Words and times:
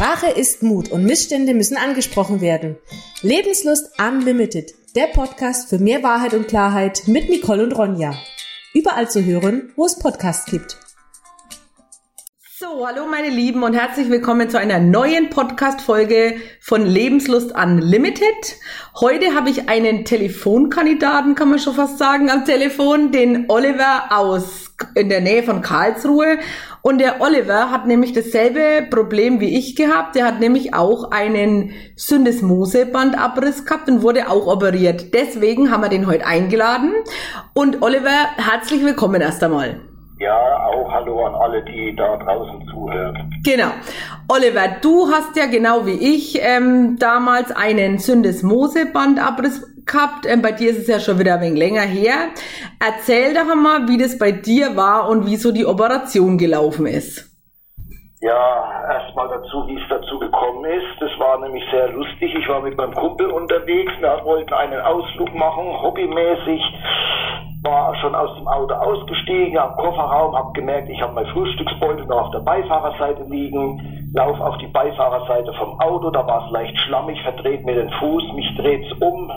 Sprache 0.00 0.30
ist 0.30 0.62
Mut 0.62 0.90
und 0.90 1.04
Missstände 1.04 1.52
müssen 1.52 1.76
angesprochen 1.76 2.40
werden. 2.40 2.78
Lebenslust 3.20 3.90
Unlimited, 4.00 4.72
der 4.96 5.08
Podcast 5.08 5.68
für 5.68 5.78
mehr 5.78 6.02
Wahrheit 6.02 6.32
und 6.32 6.48
Klarheit 6.48 7.02
mit 7.04 7.28
Nicole 7.28 7.64
und 7.64 7.72
Ronja. 7.72 8.14
Überall 8.72 9.10
zu 9.10 9.22
hören, 9.22 9.74
wo 9.76 9.84
es 9.84 9.98
Podcasts 9.98 10.50
gibt. 10.50 10.78
So, 12.58 12.86
hallo 12.86 13.06
meine 13.06 13.28
Lieben 13.28 13.62
und 13.62 13.74
herzlich 13.74 14.08
willkommen 14.08 14.48
zu 14.48 14.58
einer 14.58 14.80
neuen 14.80 15.28
Podcast-Folge 15.28 16.36
von 16.60 16.86
Lebenslust 16.86 17.52
Unlimited. 17.54 18.56
Heute 19.00 19.34
habe 19.34 19.50
ich 19.50 19.68
einen 19.68 20.06
Telefonkandidaten, 20.06 21.34
kann 21.34 21.50
man 21.50 21.58
schon 21.58 21.74
fast 21.74 21.98
sagen, 21.98 22.30
am 22.30 22.46
Telefon, 22.46 23.12
den 23.12 23.50
Oliver 23.50 24.08
aus 24.10 24.74
in 24.94 25.08
der 25.08 25.20
Nähe 25.20 25.42
von 25.42 25.62
Karlsruhe. 25.62 26.38
Und 26.82 26.98
der 26.98 27.20
Oliver 27.20 27.70
hat 27.70 27.86
nämlich 27.86 28.12
dasselbe 28.12 28.86
Problem 28.90 29.40
wie 29.40 29.58
ich 29.58 29.76
gehabt. 29.76 30.16
Der 30.16 30.24
hat 30.26 30.40
nämlich 30.40 30.74
auch 30.74 31.10
einen 31.10 31.72
Syndesmosebandabriss 31.96 33.66
gehabt 33.66 33.88
und 33.88 34.02
wurde 34.02 34.30
auch 34.30 34.46
operiert. 34.46 35.12
Deswegen 35.14 35.70
haben 35.70 35.82
wir 35.82 35.90
den 35.90 36.06
heute 36.06 36.26
eingeladen. 36.26 36.92
Und 37.54 37.82
Oliver, 37.82 38.30
herzlich 38.36 38.82
willkommen 38.82 39.20
erst 39.20 39.44
einmal. 39.44 39.80
Ja, 40.20 40.66
auch 40.66 40.90
hallo 40.92 41.24
an 41.24 41.34
alle, 41.34 41.64
die 41.64 41.96
da 41.96 42.18
draußen 42.18 42.68
zuhören. 42.70 43.34
Genau. 43.42 43.70
Oliver, 44.28 44.76
du 44.82 45.08
hast 45.10 45.34
ja 45.34 45.46
genau 45.46 45.86
wie 45.86 46.14
ich 46.14 46.38
ähm, 46.42 46.98
damals 46.98 47.50
einen 47.52 47.98
Syndesmosebandabriss 47.98 49.69
gehabt. 49.86 50.26
Ähm, 50.26 50.42
bei 50.42 50.52
dir 50.52 50.70
ist 50.70 50.78
es 50.78 50.86
ja 50.88 51.00
schon 51.00 51.18
wieder 51.18 51.34
ein 51.34 51.40
wenig 51.40 51.58
länger 51.58 51.82
her. 51.82 52.30
Erzähl 52.78 53.34
doch 53.34 53.54
mal, 53.54 53.88
wie 53.88 53.98
das 53.98 54.18
bei 54.18 54.32
dir 54.32 54.76
war 54.76 55.08
und 55.08 55.26
wie 55.26 55.36
so 55.36 55.52
die 55.52 55.66
Operation 55.66 56.38
gelaufen 56.38 56.86
ist. 56.86 57.30
Ja, 58.22 58.84
erstmal 58.92 59.28
dazu, 59.28 59.66
wie 59.66 59.76
es 59.76 59.88
dazu 59.88 60.18
gekommen 60.18 60.66
ist. 60.66 61.00
Das 61.00 61.10
war 61.18 61.40
nämlich 61.40 61.64
sehr 61.70 61.88
lustig. 61.88 62.34
Ich 62.34 62.48
war 62.48 62.60
mit 62.60 62.76
meinem 62.76 62.92
Kumpel 62.92 63.30
unterwegs. 63.30 63.92
Wir 63.98 64.20
wollten 64.24 64.52
einen 64.52 64.80
Ausflug 64.80 65.34
machen, 65.34 65.80
hobbymäßig. 65.80 66.60
War 67.62 67.94
schon 67.96 68.14
aus 68.14 68.36
dem 68.36 68.46
Auto 68.48 68.74
ausgestiegen, 68.74 69.58
am 69.58 69.76
Kofferraum, 69.76 70.34
habe 70.34 70.52
gemerkt, 70.52 70.88
ich 70.88 71.00
habe 71.02 71.12
mein 71.12 71.26
Frühstücksbeutel 71.26 72.06
noch 72.06 72.26
auf 72.26 72.30
der 72.30 72.38
Beifahrerseite 72.38 73.24
liegen. 73.24 74.10
Lauf 74.14 74.40
auf 74.40 74.56
die 74.58 74.66
Beifahrerseite 74.68 75.52
vom 75.54 75.78
Auto, 75.78 76.10
da 76.10 76.26
war 76.26 76.46
es 76.46 76.52
leicht 76.52 76.78
schlammig, 76.80 77.20
verdreht 77.22 77.64
mir 77.66 77.74
den 77.74 77.90
Fuß, 77.90 78.32
mich 78.34 78.56
dreht's 78.56 78.90
um. 79.00 79.30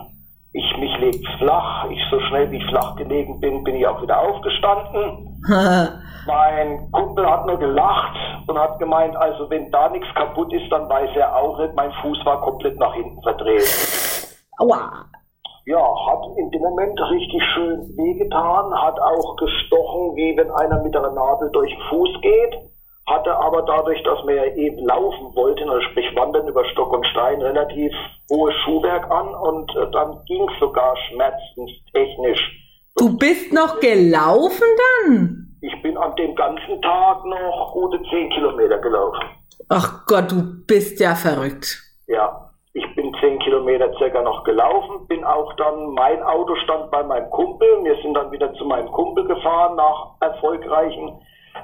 Ich 0.53 0.77
mich 0.77 0.95
legt's 0.99 1.29
flach. 1.39 1.89
Ich 1.89 1.99
so 2.11 2.19
schnell 2.21 2.51
wie 2.51 2.57
ich 2.57 2.65
flach 2.67 2.95
gelegen 2.95 3.39
bin, 3.39 3.63
bin 3.63 3.75
ich 3.75 3.87
auch 3.87 4.01
wieder 4.01 4.19
aufgestanden. 4.21 5.41
Mein 6.27 6.91
Kumpel 6.91 7.29
hat 7.29 7.45
nur 7.47 7.57
gelacht 7.57 8.15
und 8.47 8.57
hat 8.57 8.79
gemeint, 8.79 9.15
also 9.15 9.49
wenn 9.49 9.71
da 9.71 9.89
nichts 9.89 10.07
kaputt 10.15 10.53
ist, 10.53 10.71
dann 10.71 10.87
weiß 10.87 11.09
er 11.15 11.35
auch 11.35 11.57
nicht, 11.59 11.75
mein 11.75 11.91
Fuß 12.01 12.25
war 12.25 12.39
komplett 12.41 12.79
nach 12.79 12.93
hinten 12.93 13.21
verdreht. 13.23 13.67
Aua. 14.57 15.05
Ja, 15.65 15.79
hat 15.79 16.25
in 16.37 16.49
dem 16.51 16.61
Moment 16.61 16.99
richtig 17.09 17.41
schön 17.53 17.79
wehgetan, 17.97 18.73
hat 18.81 18.99
auch 18.99 19.35
gestochen, 19.37 20.15
wie 20.15 20.35
wenn 20.37 20.51
einer 20.51 20.83
mit 20.83 20.95
einer 20.95 21.11
Nadel 21.11 21.49
durch 21.51 21.71
den 21.71 21.81
Fuß 21.89 22.21
geht, 22.21 22.72
hatte 23.05 23.35
aber 23.35 23.63
dadurch, 23.63 24.01
dass 24.03 24.25
wir 24.25 24.35
ja 24.35 24.55
eben 24.55 24.85
laufen 24.85 25.35
wollten, 25.35 25.69
also 25.69 25.81
sprich 25.89 26.15
wandern 26.15 26.47
über 26.47 26.63
Stock 26.65 26.93
und 26.93 27.05
Stein, 27.07 27.41
relativ 27.41 27.91
hohes 28.29 28.55
Schuhwerk 28.63 29.09
an 29.11 29.35
und 29.35 29.69
äh, 29.75 29.91
dann 29.91 30.23
ging 30.25 30.47
es 30.49 30.59
sogar 30.59 30.95
schmerzenstechnisch. 31.09 32.39
Du 32.95 33.17
bist 33.17 33.51
noch 33.51 33.79
gelaufen 33.79 34.67
dann? 35.05 35.57
Ich 35.61 35.81
bin 35.81 35.97
an 35.97 36.15
dem 36.15 36.35
ganzen 36.35 36.81
Tag 36.81 37.25
noch 37.25 37.71
gute 37.73 38.01
10 38.09 38.29
Kilometer 38.29 38.77
gelaufen. 38.77 39.23
Ach 39.69 40.05
Gott, 40.05 40.31
du 40.31 40.65
bist 40.67 40.99
ja 40.99 41.15
verrückt. 41.15 41.81
Ja, 42.07 42.49
ich 42.73 42.95
bin 42.95 43.13
10 43.19 43.39
Kilometer 43.39 43.91
circa 43.97 44.21
noch 44.21 44.43
gelaufen, 44.43 45.07
bin 45.07 45.23
auch 45.23 45.53
dann, 45.53 45.93
mein 45.93 46.21
Auto 46.23 46.55
stand 46.63 46.89
bei 46.91 47.03
meinem 47.03 47.29
Kumpel, 47.29 47.67
wir 47.83 47.95
sind 48.01 48.13
dann 48.13 48.31
wieder 48.31 48.53
zu 48.55 48.65
meinem 48.65 48.91
Kumpel 48.91 49.25
gefahren 49.25 49.75
nach 49.75 50.15
erfolgreichen 50.21 51.19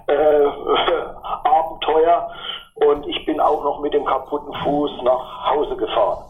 äh, 0.09 0.45
Abenteuer 1.47 2.29
und 2.75 3.07
ich 3.07 3.25
bin 3.25 3.39
auch 3.39 3.63
noch 3.63 3.81
mit 3.81 3.93
dem 3.93 4.05
kaputten 4.05 4.53
Fuß 4.63 4.91
nach 5.03 5.51
Hause 5.51 5.75
gefahren. 5.75 6.25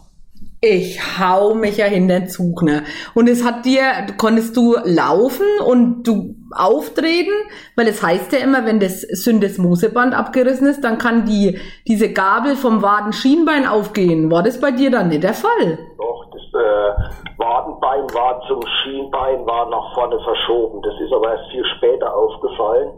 Ich 0.62 1.00
hau 1.18 1.54
mich 1.54 1.78
ja 1.78 1.86
in 1.86 2.10
den 2.10 2.28
Zug, 2.28 2.64
ne? 2.64 2.84
Und 3.16 3.30
es 3.30 3.46
hat 3.46 3.64
dir, 3.64 4.08
konntest 4.18 4.58
du 4.58 4.76
laufen 4.84 5.46
und 5.66 6.04
du 6.04 6.36
auftreten? 6.54 7.32
Weil 7.78 7.88
es 7.88 8.04
heißt 8.04 8.34
ja 8.34 8.40
immer, 8.40 8.66
wenn 8.66 8.82
das 8.82 9.00
Syndesmoseband 9.02 10.14
abgerissen 10.14 10.68
ist, 10.68 10.84
dann 10.84 10.98
kann 10.98 11.26
die, 11.26 11.58
diese 11.88 12.12
Gabel 12.12 12.58
vom 12.58 12.82
Wadenschienbein 12.82 13.66
aufgehen. 13.66 14.30
War 14.32 14.44
das 14.44 14.60
bei 14.60 14.72
dir 14.72 14.92
dann 14.92 15.08
nicht 15.08 15.24
der 15.24 15.34
Fall? 15.34 15.80
Doch, 15.98 16.26
das 16.32 16.42
äh, 16.42 17.38
Wadenbein 17.38 18.14
war 18.14 18.42
zum 18.50 18.62
Schienbein, 18.84 19.46
war 19.46 19.70
nach 19.70 19.94
vorne 19.94 20.20
verschoben. 20.20 20.82
Das 20.82 21.00
ist 21.00 21.14
aber 21.14 21.38
erst 21.38 21.52
viel 21.52 21.64
später 21.78 22.14
aufgefallen. 22.14 22.92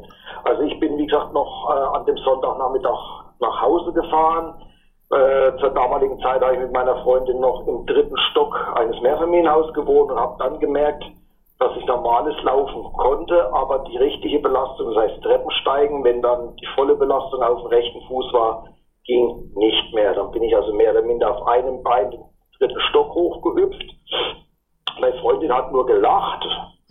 Also 0.44 0.64
ich 0.64 0.80
bin, 0.80 0.98
wie 0.98 1.08
gesagt, 1.08 1.34
noch 1.34 1.70
äh, 1.70 1.98
an 1.98 2.06
dem 2.06 2.18
Sonntagnachmittag 2.18 3.00
nach 3.40 3.62
Hause 3.62 3.94
gefahren 3.94 4.56
äh, 5.12 5.58
zur 5.60 5.72
damaligen 5.72 6.18
Zeit 6.22 6.42
habe 6.42 6.54
ich 6.54 6.60
mit 6.62 6.72
meiner 6.72 6.96
Freundin 7.04 7.42
noch 7.42 7.68
im 7.68 7.86
dritten 7.86 8.16
Stock 8.32 8.56
eines 8.76 9.00
Mehrfamilienhauses 9.02 9.74
gewohnt 9.74 10.10
und 10.10 10.18
habe 10.18 10.38
dann 10.40 10.60
gemerkt, 10.62 11.04
dass 11.60 11.76
ich 11.76 11.86
normales 11.86 12.42
Laufen 12.44 12.82
konnte, 12.94 13.54
aber 13.54 13.80
die 13.80 13.98
richtige 13.98 14.40
Belastung, 14.40 14.94
das 14.94 15.04
heißt 15.04 15.22
Treppensteigen, 15.22 16.06
wenn 16.06 16.22
dann 16.22 16.56
die 16.56 16.68
volle 16.76 16.96
Belastung 16.96 17.44
auf 17.44 17.60
dem 17.60 17.68
rechten 17.68 18.02
Fuß 18.08 18.32
war, 18.32 18.68
ging 19.04 19.52
nicht 19.56 19.94
mehr. 19.94 20.14
Dann 20.14 20.32
bin 20.32 20.44
ich 20.44 20.56
also 20.56 20.74
mehr 20.74 20.92
oder 20.92 21.02
minder 21.02 21.30
auf 21.30 21.46
einem 21.46 21.84
Bein 21.84 22.12
den 22.12 22.24
dritten 22.58 22.80
Stock 22.90 23.14
hochgehüpft. 23.14 23.84
Meine 25.02 25.20
Freundin 25.20 25.54
hat 25.54 25.74
nur 25.74 25.86
gelacht 25.86 26.48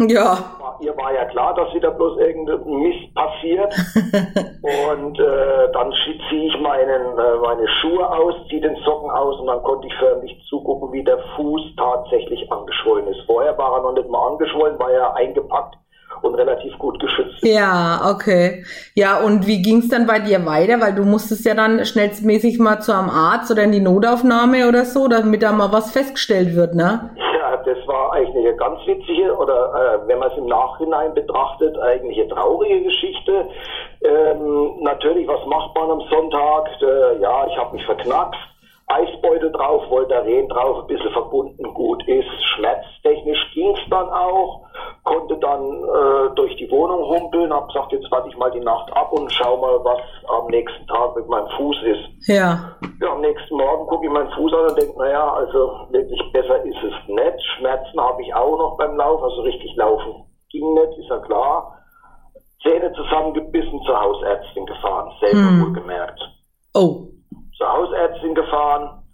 ja. 0.09 0.39
Ihr 0.81 0.97
war 0.97 1.13
ja 1.13 1.27
klar, 1.27 1.55
dass 1.55 1.75
wieder 1.75 1.91
bloß 1.91 2.19
irgendein 2.19 2.65
Mist 2.65 3.15
passiert. 3.15 3.75
und 4.95 5.19
äh, 5.19 5.73
dann 5.73 5.93
ziehe 6.29 6.47
ich 6.47 6.61
meinen, 6.61 7.19
äh, 7.19 7.37
meine 7.43 7.69
Schuhe 7.81 8.09
aus, 8.09 8.35
ziehe 8.49 8.63
den 8.63 8.77
Socken 8.77 9.11
aus 9.11 9.39
und 9.41 9.47
dann 9.47 9.63
konnte 9.63 9.87
ich 9.87 9.95
förmlich 9.95 10.41
zugucken, 10.49 10.93
wie 10.93 11.05
der 11.05 11.19
Fuß 11.37 11.61
tatsächlich 11.77 12.51
angeschwollen 12.51 13.07
ist. 13.09 13.21
Vorher 13.27 13.57
war 13.59 13.77
er 13.77 13.83
noch 13.83 13.93
nicht 13.93 14.09
mal 14.09 14.27
angeschwollen, 14.29 14.79
war 14.79 14.91
er 14.91 15.15
eingepackt 15.17 15.77
und 16.23 16.35
relativ 16.35 16.77
gut 16.79 16.99
geschützt. 16.99 17.43
Ja, 17.43 18.11
okay. 18.11 18.65
Ja, 18.95 19.21
und 19.21 19.47
wie 19.47 19.63
ging 19.63 19.79
es 19.79 19.89
dann 19.89 20.07
bei 20.07 20.19
dir 20.19 20.45
weiter? 20.47 20.81
Weil 20.81 20.95
du 20.95 21.05
musstest 21.05 21.45
ja 21.45 21.55
dann 21.55 21.85
schnellstmäßig 21.85 22.59
mal 22.59 22.81
zu 22.81 22.93
einem 22.93 23.11
Arzt 23.11 23.51
oder 23.51 23.63
in 23.65 23.73
die 23.73 23.81
Notaufnahme 23.81 24.67
oder 24.69 24.85
so, 24.85 25.09
damit 25.09 25.43
da 25.43 25.53
mal 25.53 25.73
was 25.73 25.93
festgestellt 25.93 26.57
wird, 26.57 26.75
ne? 26.75 27.11
das 27.65 27.87
war 27.87 28.10
eine 28.47 28.57
ganz 28.57 28.87
witzige 28.87 29.37
oder 29.37 30.01
äh, 30.05 30.09
wenn 30.09 30.19
man 30.19 30.31
es 30.31 30.39
im 30.39 30.47
Nachhinein 30.47 31.15
betrachtet, 31.15 31.79
eigentlich 31.79 32.19
eine 32.19 32.29
traurige 32.29 32.83
Geschichte. 32.83 33.49
Ähm, 34.03 34.83
natürlich, 34.83 35.27
was 35.29 35.45
macht 35.47 35.75
man 35.75 35.91
am 35.91 36.01
Sonntag? 36.11 36.69
Äh, 36.83 37.21
ja, 37.21 37.47
ich 37.47 37.57
habe 37.57 37.75
mich 37.75 37.85
verknackst. 37.85 38.41
Eisbeutel 38.91 39.53
drauf, 39.53 39.89
Voltaren 39.89 40.49
drauf, 40.49 40.81
ein 40.81 40.87
bisschen 40.89 41.13
verbunden, 41.13 41.63
gut 41.75 42.07
ist. 42.09 42.29
Schmerztechnisch 42.57 43.53
ging 43.55 43.73
es 43.77 43.89
dann 43.89 44.09
auch, 44.09 44.67
konnte 45.05 45.37
dann 45.39 45.63
äh, 45.63 46.35
durch 46.35 46.57
die 46.57 46.69
Wohnung 46.71 47.05
humpeln, 47.09 47.53
hab 47.53 47.69
gesagt, 47.69 47.93
jetzt 47.93 48.11
warte 48.11 48.29
ich 48.29 48.37
mal 48.37 48.51
die 48.51 48.61
Nacht 48.61 48.93
ab 48.97 49.13
und 49.13 49.31
schau 49.33 49.57
mal, 49.59 49.79
was 49.85 50.01
am 50.29 50.49
nächsten 50.49 50.87
Tag 50.89 51.15
mit 51.15 51.29
meinem 51.29 51.49
Fuß 51.57 51.77
ist. 51.85 52.29
Ja. 52.29 52.77
Ja, 53.01 53.13
am 53.13 53.21
nächsten 53.21 53.57
Morgen 53.57 53.87
gucke 53.87 54.07
ich 54.07 54.13
meinen 54.13 54.31
Fuß 54.33 54.53
an 54.53 54.71
und 54.71 54.81
denke, 54.81 54.99
naja, 54.99 55.35
also 55.35 55.87
wirklich 55.91 56.21
besser 56.33 56.65
ist 56.65 56.83
es 56.83 57.09
nicht. 57.09 57.45
Schmerzen 57.57 58.01
habe 58.01 58.23
ich 58.23 58.35
auch 58.35 58.59
noch 58.59 58.77
beim 58.77 58.97
Lauf, 58.97 59.23
also 59.23 59.43
richtig 59.43 59.75
laufen 59.77 60.27
ging 60.51 60.75
nicht, 60.75 60.99
ist 60.99 61.09
ja 61.09 61.19
klar. 61.19 61.77
Zähne 62.61 62.93
zusammengebissen 62.93 63.81
zur 63.87 64.01
Hausärztin 64.01 64.67
gefahren, 64.67 65.13
selber 65.21 65.49
hm. 65.49 65.63
wohlgemerkt. 65.65 66.21
Oh 66.75 67.07
zur 67.61 67.71
Hausärztin 67.71 68.35
gefahren. 68.35 69.05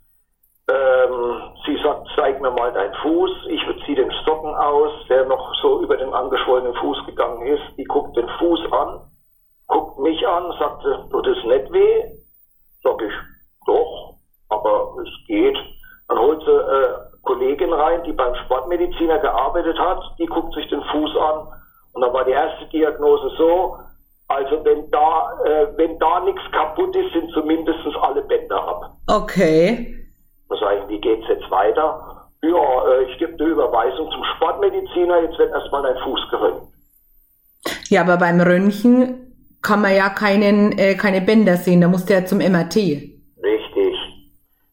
Ähm, 0.70 1.52
sie 1.66 1.76
sagt, 1.82 2.08
zeig 2.14 2.40
mir 2.40 2.50
mal 2.50 2.72
deinen 2.72 2.94
Fuß. 3.02 3.30
Ich 3.48 3.60
ziehe 3.84 3.96
den 3.96 4.12
Socken 4.24 4.54
aus, 4.54 4.92
der 5.08 5.24
noch 5.26 5.52
so 5.62 5.82
über 5.82 5.96
den 5.96 6.12
angeschwollenen 6.14 6.74
Fuß 6.74 7.06
gegangen 7.06 7.44
ist. 7.46 7.76
Die 7.76 7.84
guckt 7.84 8.16
den 8.16 8.28
Fuß 8.38 8.60
an, 8.72 9.00
guckt 9.66 9.98
mich 9.98 10.26
an, 10.26 10.52
sagt, 10.58 10.82
tut 11.10 11.26
es 11.26 11.44
nicht 11.44 11.72
weh? 11.72 12.04
Sag 12.82 13.02
ich, 13.02 13.12
doch, 13.66 14.14
aber 14.48 14.94
es 15.02 15.26
geht. 15.26 15.58
Dann 16.08 16.18
holt 16.18 16.40
sie 16.42 16.52
äh, 16.52 16.94
Kollegin 17.22 17.72
rein, 17.72 18.04
die 18.04 18.12
beim 18.12 18.34
Sportmediziner 18.44 19.18
gearbeitet 19.18 19.76
hat, 19.78 20.00
die 20.20 20.26
guckt 20.26 20.54
sich 20.54 20.68
den 20.68 20.82
Fuß 20.82 21.16
an 21.16 21.48
und 21.94 22.02
dann 22.02 22.12
war 22.12 22.24
die 22.24 22.32
erste 22.32 22.66
Diagnose 22.66 23.28
so, 23.36 23.78
also 24.28 24.64
wenn 24.64 24.90
da, 24.90 25.38
äh, 25.44 25.66
wenn 25.76 25.98
da 25.98 26.20
nichts 26.20 26.42
kaputt 26.52 26.94
ist, 26.96 27.12
sind 27.12 27.30
zumindest 27.32 27.78
alle 28.00 28.22
Bänder 28.22 28.56
ab. 28.56 28.96
Okay. 29.06 29.96
Was 30.48 30.60
also 30.60 30.66
eigentlich, 30.66 30.88
wie 30.88 31.00
geht's 31.00 31.28
jetzt 31.28 31.50
weiter? 31.50 32.28
Ja, 32.42 32.88
äh, 32.88 33.04
ich 33.04 33.18
gebe 33.18 33.34
eine 33.34 33.52
Überweisung 33.52 34.10
zum 34.10 34.24
Sportmediziner, 34.36 35.22
jetzt 35.22 35.38
wird 35.38 35.52
erstmal 35.52 35.82
dein 35.82 36.02
Fuß 36.02 36.20
geröntgt. 36.30 36.66
Ja, 37.88 38.02
aber 38.02 38.16
beim 38.16 38.40
Röntgen 38.40 39.26
kann 39.62 39.80
man 39.80 39.94
ja 39.94 40.08
keinen, 40.08 40.76
äh, 40.78 40.94
keine 40.94 41.20
Bänder 41.20 41.56
sehen, 41.56 41.80
da 41.80 41.88
muss 41.88 42.04
der 42.04 42.26
zum 42.26 42.38
MRT. 42.38 42.76
Richtig. 43.42 43.96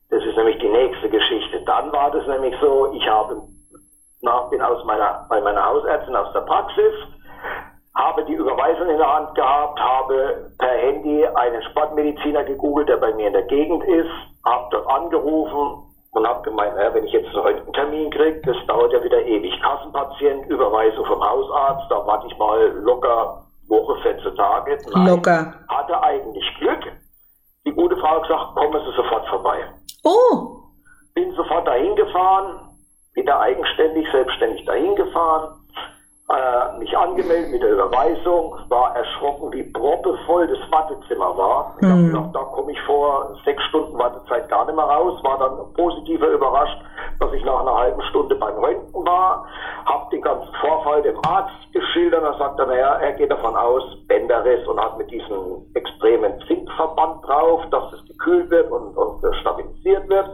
Das 0.09 0.23
ist 0.23 0.35
nämlich 0.35 0.57
die 0.59 0.69
nächste 0.69 1.09
Geschichte. 1.09 1.61
Dann 1.65 1.91
war 1.91 2.11
das 2.11 2.27
nämlich 2.27 2.53
so, 2.59 2.91
ich 2.93 3.07
habe, 3.07 3.41
na, 4.21 4.41
bin 4.49 4.61
aus 4.61 4.83
meiner, 4.85 5.25
bei 5.29 5.41
meiner 5.41 5.65
Hausärztin 5.65 6.15
aus 6.15 6.31
der 6.33 6.41
Praxis, 6.41 6.93
habe 7.95 8.25
die 8.25 8.33
Überweisung 8.33 8.89
in 8.89 8.97
der 8.97 9.13
Hand 9.13 9.35
gehabt, 9.35 9.79
habe 9.79 10.51
per 10.57 10.77
Handy 10.77 11.25
einen 11.25 11.61
Sportmediziner 11.63 12.43
gegoogelt, 12.43 12.89
der 12.89 12.97
bei 12.97 13.13
mir 13.13 13.27
in 13.27 13.33
der 13.33 13.43
Gegend 13.43 13.83
ist, 13.83 14.09
habe 14.43 14.67
dort 14.71 14.89
angerufen 14.89 15.83
und 16.11 16.27
habe 16.27 16.41
gemeint, 16.41 16.75
naja, 16.75 16.93
wenn 16.93 17.05
ich 17.05 17.11
jetzt 17.11 17.27
einen 17.27 17.45
Röntgentermin 17.45 18.09
kriege, 18.11 18.41
das 18.45 18.55
dauert 18.67 18.93
ja 18.93 19.03
wieder 19.03 19.21
ewig. 19.23 19.59
Kassenpatient, 19.61 20.47
Überweisung 20.47 21.05
vom 21.05 21.23
Hausarzt, 21.23 21.89
da 21.89 22.05
warte 22.05 22.27
ich 22.27 22.37
mal 22.37 22.67
locker 22.81 23.43
Woche, 23.67 24.01
14 24.01 24.35
Tage. 24.35 24.77
Nein, 24.93 25.07
locker. 25.07 25.53
Hatte 25.67 26.03
eigentlich 26.03 26.45
Glück. 26.59 26.83
Die 27.65 27.71
gute 27.71 27.95
Frau 27.97 28.15
hat 28.15 28.23
gesagt, 28.23 28.55
kommen 28.55 28.81
Sie 28.85 28.95
sofort 28.95 29.25
vorbei. 29.27 29.57
Oh. 30.03 30.59
Bin 31.13 31.31
sofort 31.31 31.67
dahin 31.67 31.95
gefahren, 31.95 32.59
wieder 33.13 33.39
eigenständig, 33.39 34.05
selbstständig 34.11 34.65
dahin 34.65 34.95
gefahren, 34.95 35.62
äh, 36.29 36.79
mich 36.79 36.97
angemeldet 36.97 37.51
mit 37.51 37.61
der 37.61 37.73
Überweisung, 37.73 38.55
war 38.69 38.95
erschrocken, 38.95 39.51
wie 39.51 39.63
proppevoll 39.63 40.47
das 40.47 40.71
Wartezimmer 40.71 41.37
war. 41.37 41.75
Ich 41.81 41.87
mhm. 41.87 42.07
gedacht, 42.07 42.29
da 42.33 42.39
komme 42.39 42.71
ich 42.71 42.81
vor 42.81 43.35
sechs 43.43 43.61
Stunden 43.65 43.97
Wartezeit 43.97 44.47
gar 44.49 44.65
nicht 44.65 44.75
mehr 44.75 44.85
raus, 44.85 45.21
war 45.23 45.37
dann 45.37 45.73
positiver 45.73 46.27
überrascht, 46.27 46.79
dass 47.19 47.33
ich 47.33 47.43
nach 47.43 47.59
einer 47.59 47.75
halben 47.75 48.01
Stunde 48.03 48.35
beim 48.35 48.55
Röntgen 48.55 49.05
war, 49.05 49.45
habe 49.85 50.09
den 50.11 50.21
ganzen 50.21 50.53
Vorfall 50.61 51.01
dem 51.01 51.17
Arzt 51.25 51.73
geschildert, 51.73 52.23
er 52.23 52.37
sagt 52.37 52.57
dann, 52.57 52.69
naja, 52.69 52.95
er 52.95 53.13
geht 53.13 53.29
davon 53.29 53.55
aus, 53.55 53.83
Bänderriss 54.07 54.65
und 54.67 54.79
hat 54.79 54.97
mit 54.97 55.11
diesem 55.11 55.65
extremen 55.73 56.33
Zinkverband 56.47 57.27
drauf, 57.27 57.61
dass 57.69 57.91
es 57.93 58.07
gekühlt 58.07 58.49
wird 58.49 58.71
und, 58.71 58.95
und 58.95 59.35
stabilisiert 59.41 60.07
wird. 60.07 60.29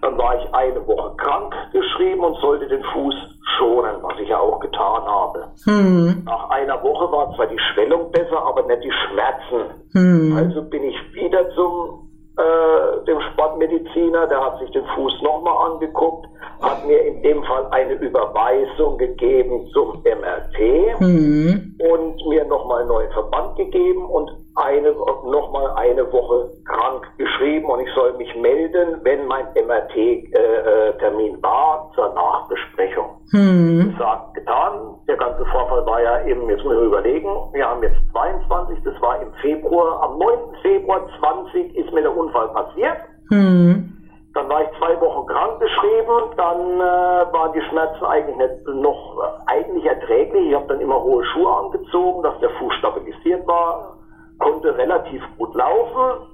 Dann 0.00 0.18
war 0.18 0.36
ich 0.36 0.54
eine 0.54 0.86
Woche 0.86 1.14
krank 1.16 1.54
geschrieben 1.72 2.24
und 2.24 2.36
sollte 2.40 2.68
den 2.68 2.82
Fuß 2.82 3.14
schonen, 3.58 3.96
was 4.02 4.18
ich 4.20 4.28
ja 4.28 4.38
auch 4.38 4.60
getan 4.60 5.02
habe. 5.04 5.48
Hm. 5.64 6.22
Nach 6.24 6.50
einer 6.50 6.82
Woche 6.82 7.10
war 7.12 7.34
zwar 7.34 7.46
die 7.46 7.58
Schwellung 7.58 8.10
besser, 8.10 8.44
aber 8.44 8.62
nicht 8.66 8.84
die 8.84 8.92
Schmerzen. 8.92 9.70
Hm. 9.92 10.36
Also 10.36 10.62
bin 10.62 10.84
ich 10.84 10.96
wieder 11.14 11.48
zum 11.50 12.03
äh, 12.36 13.04
dem 13.06 13.20
Sportmediziner, 13.32 14.26
der 14.26 14.44
hat 14.44 14.58
sich 14.58 14.70
den 14.72 14.84
Fuß 14.94 15.22
nochmal 15.22 15.70
angeguckt, 15.70 16.26
hat 16.60 16.84
mir 16.86 17.00
in 17.00 17.22
dem 17.22 17.44
Fall 17.44 17.66
eine 17.70 17.94
Überweisung 17.94 18.98
gegeben 18.98 19.68
zum 19.72 20.02
MRT 20.02 21.00
mhm. 21.00 21.76
und 21.78 22.26
mir 22.26 22.44
nochmal 22.46 22.80
einen 22.80 22.88
neuen 22.88 23.12
Verband 23.12 23.56
gegeben 23.56 24.04
und 24.06 24.30
eine, 24.56 24.92
nochmal 25.24 25.70
eine 25.76 26.10
Woche 26.12 26.50
krank 26.64 27.06
geschrieben 27.18 27.66
und 27.66 27.80
ich 27.80 27.92
soll 27.94 28.12
mich 28.14 28.34
melden, 28.36 29.00
wenn 29.02 29.26
mein 29.26 29.46
MRT-Termin 29.54 31.34
äh, 31.34 31.42
war 31.42 31.90
zur 31.94 32.14
Nachbesprechung. 32.14 33.06
Mhm. 33.32 33.92
Gesagt, 33.92 34.33
getan. 34.44 34.96
Der 35.08 35.16
ganze 35.16 35.44
Vorfall 35.46 35.86
war 35.86 36.00
ja 36.02 36.24
eben, 36.26 36.48
jetzt 36.48 36.64
müssen 36.64 36.78
wir 36.78 36.86
überlegen, 36.86 37.28
wir 37.52 37.66
haben 37.66 37.82
jetzt 37.82 37.96
22, 38.12 38.78
das 38.84 39.00
war 39.00 39.20
im 39.20 39.32
Februar, 39.40 40.02
am 40.02 40.18
9. 40.18 40.38
Februar 40.62 41.00
20 41.18 41.74
ist 41.74 41.92
mir 41.92 42.02
der 42.02 42.16
Unfall 42.16 42.48
passiert. 42.48 42.98
Mhm. 43.30 43.90
Dann 44.34 44.48
war 44.48 44.62
ich 44.62 44.78
zwei 44.78 45.00
Wochen 45.00 45.26
krank 45.26 45.60
geschrieben, 45.60 46.34
dann 46.36 46.80
äh, 46.80 47.32
waren 47.32 47.52
die 47.52 47.62
Schmerzen 47.70 48.04
eigentlich 48.04 48.36
nicht 48.36 48.66
noch 48.66 49.22
äh, 49.22 49.52
eigentlich 49.52 49.84
erträglich. 49.84 50.48
Ich 50.48 50.54
habe 50.54 50.66
dann 50.66 50.80
immer 50.80 51.00
hohe 51.00 51.24
Schuhe 51.26 51.56
angezogen, 51.56 52.22
dass 52.22 52.38
der 52.40 52.50
Fuß 52.50 52.74
stabilisiert 52.74 53.46
war, 53.46 53.96
konnte 54.40 54.76
relativ 54.76 55.22
gut 55.38 55.54
laufen, 55.54 56.26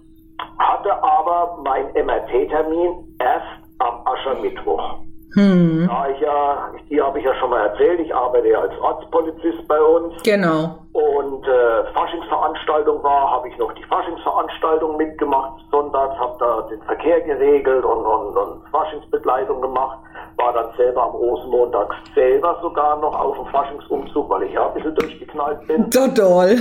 hatte 0.59 1.03
aber 1.03 1.59
meinen 1.63 1.93
MRT-Termin 1.93 3.17
erst 3.21 3.61
am 3.79 4.01
Aschermittwoch. 4.07 5.01
Hm. 5.35 5.87
Da 5.89 6.09
ich 6.09 6.21
ja, 6.21 6.73
die 6.89 7.01
habe 7.01 7.19
ich 7.19 7.25
ja 7.25 7.35
schon 7.37 7.51
mal 7.51 7.67
erzählt, 7.67 8.01
ich 8.01 8.13
arbeite 8.13 8.49
ja 8.49 8.61
als 8.61 8.77
Ortspolizist 8.81 9.67
bei 9.69 9.81
uns. 9.81 10.21
Genau. 10.25 10.79
Und 10.93 11.47
äh, 11.47 11.85
Faschingsveranstaltung 11.95 13.01
war, 13.05 13.31
habe 13.31 13.49
ich 13.49 13.57
noch 13.57 13.73
die 13.75 13.85
Faschingsveranstaltung 13.85 14.97
mitgemacht, 14.97 15.63
sonntags, 15.71 16.19
habe 16.19 16.37
da 16.41 16.63
den 16.63 16.83
Verkehr 16.83 17.21
geregelt 17.21 17.85
und, 17.85 18.05
und, 18.05 18.37
und 18.37 18.69
Faschingsbegleitung 18.73 19.61
gemacht, 19.61 19.99
war 20.37 20.53
dann 20.53 20.73
selber 20.77 21.05
am 21.05 21.11
Rosenmontag 21.11 21.95
selber 22.15 22.59
sogar 22.61 22.99
noch 22.99 23.15
auf 23.19 23.37
dem 23.37 23.47
Faschingsumzug, 23.47 24.29
weil 24.29 24.43
ich 24.45 24.53
ja 24.53 24.67
ein 24.67 24.75
bisschen 24.75 24.95
durchgeknallt 24.97 25.67
bin. 25.69 25.87
So 25.93 26.09
toll. 26.09 26.57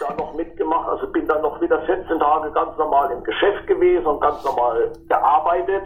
hab 0.00 0.08
da 0.08 0.14
noch 0.22 0.32
mitgemacht, 0.34 0.88
also 0.88 1.06
bin 1.08 1.26
dann 1.26 1.42
noch 1.42 1.60
wieder 1.60 1.80
14 1.82 2.18
Tage 2.18 2.50
ganz 2.52 2.76
normal 2.78 3.10
im 3.10 3.22
Geschäft 3.24 3.66
gewesen 3.66 4.06
und 4.06 4.20
ganz 4.20 4.42
normal 4.44 4.90
gearbeitet 5.08 5.82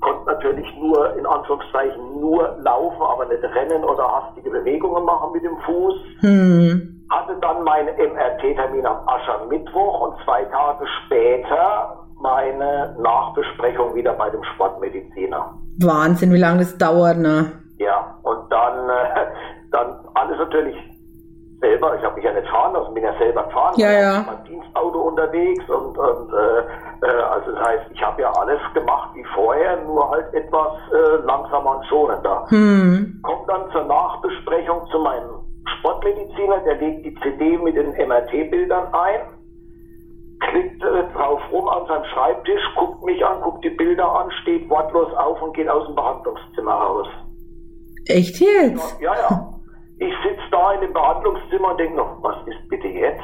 konnte 0.00 0.26
natürlich 0.26 0.66
nur, 0.76 1.16
in 1.16 1.26
Anführungszeichen, 1.26 2.20
nur 2.20 2.56
laufen, 2.60 3.02
aber 3.02 3.26
nicht 3.26 3.42
rennen 3.42 3.84
oder 3.84 4.04
hastige 4.08 4.50
Bewegungen 4.50 5.04
machen 5.04 5.32
mit 5.32 5.44
dem 5.44 5.56
Fuß. 5.58 5.94
Hm. 6.20 7.06
Hatte 7.10 7.36
dann 7.40 7.64
meinen 7.64 7.94
MRT-Termin 7.96 8.86
am 8.86 9.08
Aschermittwoch 9.08 10.00
und 10.00 10.24
zwei 10.24 10.44
Tage 10.44 10.86
später 11.04 12.06
meine 12.20 12.96
Nachbesprechung 13.00 13.94
wieder 13.94 14.12
bei 14.12 14.30
dem 14.30 14.42
Sportmediziner. 14.54 15.54
Wahnsinn, 15.80 16.32
wie 16.32 16.38
lange 16.38 16.58
das 16.58 16.76
dauert, 16.76 17.18
ne? 17.18 17.52
Ja, 17.78 18.18
und 18.22 18.50
dann, 18.50 18.88
äh, 18.90 19.26
dann 19.72 19.98
alles 20.14 20.38
natürlich 20.38 20.76
selber, 21.60 21.96
ich 21.96 22.04
habe 22.04 22.14
mich 22.16 22.24
ja 22.24 22.32
nicht 22.32 22.48
fahren 22.48 22.72
lassen, 22.72 22.94
bin 22.94 23.04
ja 23.04 23.14
selber 23.18 23.44
gefahren, 23.44 23.74
ja, 23.76 23.90
ja. 23.90 24.18
mit 24.18 24.26
meinem 24.26 24.44
Dienstauto 24.44 24.98
unterwegs 24.98 25.68
und, 25.68 25.96
und 25.98 26.32
äh, 26.32 27.06
äh, 27.06 27.22
also 27.22 27.52
das 27.52 27.68
heißt, 27.68 27.84
ich 27.92 28.02
habe 28.02 28.22
ja 28.22 28.32
alles 28.32 28.60
gemacht 28.74 29.10
wie 29.14 29.24
vorher, 29.34 29.76
nur 29.84 30.10
halt 30.10 30.32
etwas 30.34 30.72
äh, 30.92 31.24
langsamer 31.26 31.76
und 31.76 31.86
schonender. 31.86 32.46
Hm. 32.48 33.20
Kommt 33.22 33.48
dann 33.48 33.70
zur 33.72 33.84
Nachbesprechung 33.84 34.86
zu 34.90 34.98
meinem 34.98 35.40
Sportmediziner, 35.78 36.58
der 36.60 36.76
legt 36.76 37.04
die 37.04 37.14
CD 37.16 37.58
mit 37.58 37.76
den 37.76 37.90
MRT-Bildern 37.92 38.92
ein, 38.92 39.20
klickt 40.40 40.82
äh, 40.82 41.12
drauf 41.14 41.40
rum 41.52 41.68
an 41.68 41.86
seinem 41.86 42.04
Schreibtisch, 42.06 42.62
guckt 42.76 43.04
mich 43.04 43.24
an, 43.24 43.40
guckt 43.42 43.64
die 43.64 43.70
Bilder 43.70 44.10
an, 44.10 44.30
steht 44.42 44.68
wortlos 44.70 45.12
auf 45.14 45.40
und 45.42 45.54
geht 45.54 45.68
aus 45.68 45.86
dem 45.86 45.94
Behandlungszimmer 45.94 46.72
raus. 46.72 47.06
Echt 48.06 48.40
jetzt? 48.40 49.00
Ja, 49.00 49.14
ja. 49.14 49.54
Ich 50.00 50.14
sitze 50.24 50.42
da 50.50 50.72
in 50.72 50.80
dem 50.80 50.92
Behandlungszimmer 50.94 51.72
und 51.72 51.78
denke 51.78 51.96
noch, 51.96 52.22
was 52.22 52.36
ist 52.46 52.68
bitte 52.70 52.88
jetzt? 52.88 53.22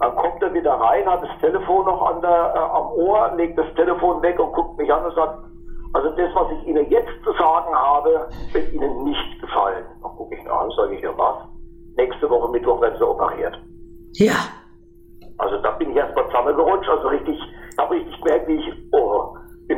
Dann 0.00 0.16
kommt 0.16 0.42
er 0.42 0.52
wieder 0.52 0.72
rein, 0.72 1.06
hat 1.06 1.22
das 1.22 1.38
Telefon 1.40 1.84
noch 1.86 2.02
an 2.02 2.20
der, 2.20 2.52
äh, 2.56 2.58
am 2.58 2.90
Ohr, 2.90 3.32
legt 3.36 3.56
das 3.56 3.72
Telefon 3.76 4.20
weg 4.20 4.36
und 4.40 4.52
guckt 4.52 4.76
mich 4.78 4.92
an 4.92 5.04
und 5.04 5.14
sagt, 5.14 5.38
also 5.92 6.08
das, 6.16 6.34
was 6.34 6.50
ich 6.58 6.66
Ihnen 6.66 6.90
jetzt 6.90 7.12
zu 7.22 7.32
sagen 7.34 7.72
habe, 7.72 8.28
wird 8.52 8.72
Ihnen 8.72 9.04
nicht 9.04 9.40
gefallen. 9.40 9.84
Dann 10.02 10.10
gucke 10.16 10.34
ich 10.34 10.42
mir 10.42 10.52
an, 10.52 10.70
sage 10.76 10.96
ich, 10.96 11.02
ja 11.02 11.16
was? 11.16 11.36
Nächste 11.96 12.28
Woche 12.28 12.50
Mittwoch 12.50 12.80
werden 12.80 12.98
Sie 12.98 13.06
operiert. 13.06 13.56
Ja. 14.14 14.34
Also 15.38 15.58
da 15.58 15.70
bin 15.72 15.90
ich 15.90 15.96
erstmal 15.96 16.26
zusammengerutscht, 16.26 16.88
also 16.88 17.08
richtig, 17.08 17.38
habe 17.78 17.94
richtig 17.94 18.20
gemerkt, 18.22 18.48
wie 18.48 18.56
ich, 18.56 18.74
oh, 18.92 19.31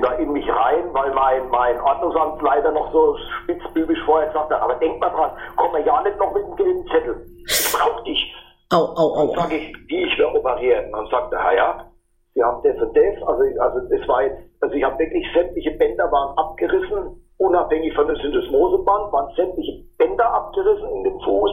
da 0.05 0.13
in 0.15 0.33
mich 0.33 0.49
rein, 0.49 0.93
weil 0.93 1.13
mein, 1.15 1.49
mein 1.49 1.81
Ordnungsamtsleiter 1.81 2.73
noch 2.73 2.93
so 2.93 3.17
spitzbübisch 3.43 4.03
vorher 4.05 4.29
gesagt 4.29 4.51
hat, 4.51 4.61
aber 4.61 4.75
denk 4.75 5.01
mal 5.01 5.11
dran, 5.11 5.31
komm 5.57 5.73
mal 5.73 5.85
ja 5.85 6.03
nicht 6.03 6.19
noch 6.19 6.35
mit 6.35 6.45
dem 6.45 6.57
gelben 6.57 6.87
Zettel. 6.89 7.27
Ich 7.47 7.73
brauch 7.73 8.05
dich. 8.05 8.35
Au, 8.71 8.85
au, 8.97 9.15
au. 9.17 9.27
Dann 9.35 9.45
sage 9.45 9.57
ich, 9.57 9.75
wie 9.89 10.05
ich 10.05 10.19
will 10.19 10.27
operieren. 10.27 10.93
Dann 10.93 11.07
sagt 11.07 11.33
Herr, 11.33 11.57
ja, 11.57 11.87
Sie 12.35 12.43
haben 12.43 12.63
das 12.63 12.77
und 12.83 12.97
das. 12.97 13.23
Also, 13.27 13.43
also 13.61 13.89
das 13.89 14.09
war 14.09 14.23
jetzt, 14.23 14.43
also 14.61 14.75
ich 14.75 14.85
habe 14.85 14.99
wirklich 14.99 15.25
sämtliche 15.33 15.71
Bänder 15.73 16.11
waren 16.11 16.37
abgerissen, 16.37 17.25
unabhängig 17.39 17.95
von 17.95 18.07
der 18.07 18.17
Syndesmoseband, 18.17 19.13
waren 19.13 19.35
sämtliche 19.37 19.85
Bänder 20.05 20.35
abgerissen 20.35 20.89
in 20.97 21.05
dem 21.05 21.21
Fuß 21.21 21.51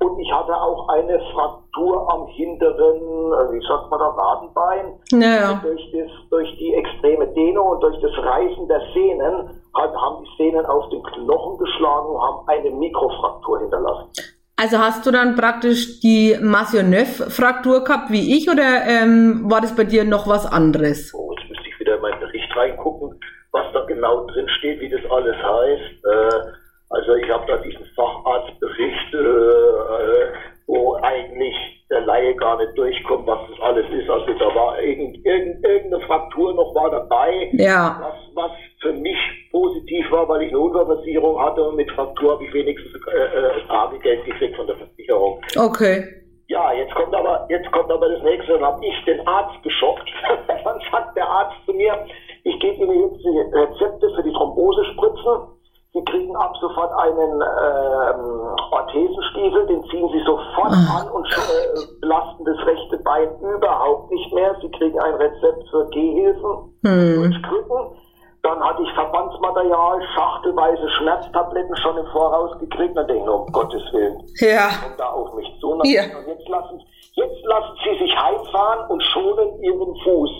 und 0.00 0.18
ich 0.20 0.32
hatte 0.32 0.54
auch 0.54 0.88
eine 0.88 1.20
Fraktur 1.32 2.12
am 2.12 2.26
hinteren, 2.28 2.96
äh, 2.96 3.52
wie 3.52 3.66
sagt 3.66 3.90
man 3.90 3.98
da, 3.98 4.16
Wadenbein. 4.16 4.94
Naja. 5.12 5.60
Durch, 5.62 5.90
das, 5.92 6.10
durch 6.30 6.48
die 6.58 6.74
extreme 6.74 7.26
Dehnung 7.28 7.68
und 7.68 7.82
durch 7.82 7.98
das 8.00 8.12
Reißen 8.12 8.68
der 8.68 8.80
Sehnen 8.94 9.62
halt, 9.74 9.94
haben 9.96 10.24
die 10.24 10.42
Sehnen 10.42 10.64
auf 10.66 10.88
den 10.90 11.02
Knochen 11.02 11.58
geschlagen 11.58 12.08
und 12.08 12.22
haben 12.22 12.48
eine 12.48 12.70
Mikrofraktur 12.70 13.60
hinterlassen. 13.60 14.10
Also 14.56 14.78
hast 14.78 15.06
du 15.06 15.10
dann 15.12 15.36
praktisch 15.36 16.00
die 16.00 16.36
Massonneuf-Fraktur 16.40 17.84
gehabt 17.84 18.10
wie 18.10 18.36
ich 18.36 18.50
oder 18.50 18.86
ähm, 18.86 19.48
war 19.48 19.60
das 19.60 19.74
bei 19.74 19.84
dir 19.84 20.04
noch 20.04 20.26
was 20.26 20.46
anderes? 20.46 21.14
Oh, 21.14 21.32
jetzt 21.32 21.48
müsste 21.48 21.68
ich 21.68 21.80
wieder 21.80 21.96
in 21.96 22.02
meinen 22.02 22.18
Bericht 22.18 22.56
reingucken, 22.56 23.20
was 23.52 23.66
da 23.72 23.84
genau 23.84 24.26
drin 24.26 24.48
steht, 24.58 24.80
wie 24.80 24.88
das 24.88 25.00
alles 25.10 25.36
heißt. 25.36 26.04
Äh, 26.04 26.67
also 26.90 27.14
ich 27.14 27.28
habe 27.30 27.44
da 27.46 27.56
diesen 27.58 27.84
Facharztbericht, 27.94 29.14
äh, 29.14 29.18
äh, 29.18 30.32
wo 30.66 30.94
eigentlich 31.02 31.54
der 31.90 32.02
Laie 32.02 32.34
gar 32.34 32.58
nicht 32.58 32.76
durchkommt, 32.76 33.26
was 33.26 33.38
das 33.50 33.60
alles 33.60 33.86
ist. 33.90 34.08
Also 34.10 34.26
da 34.38 34.54
war 34.54 34.80
irgend, 34.80 35.24
irgend, 35.24 35.64
irgendeine 35.64 36.04
Fraktur 36.04 36.54
noch 36.54 36.74
war 36.74 36.90
dabei, 36.90 37.48
ja. 37.52 37.98
was, 38.00 38.34
was 38.34 38.50
für 38.80 38.92
mich 38.92 39.18
positiv 39.50 40.10
war, 40.10 40.28
weil 40.28 40.42
ich 40.42 40.50
eine 40.50 40.58
Unfallversicherung 40.58 41.40
hatte 41.40 41.62
und 41.62 41.76
mit 41.76 41.90
Fraktur 41.92 42.32
habe 42.32 42.44
ich 42.44 42.52
wenigstens 42.52 42.92
äh, 43.06 43.18
äh, 43.18 43.66
Tagegeld 43.68 44.24
gekriegt 44.24 44.56
von 44.56 44.66
der 44.66 44.76
Versicherung. 44.76 45.40
Okay. 45.56 46.04
Ja, 46.48 46.72
jetzt 46.72 46.94
kommt 46.94 47.14
aber, 47.14 47.46
jetzt 47.50 47.70
kommt 47.72 47.90
aber 47.90 48.08
das 48.08 48.22
nächste, 48.22 48.52
dann 48.52 48.64
habe 48.64 48.84
ich 48.84 49.04
den 49.04 49.26
Arzt 49.26 49.62
geschockt. 49.62 50.08
dann 50.64 50.80
sagt 50.90 51.16
der 51.16 51.28
Arzt 51.28 51.56
zu 51.66 51.72
mir, 51.72 52.06
ich 52.44 52.58
ich 52.58 52.76
gebe 52.76 52.92
Ihnen 52.92 53.10
jetzt 53.10 53.24
die 53.24 53.56
Rezepte 53.56 54.10
für 54.14 54.22
die 54.22 54.32
Thrombosespritzen. 54.32 55.57
Sie 55.98 56.04
kriegen 56.04 56.36
ab 56.36 56.52
sofort 56.60 56.92
einen 56.92 57.42
ähm, 57.42 58.56
Orthesenstiefel, 58.70 59.66
den 59.66 59.82
ziehen 59.90 60.08
Sie 60.12 60.22
sofort 60.24 60.70
Ah. 60.72 61.00
an 61.02 61.10
und 61.10 61.26
äh, 61.26 61.98
belasten 62.00 62.44
das 62.44 62.56
rechte 62.66 62.98
Bein 62.98 63.28
überhaupt 63.40 64.10
nicht 64.12 64.32
mehr. 64.32 64.54
Sie 64.60 64.70
kriegen 64.70 64.98
ein 65.00 65.14
Rezept 65.14 65.68
für 65.70 65.86
Gehhilfen, 65.90 66.78
durch 66.82 67.42
Krücken. 67.42 67.96
Dann 68.44 68.60
hatte 68.62 68.82
ich 68.82 68.92
Verbandsmaterial, 68.94 70.00
schachtelweise 70.14 70.88
Schmerztabletten 70.90 71.76
schon 71.76 71.96
im 71.98 72.06
Voraus 72.06 72.56
gekriegt. 72.60 72.96
Dann 72.96 73.06
denke 73.08 73.24
ich, 73.24 73.28
um 73.28 73.46
Gottes 73.52 73.82
Willen, 73.92 74.22
Ja. 74.40 74.68
kommt 74.82 75.00
da 75.00 75.10
auf 75.10 75.34
mich 75.34 75.48
zu. 75.60 75.70
Und, 75.72 75.84
Ja. 75.84 76.02
und 76.04 76.28
jetzt, 76.28 76.48
lassen, 76.48 76.80
jetzt 77.14 77.44
lassen 77.44 77.76
Sie 77.84 77.98
sich 78.04 78.14
heimfahren 78.16 78.88
und 78.90 79.02
schonen 79.02 79.60
Ihren 79.62 79.96
Fuß. 80.04 80.30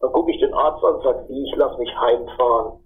Dann 0.00 0.12
gucke 0.12 0.30
ich 0.30 0.38
den 0.38 0.54
Arzt 0.54 0.84
an 0.84 0.94
und 0.94 1.02
sage, 1.02 1.26
ich 1.28 1.56
lasse 1.56 1.76
mich 1.78 1.90
heimfahren. 1.98 2.78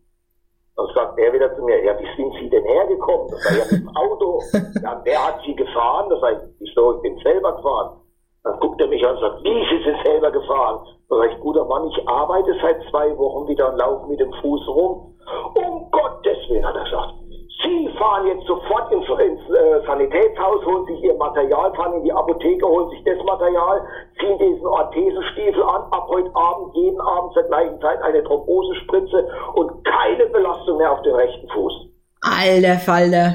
Dann 0.76 0.86
sagt 0.94 1.18
er 1.18 1.32
wieder 1.32 1.54
zu 1.54 1.62
mir, 1.62 1.84
ja, 1.84 1.98
wie 1.98 2.08
sind 2.16 2.32
Sie 2.40 2.48
denn 2.48 2.64
hergekommen? 2.64 3.28
Das 3.30 3.44
war 3.44 3.52
ja 3.58 3.64
mit 3.70 3.80
dem 3.80 3.96
Auto. 3.96 4.40
Ja, 4.82 5.00
wer 5.04 5.26
hat 5.26 5.40
Sie 5.46 5.54
gefahren? 5.54 6.10
Das 6.10 6.20
heißt, 6.22 6.42
wieso, 6.58 6.96
ich 6.96 7.02
bin 7.02 7.16
selber 7.18 7.54
gefahren. 7.54 8.00
Dann 8.42 8.58
guckt 8.58 8.80
er 8.80 8.88
mich 8.88 9.06
an 9.06 9.14
und 9.14 9.20
sagt, 9.20 9.44
wie, 9.44 9.64
Sie 9.70 9.84
sind 9.84 9.98
selber 10.04 10.30
gefahren? 10.32 10.84
Dann 11.08 11.18
sag 11.20 11.32
ich, 11.32 11.38
guter 11.40 11.64
Mann, 11.66 11.86
ich 11.88 12.08
arbeite 12.08 12.56
seit 12.60 12.82
zwei 12.90 13.16
Wochen 13.16 13.46
wieder 13.48 13.70
und 13.70 13.78
laufe 13.78 14.08
mit 14.08 14.18
dem 14.18 14.32
Fuß 14.32 14.66
rum. 14.68 15.14
Um 15.54 15.90
Gottes 15.92 16.38
Willen, 16.48 16.66
hat 16.66 16.74
er 16.74 16.84
gesagt. 16.84 17.14
Sie 17.62 17.88
fahren 17.96 18.26
jetzt 18.26 18.46
sofort 18.46 18.90
ins, 18.90 19.06
ins 19.08 19.50
äh, 19.50 19.86
holen 20.72 20.86
sich 20.86 21.02
Ihr 21.04 21.14
Material, 21.14 21.72
fahren 21.74 21.94
in 21.94 22.04
die 22.04 22.12
Apotheke, 22.12 22.66
holen 22.66 22.90
sich 22.90 23.04
das 23.04 23.18
Material, 23.24 23.82
ziehen 24.18 24.38
diesen 24.38 24.66
Orthesestiefel 24.66 25.62
an, 25.62 25.82
ab 25.90 26.06
heute 26.08 26.30
Abend, 26.34 26.74
jeden 26.74 27.00
Abend 27.00 27.32
zur 27.34 27.42
gleichen 27.44 27.80
Zeit 27.80 28.00
eine 28.02 28.24
Thrombosespritze 28.24 29.28
und 29.54 29.84
keine 29.84 30.26
Belastung 30.26 30.78
mehr 30.78 30.92
auf 30.92 31.02
den 31.02 31.14
rechten 31.14 31.48
Fuß. 31.48 31.72
Alter 32.22 32.78
Falter. 32.78 33.32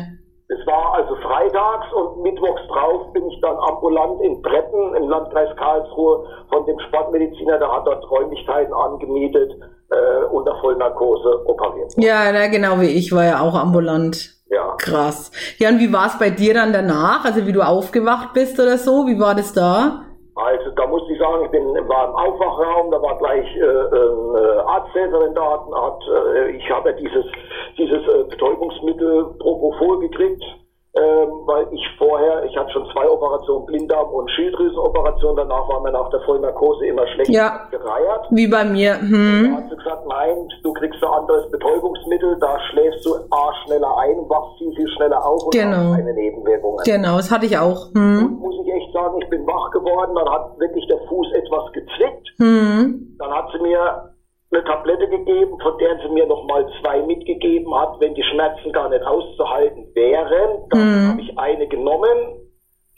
Es 0.50 0.66
war 0.66 0.96
also 0.96 1.16
freitags 1.16 1.92
und 1.94 2.24
mittwochs 2.24 2.62
drauf 2.70 3.12
bin 3.12 3.30
ich 3.30 3.42
dann 3.42 3.58
ambulant 3.58 4.22
in 4.22 4.42
Bretten 4.42 4.96
im 4.96 5.10
Landkreis 5.10 5.50
Karlsruhe 5.58 6.24
von 6.50 6.66
dem 6.66 6.80
Sportmediziner, 6.88 7.60
der 7.60 7.70
hat 7.70 7.86
dort 7.86 8.10
Räumlichkeiten 8.10 8.74
angemietet, 8.74 9.52
äh, 9.92 10.26
unter 10.32 10.56
Vollnarkose 10.62 11.46
operiert. 11.48 11.94
Ja, 11.98 12.32
na, 12.32 12.48
genau 12.48 12.80
wie 12.80 12.98
ich 12.98 13.12
war 13.14 13.26
ja 13.26 13.42
auch 13.42 13.56
ambulant. 13.56 14.37
Ja. 14.50 14.76
Krass. 14.78 15.32
Ja, 15.58 15.70
und 15.70 15.80
wie 15.80 15.92
war 15.92 16.08
es 16.08 16.18
bei 16.18 16.30
dir 16.30 16.54
dann 16.54 16.72
danach? 16.72 17.26
Also 17.26 17.46
wie 17.46 17.52
du 17.52 17.62
aufgewacht 17.62 18.34
bist 18.34 18.60
oder 18.60 18.78
so? 18.78 19.06
Wie 19.06 19.20
war 19.20 19.36
das 19.36 19.54
da? 19.54 20.04
Also 20.36 20.70
da 20.76 20.86
muss 20.86 21.02
ich 21.10 21.18
sagen, 21.18 21.46
ich 21.46 21.52
bin 21.52 21.66
war 21.90 22.10
im 22.10 22.16
Aufwachraum, 22.16 22.92
da 22.92 23.02
war 23.02 23.18
gleich 23.18 23.48
äh, 23.56 23.60
äh, 23.60 24.60
Arzthelferin 24.68 25.34
da, 25.34 25.42
hat, 25.42 25.66
hat 25.74 26.00
äh, 26.36 26.52
ich 26.52 26.70
habe 26.70 26.92
ja 26.92 26.96
dieses 26.96 27.26
dieses 27.76 28.08
äh, 28.08 28.24
Betäubungsmittel 28.30 29.34
Propofol 29.40 30.00
gekriegt, 30.02 30.44
ähm, 30.98 31.30
weil 31.46 31.68
ich 31.72 31.82
vorher, 31.98 32.44
ich 32.46 32.56
hatte 32.58 32.72
schon 32.72 32.86
zwei 32.92 33.08
Operationen 33.10 33.66
Blinddarm 33.66 34.10
und 34.10 34.30
Schilddrüsenoperation, 34.32 35.36
danach 35.36 35.68
war 35.70 35.82
mir 35.82 35.92
nach 35.92 36.10
der 36.10 36.22
Vollnarkose 36.22 36.86
immer 36.88 37.06
schlecht 37.08 37.30
Ja. 37.32 37.68
gereiert. 37.72 38.26
Wie 38.32 38.48
bei 38.48 38.64
mir. 38.66 38.94
Da 38.96 39.00
Hm. 39.02 39.58
hat 39.58 39.70
sie 39.70 39.76
gesagt, 39.78 40.06
nein, 40.08 40.48
du 40.64 40.74
kriegst 40.74 41.04
ein 41.04 41.10
anderes 41.10 41.50
Betäubungsmittel, 41.52 42.38
da 42.40 42.58
schläfst 42.72 43.06
du 43.06 43.16
A 43.32 43.54
schneller 43.66 43.98
ein, 44.00 44.18
wachst 44.30 44.58
viel, 44.58 44.74
viel 44.76 44.88
schneller 44.96 45.24
auf 45.26 45.44
und 45.44 45.54
Genau. 45.54 45.78
hast 45.78 45.98
keine 45.98 46.14
Nebenwirkungen. 46.14 46.80
Genau, 46.86 47.18
das 47.18 47.32
hatte 47.32 47.46
ich 47.46 47.58
auch. 47.58 47.94
Hm. 47.94 48.38
Muss 48.40 48.56
ich 48.64 48.74
echt 48.74 48.92
sagen, 48.94 49.20
ich 49.22 49.30
bin 49.30 49.46
wach 49.46 49.72
geworden, 49.72 50.16
dann 50.16 50.30
hat 50.30 50.58
wirklich 50.60 50.88
der 50.88 50.98
Fuß 51.08 51.32
etwas 51.34 51.72
gezwickt. 51.74 52.28
Hm. 52.38 53.16
Dann 53.20 53.32
hat 53.32 53.48
sie 53.54 53.60
mir 53.62 54.07
eine 54.58 54.66
Tablette 54.66 55.08
gegeben, 55.08 55.58
von 55.62 55.78
der 55.78 55.98
sie 56.02 56.14
mir 56.14 56.26
nochmal 56.28 56.66
zwei 56.82 57.02
mitgegeben 57.04 57.74
hat, 57.76 58.00
wenn 58.00 58.14
die 58.16 58.24
Schmerzen 58.24 58.72
gar 58.72 58.90
nicht 58.90 59.04
auszuhalten 59.04 59.88
wären. 59.94 60.64
Dann 60.70 60.80
Mhm. 60.80 61.12
habe 61.12 61.22
ich 61.22 61.38
eine 61.38 61.68
genommen. 61.68 62.18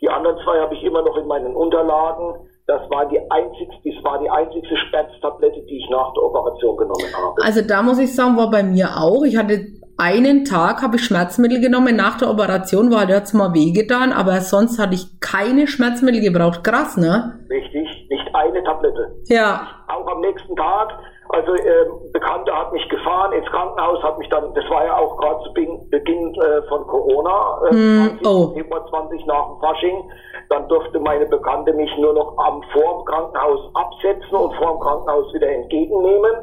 Die 0.01 0.09
anderen 0.09 0.37
zwei 0.43 0.59
habe 0.59 0.73
ich 0.75 0.83
immer 0.83 1.01
noch 1.01 1.17
in 1.17 1.27
meinen 1.27 1.55
Unterlagen. 1.55 2.47
Das 2.67 2.81
war 2.89 3.07
die 3.09 3.19
einzigste, 3.31 3.91
das 3.91 4.03
war 4.03 4.19
die 4.19 4.29
einzigste 4.29 4.77
Schmerztablette, 4.77 5.61
die 5.67 5.77
ich 5.79 5.89
nach 5.89 6.13
der 6.13 6.23
Operation 6.23 6.77
genommen 6.77 7.13
habe. 7.15 7.43
Also 7.43 7.61
da 7.67 7.81
muss 7.81 7.99
ich 7.99 8.15
sagen, 8.15 8.37
war 8.37 8.49
bei 8.51 8.63
mir 8.63 8.89
auch. 8.97 9.23
Ich 9.23 9.35
hatte 9.35 9.59
einen 9.97 10.45
Tag, 10.45 10.81
habe 10.81 10.95
ich 10.95 11.03
Schmerzmittel 11.03 11.59
genommen. 11.59 11.95
Nach 11.95 12.17
der 12.17 12.29
Operation 12.29 12.91
war 12.91 13.05
der 13.05 13.23
mal 13.33 13.53
wehgetan, 13.53 14.13
aber 14.13 14.39
sonst 14.39 14.79
hatte 14.79 14.93
ich 14.93 15.19
keine 15.19 15.67
Schmerzmittel 15.67 16.21
gebraucht. 16.21 16.63
Krass, 16.63 16.95
ne? 16.95 17.39
Richtig, 17.49 18.07
nicht 18.09 18.29
eine 18.33 18.63
Tablette. 18.63 19.15
Ja. 19.25 19.67
Auch 19.87 20.07
am 20.07 20.21
nächsten 20.21 20.55
Tag, 20.55 20.93
also 21.29 21.53
ähm, 21.55 22.11
Bekannter 22.11 22.57
hat 22.57 22.73
mich 22.73 22.87
gefahren 22.89 23.33
ins 23.33 23.45
Krankenhaus, 23.47 24.01
hat 24.01 24.17
mich 24.17 24.27
dann, 24.29 24.51
das 24.55 24.67
war 24.69 24.83
ja 24.83 24.97
auch 24.97 25.15
gerade 25.17 25.43
zu 25.43 25.53
Beginn, 25.53 26.33
äh, 26.41 26.61
von 26.67 26.87
Corona, 26.87 27.61
äh, 27.65 27.71
Hm, 27.71 28.19
20, 28.21 28.27
oh. 28.27 28.47
Februar 28.55 28.85
20 28.89 29.25
nach 29.27 29.47
dem 29.47 29.59
Fasching. 29.59 30.11
Dann 30.49 30.67
durfte 30.67 30.99
meine 30.99 31.27
Bekannte 31.27 31.73
mich 31.73 31.95
nur 31.99 32.13
noch 32.13 32.35
am 32.39 32.63
vor 32.73 32.97
dem 32.97 33.05
Krankenhaus 33.05 33.59
absetzen 33.75 34.35
und 34.35 34.55
vor 34.55 34.71
dem 34.71 34.79
Krankenhaus 34.79 35.31
wieder 35.33 35.49
entgegennehmen. 35.49 36.33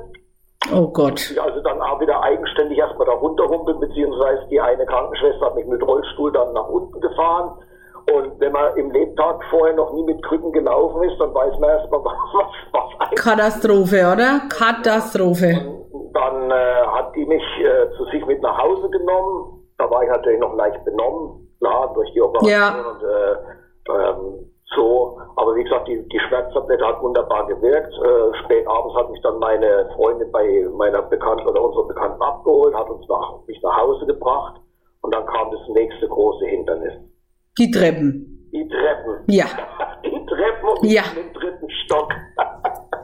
Oh 0.72 0.86
Gott. 0.88 1.30
Ich 1.30 1.40
also 1.40 1.60
dann 1.62 1.82
auch 1.82 2.00
wieder 2.00 2.22
eigenständig 2.22 2.78
erstmal 2.78 3.06
da 3.06 3.14
runterhumpeln, 3.14 3.80
beziehungsweise 3.80 4.46
die 4.50 4.60
eine 4.60 4.86
Krankenschwester 4.86 5.46
hat 5.46 5.56
mich 5.56 5.66
mit 5.66 5.82
Rollstuhl 5.82 6.30
dann 6.32 6.52
nach 6.52 6.68
unten 6.68 7.00
gefahren. 7.00 7.58
Und 8.14 8.38
wenn 8.38 8.52
man 8.52 8.76
im 8.76 8.90
Lebtag 8.92 9.42
vorher 9.50 9.74
noch 9.74 9.92
nie 9.92 10.04
mit 10.04 10.22
Krücken 10.24 10.52
gelaufen 10.52 11.02
ist, 11.02 11.18
dann 11.18 11.34
weiß 11.34 11.58
man 11.58 11.70
erstmal, 11.70 12.00
was, 12.04 12.14
was, 12.72 12.84
was 12.98 13.10
Katastrophe, 13.16 13.96
oder? 14.12 14.42
Katastrophe. 14.48 15.54
Dann 16.12 16.50
äh, 16.50 16.86
hat 16.86 17.14
die 17.16 17.26
mich 17.26 17.42
äh, 17.60 17.90
zu 17.96 18.04
sich 18.06 18.24
mit 18.26 18.40
nach 18.42 18.56
Hause 18.62 18.88
genommen. 18.90 19.62
Da 19.78 19.90
war 19.90 20.02
ich 20.04 20.08
natürlich 20.10 20.40
noch 20.40 20.54
leicht 20.54 20.82
benommen, 20.84 21.48
klar, 21.58 21.92
durch 21.94 22.10
die 22.12 22.22
Operation 22.22 22.50
Ja. 22.50 22.74
und 22.90 23.02
äh, 23.02 24.08
ähm, 24.08 24.50
so. 24.74 25.18
Aber 25.36 25.54
wie 25.56 25.64
gesagt, 25.64 25.88
die, 25.88 26.06
die 26.08 26.20
Schmerztablette 26.20 26.86
hat 26.86 27.02
wunderbar 27.02 27.46
gewirkt. 27.46 27.92
Äh, 27.92 28.38
spät 28.44 28.66
abends 28.68 28.94
hat 28.94 29.10
mich 29.10 29.20
dann 29.22 29.38
meine 29.38 29.90
Freundin 29.96 30.30
bei 30.32 30.66
meiner 30.76 31.02
Bekannten 31.02 31.46
oder 31.46 31.60
unserer 31.62 31.88
Bekannten 31.88 32.22
abgeholt, 32.22 32.74
hat 32.74 32.88
uns 32.88 33.06
nach, 33.08 33.46
mich 33.46 33.60
nach 33.62 33.76
Hause 33.76 34.06
gebracht. 34.06 34.60
Und 35.02 35.14
dann 35.14 35.26
kam 35.26 35.50
das 35.50 35.60
nächste 35.68 36.08
große 36.08 36.46
Hindernis. 36.46 36.94
Die 37.58 37.70
Treppen. 37.70 38.48
Die 38.52 38.68
Treppen. 38.68 39.24
Ja. 39.28 39.46
Die 40.04 40.26
Treppen 40.26 40.68
und 40.80 40.84
Ja. 40.90 41.02
im 41.16 41.32
dritten 41.32 41.70
Stock. 41.84 42.12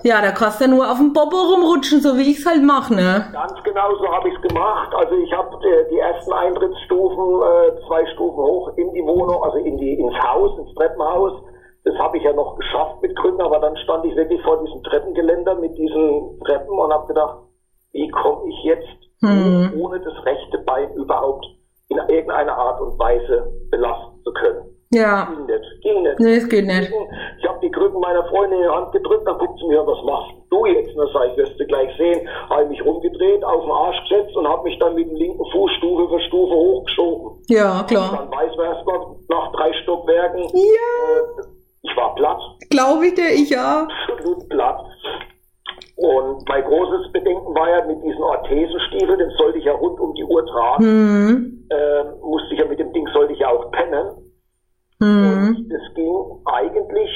Ja, 0.04 0.20
da 0.20 0.32
kannst 0.32 0.60
du 0.60 0.66
nur 0.66 0.90
auf 0.90 0.98
dem 0.98 1.12
Bobo 1.12 1.36
rumrutschen, 1.36 2.00
so 2.00 2.16
wie 2.18 2.32
ich's 2.32 2.44
halt 2.44 2.60
mache, 2.64 2.92
ne? 2.92 3.24
Ganz 3.32 3.54
genau 3.62 3.94
so 4.00 4.08
habe 4.12 4.28
ich 4.30 4.34
es 4.34 4.42
gemacht. 4.48 4.92
Also 4.96 5.14
ich 5.14 5.32
habe 5.32 5.54
äh, 5.64 5.88
die 5.92 5.98
ersten 6.00 6.32
Eintrittsstufen, 6.32 7.40
äh, 7.40 7.86
zwei 7.86 8.04
Stufen 8.12 8.42
hoch 8.42 8.72
in 8.78 8.92
die 8.94 9.04
Wohnung, 9.04 9.44
also 9.44 9.58
in 9.58 9.76
die 9.78 9.94
ins 9.94 10.18
Haus, 10.18 10.58
ins 10.58 10.74
Treppenhaus. 10.74 11.44
Das 11.84 11.94
habe 11.98 12.16
ich 12.18 12.24
ja 12.24 12.32
noch 12.32 12.56
geschafft 12.56 13.00
mit 13.00 13.16
Krücken, 13.16 13.42
aber 13.42 13.60
dann 13.60 13.76
stand 13.76 14.04
ich 14.06 14.16
wirklich 14.16 14.42
vor 14.42 14.60
diesem 14.64 14.82
Treppengeländer 14.82 15.54
mit 15.54 15.78
diesen 15.78 16.40
Treppen 16.46 16.76
und 16.76 16.92
habe 16.92 17.06
gedacht, 17.06 17.38
wie 17.92 18.08
komme 18.08 18.48
ich 18.48 18.64
jetzt 18.64 18.88
Hm. 19.24 19.70
ohne 19.78 20.00
das 20.00 20.14
rechte 20.26 20.58
Bein 20.66 20.92
überhaupt 20.94 21.46
in 21.92 22.14
irgendeiner 22.14 22.56
Art 22.56 22.80
und 22.80 22.98
Weise 22.98 23.52
belasten 23.70 24.22
zu 24.24 24.32
können. 24.32 24.72
Ja. 24.94 25.24
Ging 25.24 25.46
nicht, 25.46 25.82
ging 25.82 26.02
nicht. 26.02 26.20
Nee, 26.20 26.36
es 26.36 26.48
geht 26.48 26.66
nicht. 26.66 26.92
Ich 27.38 27.48
habe 27.48 27.58
die 27.62 27.70
Krücken 27.70 27.98
meiner 28.00 28.24
Freundin 28.28 28.58
in 28.58 28.64
die 28.64 28.68
Hand 28.68 28.92
gedrückt, 28.92 29.26
dann 29.26 29.38
guckt 29.38 29.58
sie 29.58 29.66
mir, 29.66 29.86
was 29.86 30.04
machst 30.04 30.34
du 30.50 30.66
jetzt? 30.66 30.94
Und 30.94 30.98
dann 30.98 31.08
sag 31.14 31.30
ich, 31.30 31.36
wirst 31.38 31.58
du 31.58 31.66
gleich 31.66 31.96
sehen. 31.96 32.28
Habe 32.50 32.66
mich 32.66 32.84
rumgedreht, 32.84 33.42
auf 33.42 33.62
den 33.62 33.70
Arsch 33.70 33.96
gesetzt 34.08 34.36
und 34.36 34.46
habe 34.46 34.64
mich 34.64 34.78
dann 34.78 34.94
mit 34.94 35.08
dem 35.08 35.16
linken 35.16 35.44
Fuß 35.50 35.70
Stufe 35.78 36.08
für 36.08 36.20
Stufe 36.20 36.54
hochgeschoben. 36.54 37.42
Ja, 37.48 37.82
klar. 37.88 38.28
Dann 38.28 38.38
weiß 38.38 38.56
man 38.56 38.66
erstmal, 38.66 39.00
nach 39.28 39.52
drei 39.52 39.72
Stockwerken, 39.82 40.42
Ja, 40.42 40.50
äh, 40.52 41.46
ich 41.84 41.96
war 41.96 42.14
platt, 42.14 42.40
glaube 42.70 43.06
ich 43.06 43.14
dir, 43.14 43.30
ich 43.32 43.50
ja. 43.50 43.88
absolut 43.88 44.48
platt. 44.50 44.84
Und 45.96 46.48
mein 46.48 46.64
großes 46.64 47.12
Bedenken 47.12 47.54
war 47.54 47.68
ja 47.68 47.84
mit 47.86 48.02
diesen 48.02 48.22
Orthesenstiefeln, 48.22 49.18
den 49.18 49.30
sollte 49.38 49.58
ich 49.58 49.64
ja 49.64 49.72
rund 49.72 50.00
um 50.00 50.14
die 50.14 50.24
Uhr 50.24 50.44
tragen. 50.46 50.84
Hm. 50.84 51.61
Ähm, 51.72 52.20
musste 52.20 52.54
ich 52.54 52.60
ja 52.60 52.66
mit 52.66 52.78
dem 52.78 52.92
Ding, 52.92 53.06
sollte 53.12 53.32
ich 53.32 53.38
ja 53.38 53.48
auch 53.48 53.70
pennen. 53.70 54.32
Hm. 55.00 55.56
Und 55.56 55.72
es 55.72 55.94
ging 55.94 56.14
eigentlich 56.44 57.10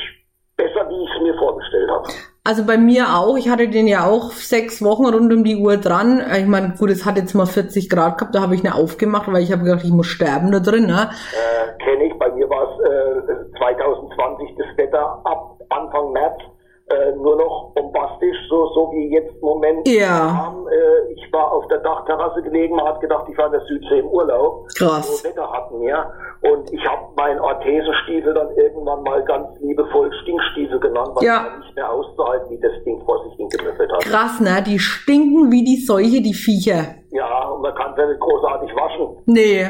besser, 0.57 0.89
wie 0.89 1.05
ich 1.05 1.11
es 1.17 1.23
mir 1.23 1.39
vorgestellt 1.39 1.91
habe. 1.91 2.09
Also 2.45 2.65
bei 2.65 2.79
mir 2.79 3.07
auch. 3.17 3.37
Ich 3.37 3.49
hatte 3.49 3.69
den 3.69 3.87
ja 3.87 4.07
auch 4.07 4.31
sechs 4.31 4.83
Wochen 4.83 5.05
rund 5.05 5.33
um 5.33 5.45
die 5.45 5.57
Uhr 5.57 5.77
dran. 5.77 6.23
Ich 6.39 6.47
meine, 6.47 6.75
gut, 6.79 6.91
es 6.91 7.05
hat 7.05 7.17
jetzt 7.17 7.35
mal 7.35 7.47
40 7.47 7.91
Grad 7.91 8.19
gehabt, 8.19 8.35
da 8.35 8.41
habe 8.41 8.55
ich 8.55 8.65
eine 8.65 8.75
aufgemacht, 8.75 9.31
weil 9.33 9.43
ich 9.43 9.53
habe 9.53 9.65
gedacht, 9.65 9.85
ich 9.85 9.93
muss 9.93 10.07
sterben 10.07 10.53
da 10.53 10.61
drin. 10.61 10.87
Ne? 10.87 11.11
Äh, 11.33 11.85
Kenne 11.85 12.05
ich, 12.05 12.19
bei 12.19 12.31
mir 12.31 12.49
war 12.49 12.71
es 12.71 12.85
äh, 12.89 13.59
2020 13.59 14.57
das 14.57 14.77
Wetter 14.77 15.21
ab 15.25 15.59
Anfang 15.71 16.13
März 16.13 16.41
äh, 16.89 17.13
nur 17.17 17.37
noch 17.37 17.73
bombastisch, 17.75 18.37
so, 18.49 18.67
so 18.75 18.93
wie 18.93 19.13
jetzt 19.13 19.35
im 19.35 19.41
Moment. 19.41 19.89
Ja. 19.89 20.09
Warm. 20.39 20.69
Äh, 20.69 21.13
ich 21.15 21.33
war 21.33 21.51
auf 21.53 21.67
der 21.69 21.79
Dachterrasse 21.79 22.43
gelegen, 22.43 22.77
man 22.77 22.87
hat 22.87 23.01
gedacht, 23.01 23.27
ich 23.31 23.37
war 23.37 23.47
in 23.47 23.53
der 23.53 23.61
Südsee 23.63 23.99
im 23.99 24.07
Urlaub. 24.09 24.69
Krass. 24.79 25.23
So 25.23 25.29
Wetter 25.29 25.51
hatten 25.51 25.81
wir. 25.81 26.13
Und 26.43 26.73
ich 26.73 26.87
habe 26.87 27.03
meinen 27.17 27.41
Orthesenstiefel 27.41 28.35
dann 28.35 28.51
irgendwann 28.57 29.03
mal 29.03 29.25
ganz 29.25 29.49
liebevoll 29.61 30.13
Stinkstiefel 30.23 30.79
genannt, 30.79 31.11
weil 31.15 31.25
Ja. 31.25 31.47
war 31.51 31.59
nicht 31.59 31.75
mehr 31.75 31.91
auszuhalten, 31.93 32.51
wie 32.51 32.61
das 32.61 32.73
Ding 32.85 33.03
vor 33.05 33.25
sich 33.25 33.35
hingemüffelt 33.35 33.91
hat. 33.93 34.01
Krass, 34.03 34.39
ne? 34.41 34.63
Die 34.65 34.79
stinken 34.79 35.51
wie 35.51 35.65
die 35.65 35.77
Seuche, 35.85 36.23
die 36.23 36.35
Viecher. 36.35 36.95
Ja, 37.11 37.49
und 37.49 37.63
man 37.63 37.75
kann 37.75 37.93
es 37.93 37.99
ja 37.99 38.07
nicht 38.07 38.21
großartig 38.21 38.71
waschen. 38.77 39.17
Nee. 39.27 39.67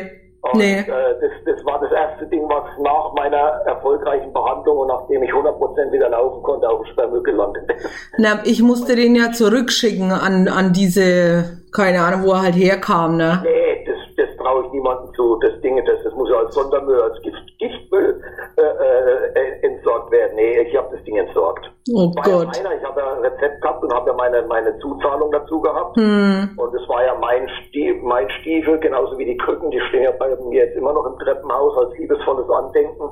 Und, 0.52 0.58
Nee. 0.58 0.78
äh, 0.80 0.84
das, 0.86 1.30
das 1.56 1.64
war 1.64 1.80
das 1.80 1.92
erste 1.92 2.26
Ding, 2.26 2.48
was 2.48 2.64
nach 2.80 3.12
meiner 3.14 3.36
erfolgreichen 3.66 4.32
Behandlung 4.32 4.78
und 4.78 4.88
nachdem 4.88 5.22
ich 5.22 5.30
100% 5.30 5.92
wieder 5.92 6.08
laufen 6.10 6.42
konnte, 6.42 6.68
auf 6.68 6.82
dem 6.82 6.86
Sperrmüll 6.92 7.22
gelandet 7.22 7.64
ist. 7.76 7.88
Na, 8.18 8.40
ich 8.44 8.62
musste 8.62 8.96
den 8.96 9.14
ja 9.14 9.32
zurückschicken 9.32 10.10
an, 10.12 10.48
an 10.48 10.72
diese, 10.72 11.58
keine 11.72 12.00
Ahnung, 12.02 12.24
wo 12.24 12.32
er 12.32 12.42
halt 12.42 12.54
herkam, 12.56 13.16
ne? 13.16 13.40
Nee, 13.44 13.84
das, 13.86 13.96
das 14.26 14.36
traue 14.36 14.64
ich 14.66 14.72
niemandem 14.72 15.12
zu. 15.14 15.38
Das 15.40 15.60
Ding, 15.62 15.76
das, 15.84 16.02
das 16.04 16.14
muss 16.14 16.28
ja 16.30 16.36
als 16.38 16.54
Sondermüll, 16.54 17.00
als 17.00 17.20
Gift, 17.22 17.38
Giftmüll 17.58 18.15
äh, 18.56 18.62
äh, 18.62 19.66
entsorgt 19.66 20.10
werden. 20.10 20.32
Nee, 20.36 20.60
ich 20.62 20.76
habe 20.76 20.88
das 20.94 21.04
Ding 21.04 21.16
entsorgt. 21.16 21.70
Oh 21.92 22.10
War 22.14 22.26
ja 22.26 22.36
Gott. 22.38 22.56
meiner, 22.56 22.75
ich 22.75 22.82
habe 22.82 23.00
ja 23.00 23.12
ein 23.12 23.20
Rezept 23.20 23.60
gehabt 23.60 23.84
und 23.84 23.92
habe 23.92 24.10
ja 24.10 24.16
meine, 24.16 24.42
meine 24.42 24.78
Zuzahlung 24.78 25.30
dazu 25.30 25.60
gehabt. 25.60 25.96
Hm. 25.96 26.50
Und 26.56 26.75
es 26.75 26.88
war 26.88 27.04
ja 27.04 27.14
mein, 27.20 27.46
Stiefel, 27.48 28.02
mein 28.02 28.30
Stiefel, 28.30 28.78
genauso 28.78 29.18
wie 29.18 29.26
die 29.26 29.36
Krücken, 29.36 29.70
die 29.70 29.80
stehen 29.88 30.04
ja 30.04 30.12
bei 30.12 30.34
mir 30.48 30.64
jetzt 30.64 30.76
immer 30.76 30.94
noch 30.94 31.04
im 31.04 31.18
Treppenhaus 31.18 31.76
als 31.76 31.98
liebesvolles 31.98 32.48
Andenken. 32.48 33.10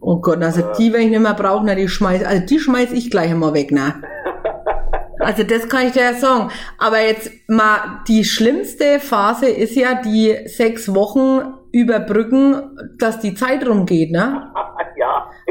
Oh 0.00 0.20
Gott, 0.20 0.40
also 0.42 0.62
die, 0.78 0.92
wenn 0.92 1.02
ich 1.02 1.10
nicht 1.10 1.20
mehr 1.20 1.34
brauche, 1.34 1.64
na, 1.66 1.74
die 1.74 1.88
schmeiß, 1.88 2.24
also 2.24 2.46
die 2.46 2.58
schmeiß 2.60 2.92
ich 2.92 3.10
gleich 3.10 3.30
einmal 3.30 3.54
weg, 3.54 3.72
ne? 3.72 3.94
Also 5.18 5.42
das 5.42 5.68
kann 5.68 5.86
ich 5.86 5.92
dir 5.92 6.02
ja 6.02 6.12
sagen. 6.12 6.50
Aber 6.78 7.00
jetzt 7.00 7.30
mal, 7.48 8.02
die 8.06 8.22
schlimmste 8.22 9.00
Phase 9.00 9.48
ist 9.48 9.74
ja 9.74 10.00
die 10.00 10.46
sechs 10.46 10.94
Wochen 10.94 11.54
überbrücken, 11.72 12.76
dass 12.98 13.18
die 13.20 13.34
Zeit 13.34 13.66
rumgeht, 13.66 14.12
ne? 14.12 14.52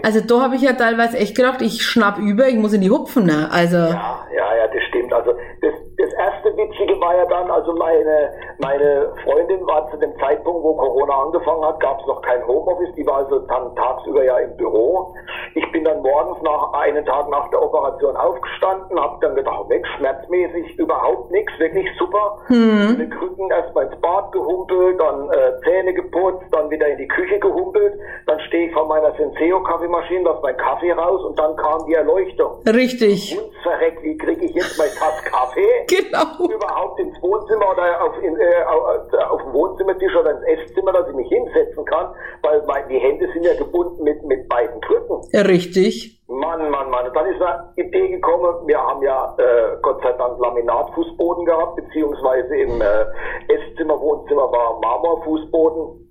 Also 0.06 0.22
da 0.22 0.44
habe 0.44 0.56
ich 0.56 0.62
ja 0.62 0.74
teilweise 0.74 1.18
echt 1.18 1.36
gedacht, 1.36 1.64
ich 1.64 1.82
schnapp 1.82 2.20
über, 2.20 2.48
ich 2.48 2.58
muss 2.58 2.74
in 2.74 2.82
die 2.82 2.92
Hupfen, 2.92 3.26
ne? 3.26 3.50
Also, 3.52 3.78
Ja, 3.78 4.22
ja, 4.38 4.56
ja, 4.56 4.68
das 4.68 4.84
stimmt. 4.90 5.12
Also 5.12 5.32
das, 5.62 5.74
das 5.98 6.14
erste 6.14 6.56
Witzige 6.56 7.00
war 7.02 7.16
ja 7.18 7.26
dann, 7.26 7.50
also 7.50 7.74
meine, 7.74 8.30
meine 8.60 9.12
Freundin 9.24 9.66
war 9.66 9.90
zu 9.90 9.98
dem 9.98 10.16
Zeitpunkt, 10.20 10.62
wo 10.62 10.76
Corona 10.76 11.24
angefangen 11.24 11.66
hat, 11.66 11.80
gab 11.80 12.00
es 12.02 12.06
noch 12.06 12.22
kein 12.22 12.46
Homeoffice, 12.46 12.94
die 12.96 13.08
war 13.08 13.18
also 13.26 13.40
dann 13.40 13.76
tagsüber 13.76 14.24
ja 14.24 14.38
im 14.38 14.56
Büro. 14.58 15.16
Ich 15.56 15.72
bin 15.72 15.84
dann 15.84 16.04
morgens 16.04 16.40
nach 16.44 16.74
einen 16.74 17.04
Tag 17.06 17.28
nach 17.30 17.50
der 17.50 17.64
Operation 17.64 18.16
aufgestanden, 18.16 19.00
habe 19.00 19.18
dann 19.22 19.34
gedacht, 19.34 19.70
weg, 19.70 19.84
schmerzmäßig 19.98 20.78
überhaupt 20.78 21.32
nichts, 21.32 21.52
wirklich 21.58 21.88
super. 21.98 22.38
hm, 22.46 22.98
Mit 23.00 23.10
Krücken 23.10 23.50
erstmal 23.50 23.86
ins 23.88 24.00
Bad 24.02 24.32
gehumpelt, 24.34 25.00
dann 25.00 25.32
äh, 25.32 25.60
Zähne 25.64 25.96
geputzt, 25.96 26.46
dann 26.52 26.70
wieder 26.70 26.88
in 26.90 27.00
die 27.00 27.08
Küche 27.08 27.40
gehumpelt, 27.40 27.94
dann 28.28 28.35
stehe 28.56 28.68
ich 28.68 28.74
vor 28.74 28.88
meiner 28.88 29.12
Senseo-Kaffeemaschine, 29.16 30.24
lass 30.24 30.42
meinen 30.42 30.58
Kaffee 30.58 30.92
raus 30.92 31.24
und 31.26 31.38
dann 31.38 31.56
kam 31.58 31.86
die 31.88 31.94
Erleuchtung. 31.94 32.62
richtig. 32.66 33.38
Und 33.38 33.54
verreckt, 33.64 34.02
wie 34.04 34.18
kriege 34.18 34.46
ich 34.46 34.54
jetzt 34.54 34.78
mein 34.78 34.88
Tass 34.98 35.22
Kaffee 35.24 35.86
Genau. 35.88 36.54
überhaupt 36.54 37.00
ins 37.00 37.22
Wohnzimmer 37.22 37.72
oder 37.72 38.02
auf, 38.02 38.14
in, 38.24 38.38
äh, 38.38 38.64
auf, 38.64 39.32
auf 39.32 39.42
den 39.44 39.54
Wohnzimmertisch 39.54 40.16
oder 40.16 40.32
ins 40.32 40.44
Esszimmer, 40.44 40.94
dass 40.94 41.10
ich 41.10 41.16
mich 41.16 41.28
hinsetzen 41.28 41.84
kann, 41.86 42.14
weil 42.44 42.64
mein, 42.68 42.88
die 42.88 42.98
Hände 43.00 43.28
sind 43.34 43.44
ja 43.44 43.56
gebunden 43.56 44.04
mit, 44.04 44.24
mit 44.24 44.48
beiden 44.48 44.80
Krücken. 44.82 45.22
Richtig. 45.34 46.22
Mann, 46.28 46.70
Mann, 46.72 46.90
Mann. 46.90 47.08
Und 47.08 47.16
dann 47.16 47.26
ist 47.28 47.42
eine 47.42 47.74
Idee 47.76 48.08
gekommen, 48.08 48.68
wir 48.68 48.80
haben 48.80 49.02
ja 49.04 49.36
äh, 49.38 49.78
Gott 49.82 50.02
sei 50.02 50.14
Dank 50.14 50.40
Laminatfußboden 50.40 51.46
gehabt, 51.46 51.76
beziehungsweise 51.76 52.56
im 52.56 52.82
äh, 52.82 53.06
Esszimmer, 53.54 54.00
Wohnzimmer 54.00 54.52
war 54.52 54.80
Marmorfußboden 54.80 56.05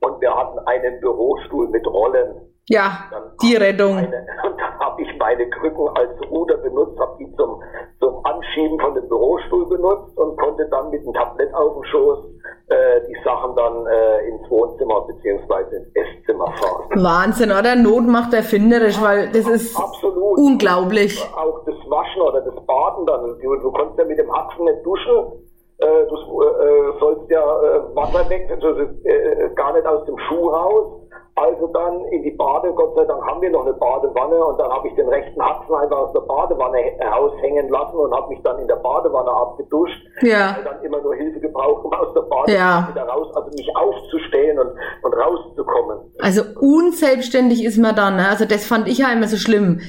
und 0.00 0.20
wir 0.20 0.34
hatten 0.34 0.58
einen 0.60 1.00
Bürostuhl 1.00 1.68
mit 1.68 1.86
Rollen. 1.86 2.50
Ja, 2.68 3.10
die 3.42 3.56
Rettung. 3.56 3.96
Meine, 3.96 4.26
und 4.44 4.56
dann 4.60 4.78
habe 4.78 5.02
ich 5.02 5.08
meine 5.18 5.48
Krücken 5.50 5.88
als 5.96 6.10
Ruder 6.30 6.56
benutzt, 6.58 6.98
habe 7.00 7.16
die 7.18 7.34
zum, 7.34 7.60
zum 7.98 8.24
Anschieben 8.24 8.78
von 8.78 8.94
dem 8.94 9.08
Bürostuhl 9.08 9.66
benutzt 9.68 10.16
und 10.16 10.38
konnte 10.38 10.68
dann 10.70 10.90
mit 10.90 11.04
dem 11.04 11.12
Tablett 11.12 11.52
auf 11.52 11.74
dem 11.74 11.84
Schoß 11.84 12.18
äh, 12.68 13.00
die 13.08 13.16
Sachen 13.24 13.56
dann 13.56 13.86
äh, 13.86 14.28
ins 14.28 14.48
Wohnzimmer 14.48 15.00
beziehungsweise 15.06 15.76
ins 15.76 15.88
Esszimmer 15.94 16.46
fahren. 16.52 17.02
Wahnsinn, 17.02 17.50
oder? 17.50 17.74
Not 17.74 18.06
macht 18.06 18.32
erfinderisch, 18.32 19.02
weil 19.02 19.32
das 19.32 19.48
ist 19.48 19.76
Absolut. 19.76 20.38
unglaublich. 20.38 21.20
Auch 21.36 21.64
das 21.64 21.74
Waschen 21.90 22.22
oder 22.22 22.40
das 22.42 22.54
Baden 22.66 23.06
dann. 23.06 23.36
Du, 23.42 23.56
du 23.56 23.72
konntest 23.72 23.98
ja 23.98 24.04
mit 24.04 24.18
dem 24.18 24.32
Haxen 24.32 24.64
nicht 24.64 24.86
duschen. 24.86 25.49
Äh, 25.80 26.06
du 26.08 26.42
äh, 26.42 27.00
sollst 27.00 27.30
ja 27.30 27.40
äh, 27.40 27.96
Wasser 27.96 28.28
weg, 28.28 28.50
also, 28.50 28.80
äh, 29.04 29.50
gar 29.54 29.72
nicht 29.72 29.86
aus 29.86 30.04
dem 30.06 30.18
Schuh 30.18 30.48
raus. 30.48 30.96
Also 31.36 31.68
dann 31.68 32.04
in 32.10 32.22
die 32.22 32.32
Bade, 32.32 32.70
Gott 32.74 32.94
sei 32.96 33.04
Dank 33.06 33.24
haben 33.24 33.40
wir 33.40 33.48
noch 33.50 33.64
eine 33.64 33.72
Badewanne 33.72 34.44
und 34.44 34.58
dann 34.60 34.70
habe 34.70 34.88
ich 34.88 34.94
den 34.94 35.08
rechten 35.08 35.40
Haxen 35.40 35.74
einfach 35.74 35.96
aus 35.96 36.12
der 36.12 36.20
Badewanne 36.20 36.76
heraushängen 36.98 37.70
lassen 37.70 37.96
und 37.96 38.14
habe 38.14 38.28
mich 38.28 38.42
dann 38.42 38.58
in 38.58 38.68
der 38.68 38.76
Badewanne 38.76 39.30
abgeduscht. 39.30 40.02
Ja. 40.20 40.56
Weil 40.56 40.64
dann 40.64 40.84
immer 40.84 41.00
nur 41.00 41.14
Hilfe 41.14 41.40
gebraucht, 41.40 41.84
um 41.84 41.94
aus 41.94 42.12
der 42.12 42.22
Badewanne 42.22 42.58
Ja. 42.58 42.88
wieder 42.90 43.04
raus, 43.08 43.28
also 43.34 43.48
mich 43.56 43.74
aufzustellen 43.74 44.58
und, 44.58 44.70
und 45.02 45.14
rauszukommen. 45.14 46.00
Also 46.20 46.42
unselbstständig 46.60 47.64
ist 47.64 47.78
man 47.78 47.96
dann, 47.96 48.16
ne? 48.16 48.28
Also 48.28 48.44
das 48.44 48.66
fand 48.66 48.86
ich 48.86 48.98
ja 48.98 49.10
immer 49.10 49.28
so 49.28 49.36
schlimm. 49.36 49.80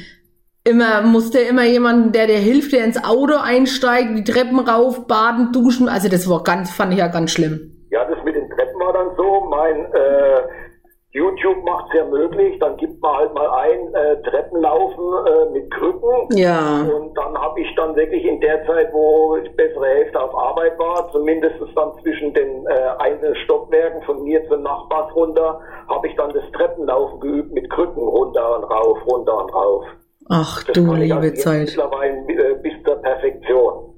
Immer 0.63 1.01
musste 1.01 1.39
immer 1.39 1.65
jemanden, 1.65 2.11
der 2.11 2.27
dir 2.27 2.37
hilft, 2.37 2.71
der 2.71 2.85
ins 2.85 3.03
Auto 3.03 3.33
einsteigt, 3.35 4.15
die 4.15 4.23
Treppen 4.23 4.59
rauf, 4.59 5.07
baden, 5.07 5.51
duschen. 5.51 5.89
Also 5.89 6.07
das 6.07 6.29
war 6.29 6.43
ganz, 6.43 6.69
fand 6.69 6.93
ich 6.93 6.99
ja 6.99 7.07
ganz 7.07 7.31
schlimm. 7.31 7.87
Ja, 7.89 8.05
das 8.05 8.23
mit 8.23 8.35
den 8.35 8.47
Treppen 8.47 8.79
war 8.79 8.93
dann 8.93 9.09
so. 9.17 9.47
Mein 9.49 9.91
äh, 9.91 10.41
YouTube 11.13 11.63
macht 11.65 11.87
es 11.89 11.97
ja 11.97 12.05
möglich. 12.05 12.59
Dann 12.59 12.77
gibt 12.77 13.01
man 13.01 13.15
halt 13.17 13.33
mal 13.33 13.49
ein 13.49 13.93
äh, 13.95 14.21
Treppenlaufen 14.21 15.25
äh, 15.25 15.51
mit 15.51 15.71
Krücken. 15.71 16.37
Ja. 16.37 16.83
Und 16.83 17.17
dann 17.17 17.35
habe 17.35 17.59
ich 17.59 17.75
dann 17.75 17.95
wirklich 17.95 18.23
in 18.23 18.39
der 18.39 18.63
Zeit, 18.67 18.93
wo 18.93 19.37
ich 19.37 19.55
bessere 19.55 19.87
Hälfte 19.87 20.21
auf 20.21 20.37
Arbeit 20.37 20.77
war, 20.77 21.11
zumindest 21.11 21.55
dann 21.75 21.91
zwischen 22.03 22.35
den 22.35 22.67
äh, 22.67 22.73
einzelnen 22.99 23.35
Stockwerken 23.45 24.03
von 24.03 24.23
mir 24.23 24.47
zur 24.47 24.57
Nachbars 24.57 25.15
runter, 25.15 25.59
habe 25.89 26.07
ich 26.07 26.15
dann 26.15 26.31
das 26.33 26.43
Treppenlaufen 26.51 27.19
geübt 27.19 27.51
mit 27.51 27.67
Krücken 27.71 28.07
runter 28.07 28.57
und 28.57 28.63
rauf, 28.65 28.99
runter 29.07 29.43
und 29.43 29.53
rauf. 29.55 29.85
Ach 30.29 30.63
Das 30.63 30.73
du 30.73 30.81
also 30.83 30.93
liebe 30.95 31.25
jetzt 31.27 31.41
Zeit. 31.43 31.61
mittlerweile 31.67 32.13
äh, 32.29 32.55
bis 32.61 32.73
zur 32.85 32.95
Perfektion. 33.01 33.95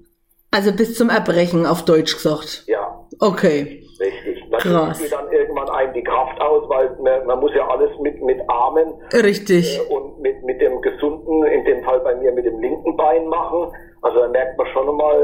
Also 0.52 0.72
bis 0.72 0.96
zum 0.96 1.10
Erbrechen, 1.10 1.66
auf 1.66 1.84
Deutsch 1.86 2.14
gesagt. 2.16 2.64
Ja. 2.68 3.06
Okay. 3.20 3.84
Richtig. 4.00 4.44
Krass. 4.52 4.66
Natürlich 4.66 5.00
geht 5.02 5.12
dann 5.14 5.32
irgendwann 5.32 5.70
einem 5.70 5.94
die 5.94 6.04
Kraft 6.04 6.40
aus, 6.40 6.70
weil 6.70 6.96
man, 7.02 7.26
man 7.26 7.40
muss 7.40 7.52
ja 7.56 7.68
alles 7.68 7.90
mit, 8.00 8.22
mit 8.24 8.40
Armen 8.50 8.94
Richtig. 9.14 9.80
äh, 9.80 9.94
und 9.94 10.20
mit, 10.22 10.44
mit 10.44 10.62
dem 10.62 10.80
gesunden, 10.82 11.44
in 11.46 11.66
dem 11.66 11.84
Fall 11.84 12.00
bei 12.02 12.16
mir 12.16 12.32
mit 12.32 12.46
dem 12.46 12.60
linken 12.60 12.96
Bein 12.96 13.28
machen. 13.28 13.72
Also 14.04 14.20
da 14.20 14.28
merkt 14.28 14.58
man 14.58 14.68
schon 14.74 14.96
mal, 14.96 15.16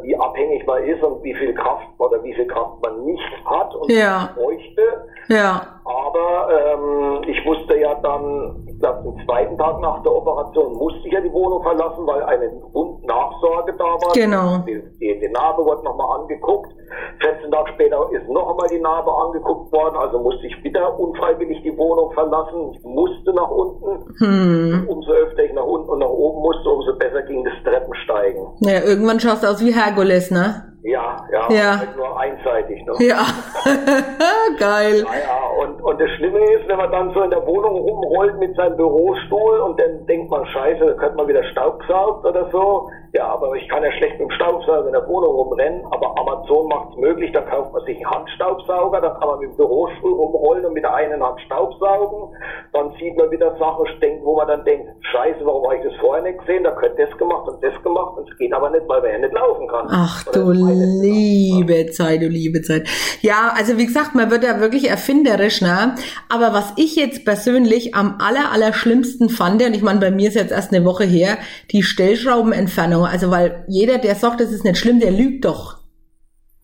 äh, 0.00 0.02
wie 0.04 0.16
abhängig 0.16 0.64
man 0.66 0.84
ist 0.84 1.02
und 1.02 1.22
wie 1.24 1.34
viel 1.34 1.52
Kraft 1.54 1.86
oder 1.98 2.22
wie 2.22 2.34
viel 2.34 2.46
Kraft 2.46 2.80
man 2.82 3.04
nicht 3.04 3.24
hat 3.44 3.74
und 3.74 3.90
Ja. 3.90 4.30
bräuchte. 4.36 4.82
Ja. 5.28 5.80
Aber 5.84 6.48
ähm, 6.52 7.22
ich 7.28 7.44
musste 7.44 7.76
ja 7.78 7.94
dann, 8.02 8.65
glaube, 8.78 9.02
den 9.04 9.26
zweiten 9.26 9.56
Tag 9.58 9.80
nach 9.80 10.02
der 10.02 10.12
Operation 10.12 10.72
musste 10.74 11.00
ich 11.06 11.12
ja 11.12 11.20
die 11.20 11.32
Wohnung 11.32 11.62
verlassen, 11.62 12.06
weil 12.06 12.22
eine 12.24 12.50
Wundnachsorge 12.72 13.72
da 13.78 13.84
war. 13.84 14.12
Genau. 14.14 14.58
Die, 14.66 14.82
die, 15.00 15.18
die 15.20 15.28
Narbe 15.28 15.64
wurde 15.64 15.84
nochmal 15.84 16.20
angeguckt. 16.20 16.72
14 17.20 17.50
Tage 17.50 17.72
später 17.74 17.98
ist 18.12 18.28
noch 18.28 18.50
einmal 18.50 18.68
die 18.68 18.78
Narbe 18.80 19.10
angeguckt 19.12 19.72
worden, 19.72 19.96
also 19.96 20.18
musste 20.18 20.46
ich 20.46 20.62
wieder 20.62 20.98
unfreiwillig 20.98 21.62
die 21.62 21.76
Wohnung 21.76 22.12
verlassen. 22.12 22.72
Ich 22.72 22.84
musste 22.84 23.32
nach 23.32 23.50
unten. 23.50 24.14
Hm. 24.18 24.86
Umso 24.88 25.12
öfter 25.12 25.44
ich 25.44 25.52
nach 25.52 25.64
unten 25.64 25.90
und 25.90 25.98
nach 26.00 26.08
oben 26.08 26.40
musste, 26.42 26.68
umso 26.70 26.96
besser 26.98 27.22
ging 27.22 27.44
das 27.44 27.54
Treppensteigen. 27.64 28.46
Ja, 28.60 28.82
irgendwann 28.84 29.18
schaust 29.20 29.42
du 29.42 29.48
aus 29.48 29.64
wie 29.64 29.72
Herkules, 29.72 30.30
ne? 30.30 30.72
Ja, 30.82 31.16
ja, 31.32 31.50
Ja. 31.50 31.78
halt 31.80 31.96
nur 31.96 32.16
einseitig. 32.20 32.84
Ne? 32.86 32.92
Ja. 33.06 33.22
Geil. 34.58 34.98
Ja, 35.04 35.12
ja, 35.18 35.45
und, 35.86 36.00
das 36.00 36.10
Schlimme 36.16 36.40
ist, 36.40 36.66
wenn 36.66 36.78
man 36.78 36.90
dann 36.90 37.12
so 37.14 37.22
in 37.22 37.30
der 37.30 37.46
Wohnung 37.46 37.76
rumrollt 37.76 38.38
mit 38.40 38.56
seinem 38.56 38.76
Bürostuhl 38.76 39.60
und 39.60 39.80
dann 39.80 40.04
denkt 40.06 40.28
man, 40.30 40.44
scheiße, 40.46 40.84
da 40.84 40.92
könnte 40.94 41.16
man 41.16 41.28
wieder 41.28 41.44
Staubsaugt 41.44 42.24
oder 42.26 42.50
so. 42.50 42.90
Ja, 43.16 43.28
aber 43.32 43.54
ich 43.54 43.66
kann 43.70 43.82
ja 43.82 43.90
schlecht 43.92 44.20
mit 44.20 44.28
dem 44.28 44.30
Staubsauger 44.32 44.88
in 44.88 44.92
der 44.92 45.08
Wohnung 45.08 45.34
rumrennen, 45.34 45.80
aber 45.90 46.12
Amazon 46.20 46.68
macht 46.68 46.90
es 46.90 46.96
möglich, 46.98 47.32
da 47.32 47.40
kauft 47.40 47.72
man 47.72 47.82
sich 47.86 47.96
einen 47.96 48.10
Handstaubsauger, 48.10 49.00
dann 49.00 49.18
kann 49.18 49.28
man 49.28 49.38
mit 49.38 49.48
dem 49.48 49.56
Bürostuhl 49.56 50.12
rumrollen 50.12 50.66
und 50.66 50.74
mit 50.74 50.84
der 50.84 50.94
einen 50.94 51.22
Hand 51.22 51.40
staubsaugen. 51.46 52.36
Dann 52.74 52.92
sieht 53.00 53.16
man 53.16 53.30
wieder 53.30 53.56
Sachen, 53.58 53.86
denkt, 54.02 54.22
wo 54.22 54.36
man 54.36 54.48
dann 54.48 54.64
denkt, 54.66 54.90
scheiße, 55.00 55.40
warum 55.44 55.64
habe 55.64 55.76
ich 55.76 55.84
das 55.84 55.94
vorher 55.98 56.24
nicht 56.24 56.40
gesehen? 56.40 56.64
Da 56.64 56.72
könnte 56.72 57.06
das 57.06 57.16
gemacht 57.16 57.48
und 57.48 57.64
das 57.64 57.72
gemacht 57.82 58.18
und 58.18 58.28
es 58.30 58.36
geht 58.36 58.52
aber 58.52 58.68
nicht, 58.68 58.86
weil 58.86 59.00
man 59.00 59.10
ja 59.12 59.18
nicht 59.18 59.32
laufen 59.32 59.66
kann. 59.68 59.86
Ach 59.88 60.24
du 60.24 60.50
liebe 60.50 61.86
Zeit, 61.92 62.20
du 62.20 62.28
liebe 62.28 62.60
Zeit. 62.60 62.86
Ja, 63.22 63.54
also 63.56 63.78
wie 63.78 63.86
gesagt, 63.86 64.14
man 64.14 64.30
wird 64.30 64.44
ja 64.44 64.60
wirklich 64.60 64.90
erfinderisch, 64.90 65.62
ne? 65.62 65.94
Aber 66.28 66.52
was 66.52 66.74
ich 66.76 66.96
jetzt 66.96 67.24
persönlich 67.24 67.94
am 67.94 68.18
aller, 68.20 68.52
aller 68.52 68.74
schlimmsten 68.74 69.30
fand, 69.30 69.64
und 69.64 69.74
ich 69.74 69.82
meine, 69.82 70.00
bei 70.00 70.10
mir 70.10 70.28
ist 70.28 70.34
jetzt 70.34 70.52
erst 70.52 70.74
eine 70.74 70.84
Woche 70.84 71.04
her, 71.04 71.38
die 71.72 71.82
Stellschraubenentfernung. 71.82 73.05
Also 73.06 73.30
weil 73.30 73.64
jeder, 73.68 73.98
der 73.98 74.14
sagt, 74.14 74.40
das 74.40 74.50
ist 74.52 74.64
nicht 74.64 74.78
schlimm, 74.78 75.00
der 75.00 75.10
lügt 75.10 75.44
doch. 75.44 75.78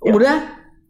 Ja. 0.05 0.15
Oder? 0.15 0.43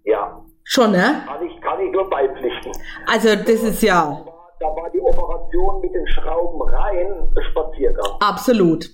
Ja, 0.05 0.43
Schon, 0.65 0.93
ne? 0.93 1.23
kann 1.27 1.45
ich, 1.47 1.61
kann 1.61 1.81
ich 1.81 1.93
nur 1.93 2.09
beipflichten. 2.09 2.73
Also 3.07 3.31
das 3.37 3.63
ist 3.63 3.83
ja 3.83 4.25
Da 4.61 4.67
war 4.67 4.91
die 4.91 5.01
Operation 5.01 5.81
mit 5.81 5.93
den 5.95 6.07
Schrauben 6.09 6.63
rein 6.63 7.35
Spaziergang. 7.51 8.07
absolut. 8.21 8.89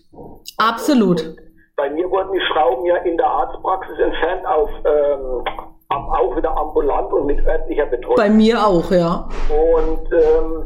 Absolut. 0.57 1.37
Bei 1.77 1.91
mir 1.91 2.11
wurden 2.11 2.33
die 2.33 2.41
Schrauben 2.53 2.85
ja 2.87 2.97
in 2.97 3.17
der 3.17 3.27
Arztpraxis 3.27 3.99
entfernt 3.99 4.45
auf 4.47 4.71
ähm, 4.85 5.45
auch 5.91 6.37
wieder 6.37 6.57
ambulant 6.57 7.13
und 7.13 7.27
mit 7.27 7.45
örtlicher 7.47 7.87
Betreuung. 7.87 8.17
Bei 8.17 8.29
mir 8.31 8.67
auch, 8.67 8.91
ja. 8.91 9.29
Und 9.49 10.13
ähm, 10.13 10.65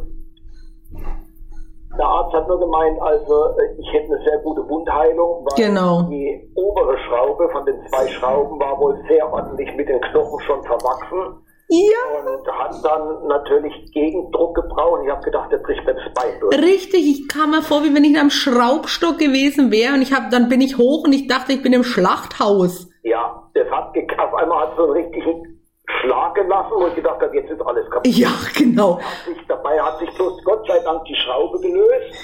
der 1.98 2.06
Arzt 2.06 2.32
hat 2.34 2.48
nur 2.48 2.58
gemeint, 2.58 3.00
also 3.02 3.44
äh, 3.58 3.80
ich 3.80 3.92
hätte 3.92 4.12
eine 4.14 4.22
sehr 4.24 4.38
gute 4.38 4.66
Wundheilung, 4.68 5.44
weil 5.44 5.66
Genau. 5.66 6.02
die 6.02 6.40
obere 6.54 6.96
Schraube 6.98 7.48
von 7.50 7.64
den 7.66 7.76
zwei 7.88 8.06
Schrauben 8.08 8.58
war 8.58 8.78
wohl 8.80 8.98
sehr 9.08 9.30
ordentlich 9.32 9.74
mit 9.76 9.88
den 9.88 10.00
Knochen 10.00 10.40
schon 10.40 10.62
verwachsen 10.64 11.36
Ja. 11.68 12.30
und 12.32 12.46
hat 12.52 12.74
dann 12.84 13.26
natürlich 13.28 13.72
Gegendruck 13.92 14.54
gebraucht. 14.54 15.00
Ich 15.04 15.10
habe 15.10 15.22
gedacht, 15.22 15.52
der 15.52 15.58
bricht 15.58 15.86
das 15.86 15.96
Bein 16.14 16.32
durch. 16.40 16.56
Richtig, 16.58 17.00
ich 17.06 17.28
kam 17.28 17.50
mir 17.50 17.62
vor, 17.62 17.82
wie 17.82 17.94
wenn 17.94 18.04
ich 18.04 18.18
am 18.18 18.30
Schraubstock 18.30 19.18
gewesen 19.18 19.70
wäre 19.70 19.94
und 19.94 20.02
ich 20.02 20.12
hab, 20.12 20.30
dann 20.30 20.48
bin 20.48 20.60
ich 20.60 20.78
hoch 20.78 21.04
und 21.04 21.12
ich 21.12 21.26
dachte, 21.28 21.52
ich 21.52 21.62
bin 21.62 21.72
im 21.72 21.84
Schlachthaus. 21.84 22.88
Ja, 23.02 23.42
das 23.54 23.68
hat 23.70 23.92
auf 24.18 24.34
einmal 24.34 24.60
hat 24.68 24.76
so 24.76 24.84
einen 24.84 24.92
richtigen 24.92 25.51
Schlag 25.86 26.34
gelassen, 26.34 26.72
wo 26.78 26.86
ich 26.86 26.94
gedacht 26.94 27.20
habe, 27.20 27.36
jetzt 27.36 27.50
ist 27.50 27.60
alles 27.60 27.90
kaputt. 27.90 28.06
Ja, 28.06 28.30
genau. 28.56 28.98
Hat 28.98 29.26
sich, 29.26 29.46
dabei 29.48 29.80
hat 29.80 29.98
sich 29.98 30.10
bloß 30.14 30.42
Gott 30.44 30.66
sei 30.66 30.78
Dank 30.84 31.04
die 31.04 31.16
Schraube 31.16 31.60
gelöst. 31.60 32.14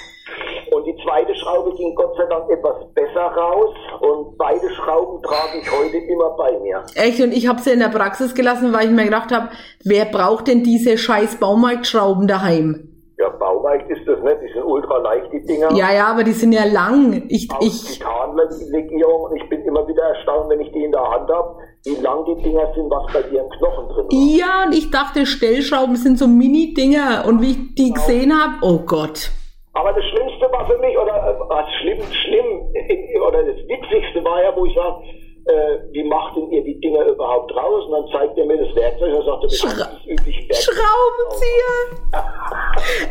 Und 0.71 0.85
die 0.85 0.95
zweite 1.03 1.33
Schraube 1.35 1.75
ging 1.75 1.93
Gott 1.95 2.15
sei 2.15 2.25
Dank 2.25 2.49
etwas 2.49 2.75
besser 2.93 3.21
raus. 3.21 3.75
Und 3.99 4.37
beide 4.37 4.69
Schrauben 4.71 5.21
trage 5.23 5.59
ich 5.61 5.71
heute 5.71 5.97
immer 5.97 6.29
bei 6.37 6.57
mir. 6.59 6.83
Echt, 6.95 7.19
und 7.21 7.33
ich 7.33 7.47
habe 7.47 7.59
sie 7.59 7.71
in 7.71 7.79
der 7.79 7.89
Praxis 7.89 8.33
gelassen, 8.33 8.71
weil 8.73 8.85
ich 8.85 8.91
mir 8.91 9.05
gedacht 9.05 9.31
habe, 9.31 9.49
wer 9.83 10.05
braucht 10.05 10.47
denn 10.47 10.63
diese 10.63 10.97
scheiß 10.97 11.39
Baumarktschrauben 11.39 12.27
daheim? 12.27 12.85
Ja, 13.17 13.27
bauleicht 13.29 13.89
ist 13.89 14.07
das 14.07 14.21
nicht. 14.21 14.37
Die 14.41 14.53
sind 14.53 14.63
ultra 14.63 14.97
leicht, 14.99 15.33
die 15.33 15.43
Dinger. 15.45 15.73
Ja, 15.73 15.91
ja, 15.91 16.07
aber 16.07 16.23
die 16.23 16.31
sind 16.31 16.53
ja 16.53 16.63
lang. 16.63 17.23
Ich, 17.27 17.49
Aus 17.51 17.65
ich, 17.65 17.99
Titanlegierung. 17.99 19.23
Und 19.23 19.35
ich 19.35 19.49
bin 19.49 19.61
immer 19.63 19.85
wieder 19.87 20.03
erstaunt, 20.03 20.49
wenn 20.49 20.61
ich 20.61 20.71
die 20.71 20.85
in 20.85 20.91
der 20.93 21.03
Hand 21.03 21.29
habe, 21.29 21.57
wie 21.85 21.95
lang 22.01 22.25
die 22.25 22.41
Dinger 22.43 22.71
sind, 22.75 22.89
was 22.89 23.11
bei 23.13 23.21
dir 23.23 23.41
im 23.41 23.49
Knochen 23.49 23.87
drin 23.89 24.05
war. 24.05 24.37
ja, 24.37 24.65
und 24.65 24.73
ich 24.73 24.91
dachte, 24.91 25.25
Stellschrauben 25.25 25.95
sind 25.95 26.17
so 26.17 26.27
Mini-Dinger. 26.27 27.25
Und 27.27 27.41
wie 27.41 27.51
ich 27.51 27.75
die 27.75 27.93
gesehen 27.93 28.33
habe, 28.33 28.55
oh 28.61 28.79
Gott. 28.79 29.31
Aber 29.73 29.93
das 29.93 30.03
Schlimmste 30.05 30.51
war 30.51 30.67
für 30.67 30.77
mich, 30.79 30.97
oder 30.97 31.15
äh, 31.15 31.39
was 31.47 31.65
schlimm, 31.81 32.01
schlimm, 32.11 33.21
oder 33.27 33.43
das 33.43 33.57
Witzigste 33.67 34.23
war 34.23 34.43
ja, 34.43 34.53
wo 34.55 34.65
ich 34.65 34.75
sage, 34.75 35.03
äh, 35.49 35.79
wie 35.91 36.03
macht 36.03 36.35
denn 36.37 36.49
ihr 36.51 36.63
die 36.63 36.79
Dinger 36.79 37.05
überhaupt 37.05 37.53
raus? 37.55 37.85
Und 37.85 37.91
dann 37.93 38.07
zeigt 38.11 38.37
er 38.37 38.45
mir 38.45 38.57
das 38.63 38.75
Werkzeug 38.75 39.13
und 39.15 39.25
sagt, 39.25 39.43
das 39.43 39.53
ist 39.53 39.63
Schra- 39.65 39.77
das 39.79 40.05
übliche 40.05 40.47
Werkzeug. 40.49 40.75
Schraubenzieher. 40.75 41.75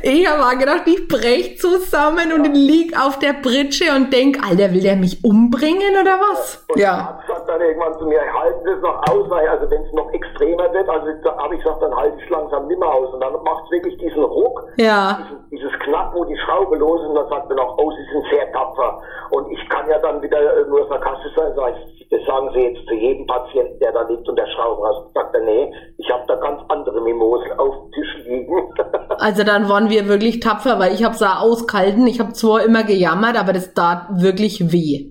Ich 0.03 0.27
habe 0.29 0.43
auch 0.45 0.59
gedacht, 0.59 0.83
ich 0.87 1.09
brech 1.09 1.59
zusammen 1.59 2.33
und 2.33 2.55
lieg 2.55 2.95
auf 2.99 3.19
der 3.19 3.35
Pritsche 3.35 3.85
und 3.95 4.13
denk, 4.13 4.39
Alter, 4.45 4.73
will 4.73 4.83
der 4.83 4.97
mich 4.97 5.23
umbringen 5.25 5.93
oder 6.01 6.19
was? 6.21 6.65
Und 6.69 6.79
der 6.79 6.85
Ja. 6.85 6.93
Arzt 7.19 7.29
sagt 7.29 7.49
dann 7.49 7.61
irgendwann 7.61 7.99
zu 7.99 8.07
mir, 8.07 8.21
halten 8.21 8.61
Sie 8.65 8.71
es 8.73 8.81
noch 8.83 8.99
aus, 9.11 9.31
weil 9.31 9.47
also 9.49 9.71
wenn 9.71 9.83
es 9.83 9.93
noch 9.93 10.11
extremer 10.13 10.73
wird, 10.73 10.89
also 10.89 11.07
habe 11.39 11.55
ich 11.55 11.63
gesagt, 11.63 11.83
dann 11.83 11.95
halte 11.95 12.17
ich 12.23 12.31
langsam 12.31 12.67
nimmer 12.67 12.93
aus. 12.95 13.13
Und 13.15 13.21
dann 13.21 13.33
macht 13.43 13.65
es 13.67 13.71
wirklich 13.73 13.97
diesen 13.99 14.23
Ruck, 14.25 14.65
Ja. 14.77 15.19
diesen, 15.23 15.51
dieses 15.51 15.79
Knack, 15.81 16.15
wo 16.15 16.25
die 16.25 16.37
Schraube 16.39 16.77
los 16.77 17.01
ist, 17.03 17.09
und 17.09 17.15
dann 17.17 17.29
sagt 17.29 17.51
er 17.51 17.57
noch, 17.57 17.77
oh, 17.79 17.91
Sie 17.93 18.05
sind 18.13 18.25
sehr 18.31 18.51
tapfer. 18.53 19.01
Und 19.31 19.51
ich 19.53 19.69
kann 19.69 19.89
ja 19.89 19.99
dann 19.99 20.23
wieder 20.23 20.39
äh, 20.39 20.65
nur 20.69 20.89
sarkastisch 20.89 21.33
sein, 21.37 21.53
sag 21.55 21.75
ich, 21.77 22.09
das 22.11 22.27
sagen 22.29 22.51
Sie 22.55 22.61
jetzt 22.61 22.87
zu 22.87 22.95
jedem 22.95 23.27
Patienten, 23.27 23.79
der 23.81 23.93
da 23.93 24.03
liegt 24.03 24.29
und 24.29 24.37
der 24.37 24.47
Schrauben 24.47 24.85
raus. 24.85 25.11
Sagt 25.15 25.35
er, 25.35 25.43
nee, 25.43 25.73
ich 25.97 26.11
habe 26.11 26.23
da 26.29 26.37
ganz 26.37 26.61
andere 26.69 27.01
Mimosen 27.01 27.53
auf 27.59 27.75
dem 27.75 27.93
Tisch 27.93 28.27
liegen. 28.27 28.55
Also 29.21 29.43
dann 29.43 29.69
waren 29.69 29.91
wir 29.91 30.07
wirklich 30.07 30.39
tapfer, 30.39 30.79
weil 30.79 30.95
ich 30.95 31.03
habe 31.03 31.17
sah 31.17 31.41
auskalten. 31.41 32.07
Ich 32.07 32.21
habe 32.21 32.35
zwar 32.35 32.63
immer 32.63 32.85
gejammert, 32.85 33.37
aber 33.37 33.53
das 33.53 33.75
tat 33.75 34.07
wirklich 34.23 34.73
weh. 34.73 35.11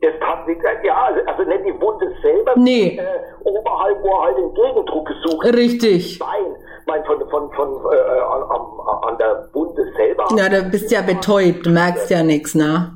Das 0.00 0.12
tat 0.18 0.48
nicht, 0.48 0.60
ja, 0.84 0.96
also, 1.26 1.42
nicht 1.42 1.64
die 1.66 1.78
Wunde 1.78 2.10
selber, 2.22 2.54
Nee. 2.56 2.96
äh, 2.96 3.04
oberhalb, 3.44 4.02
wo 4.02 4.08
er 4.08 4.22
halt 4.22 4.38
den 4.38 4.54
Gegendruck 4.54 5.06
gesucht 5.08 5.46
hat. 5.46 5.54
Richtig. 5.54 6.18
Bein, 6.18 6.56
mein, 6.86 7.04
von, 7.04 7.18
von, 7.28 7.52
von, 7.52 7.68
äh, 7.92 8.20
an, 8.20 8.42
an, 8.44 9.10
an 9.10 9.18
der 9.18 9.46
Wunde 9.52 9.84
selber. 9.94 10.24
Ja, 10.38 10.48
du 10.48 10.62
bist 10.70 10.90
ja 10.90 11.02
betäubt, 11.02 11.66
du 11.66 11.70
merkst 11.70 12.08
ja 12.10 12.22
nichts, 12.22 12.54
ne? 12.54 12.94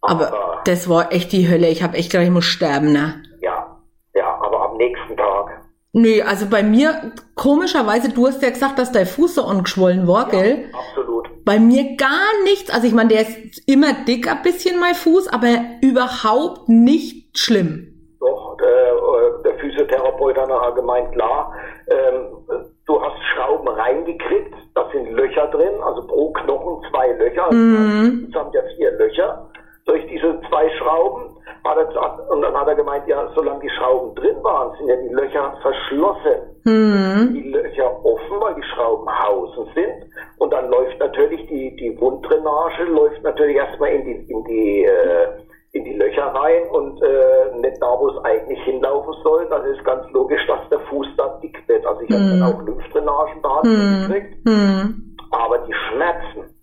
Aber 0.00 0.32
das 0.64 0.88
war 0.88 1.12
echt 1.12 1.32
die 1.32 1.48
Hölle. 1.48 1.68
Ich 1.68 1.82
habe 1.82 1.96
echt 1.96 2.10
gedacht, 2.10 2.26
ich 2.26 2.32
muss 2.32 2.44
sterben, 2.44 2.92
ne? 2.92 3.22
Ja, 3.40 3.78
ja, 4.14 4.38
aber 4.42 4.70
am 4.70 4.76
nächsten 4.76 5.16
Tag. 5.16 5.60
Nö, 5.94 6.22
also 6.22 6.46
bei 6.46 6.62
mir, 6.62 7.12
komischerweise, 7.34 8.08
du 8.10 8.26
hast 8.26 8.42
ja 8.42 8.48
gesagt, 8.50 8.78
dass 8.78 8.92
dein 8.92 9.06
Fuß 9.06 9.34
so 9.34 9.44
angeschwollen 9.44 10.08
war, 10.08 10.28
gell? 10.28 10.70
Absolut. 10.72 11.28
Bei 11.44 11.58
mir 11.58 11.96
gar 11.96 12.30
nichts. 12.44 12.70
Also 12.72 12.86
ich 12.86 12.94
meine, 12.94 13.10
der 13.10 13.22
ist 13.22 13.68
immer 13.68 13.92
dick 14.08 14.26
ein 14.30 14.42
bisschen, 14.42 14.80
mein 14.80 14.94
Fuß, 14.94 15.28
aber 15.28 15.48
überhaupt 15.82 16.68
nicht 16.68 17.36
schlimm. 17.38 17.88
Doch, 18.20 18.56
äh, 18.62 18.64
äh, 18.64 19.42
der 19.44 19.58
Physiotherapeut 19.58 20.38
hat 20.38 20.48
nachher 20.48 20.72
gemeint, 20.72 21.12
klar, 21.12 21.52
ähm, 21.88 22.38
du 22.86 23.02
hast 23.02 23.16
Schrauben 23.34 23.68
reingekriegt, 23.68 24.54
da 24.74 24.88
sind 24.92 25.10
Löcher 25.12 25.48
drin, 25.48 25.74
also 25.84 26.06
pro 26.06 26.32
Knochen 26.32 26.88
zwei 26.90 27.08
Löcher, 27.18 27.46
also 27.46 27.56
Mhm. 27.58 28.20
insgesamt 28.22 28.54
ja 28.54 28.62
vier 28.76 28.92
Löcher 28.92 29.50
durch 29.86 30.06
diese 30.06 30.40
zwei 30.48 30.68
Schrauben. 30.78 31.36
Hat 31.64 31.76
er, 31.76 32.30
und 32.30 32.42
dann 32.42 32.54
hat 32.54 32.66
er 32.66 32.74
gemeint, 32.74 33.06
ja, 33.06 33.30
solange 33.34 33.60
die 33.60 33.70
Schrauben 33.70 34.14
drin 34.16 34.36
waren, 34.42 34.76
sind 34.78 34.88
ja 34.88 34.96
die 34.96 35.14
Löcher 35.14 35.56
verschlossen. 35.62 36.52
Mhm. 36.64 37.34
Die 37.34 37.50
Löcher 37.50 38.04
offen, 38.04 38.40
weil 38.40 38.54
die 38.54 38.62
Schrauben 38.62 39.08
hausen 39.08 39.66
sind. 39.74 40.10
Und 40.38 40.52
dann 40.52 40.70
läuft 40.70 40.98
natürlich 40.98 41.46
die, 41.46 41.76
die 41.76 42.00
Wunddrainage, 42.00 42.84
läuft 42.84 43.22
natürlich 43.22 43.56
erstmal 43.56 43.90
in 43.90 44.04
die, 44.04 44.32
in 44.32 44.44
die, 44.44 44.84
äh, 44.84 45.28
in 45.72 45.84
die 45.84 45.94
Löcher 45.94 46.26
rein 46.26 46.68
und 46.70 47.00
äh, 47.02 47.56
nicht 47.60 47.80
da, 47.80 47.96
wo 47.98 48.08
es 48.10 48.24
eigentlich 48.24 48.62
hinlaufen 48.64 49.14
soll. 49.22 49.46
Das 49.48 49.64
ist 49.66 49.84
ganz 49.84 50.10
logisch, 50.12 50.44
dass 50.46 50.68
der 50.68 50.80
Fuß 50.80 51.06
da 51.16 51.38
dick 51.42 51.56
wird. 51.66 51.86
Also 51.86 52.02
ich 52.02 52.10
habe 52.10 52.24
dann 52.28 52.42
auch 52.42 52.60
Lymphdrainagen 52.62 53.42
da 53.42 53.60
gekriegt. 53.62 54.44
Mhm. 54.44 55.16
Aber 55.30 55.58
die 55.58 55.72
Schmerzen, 55.72 56.54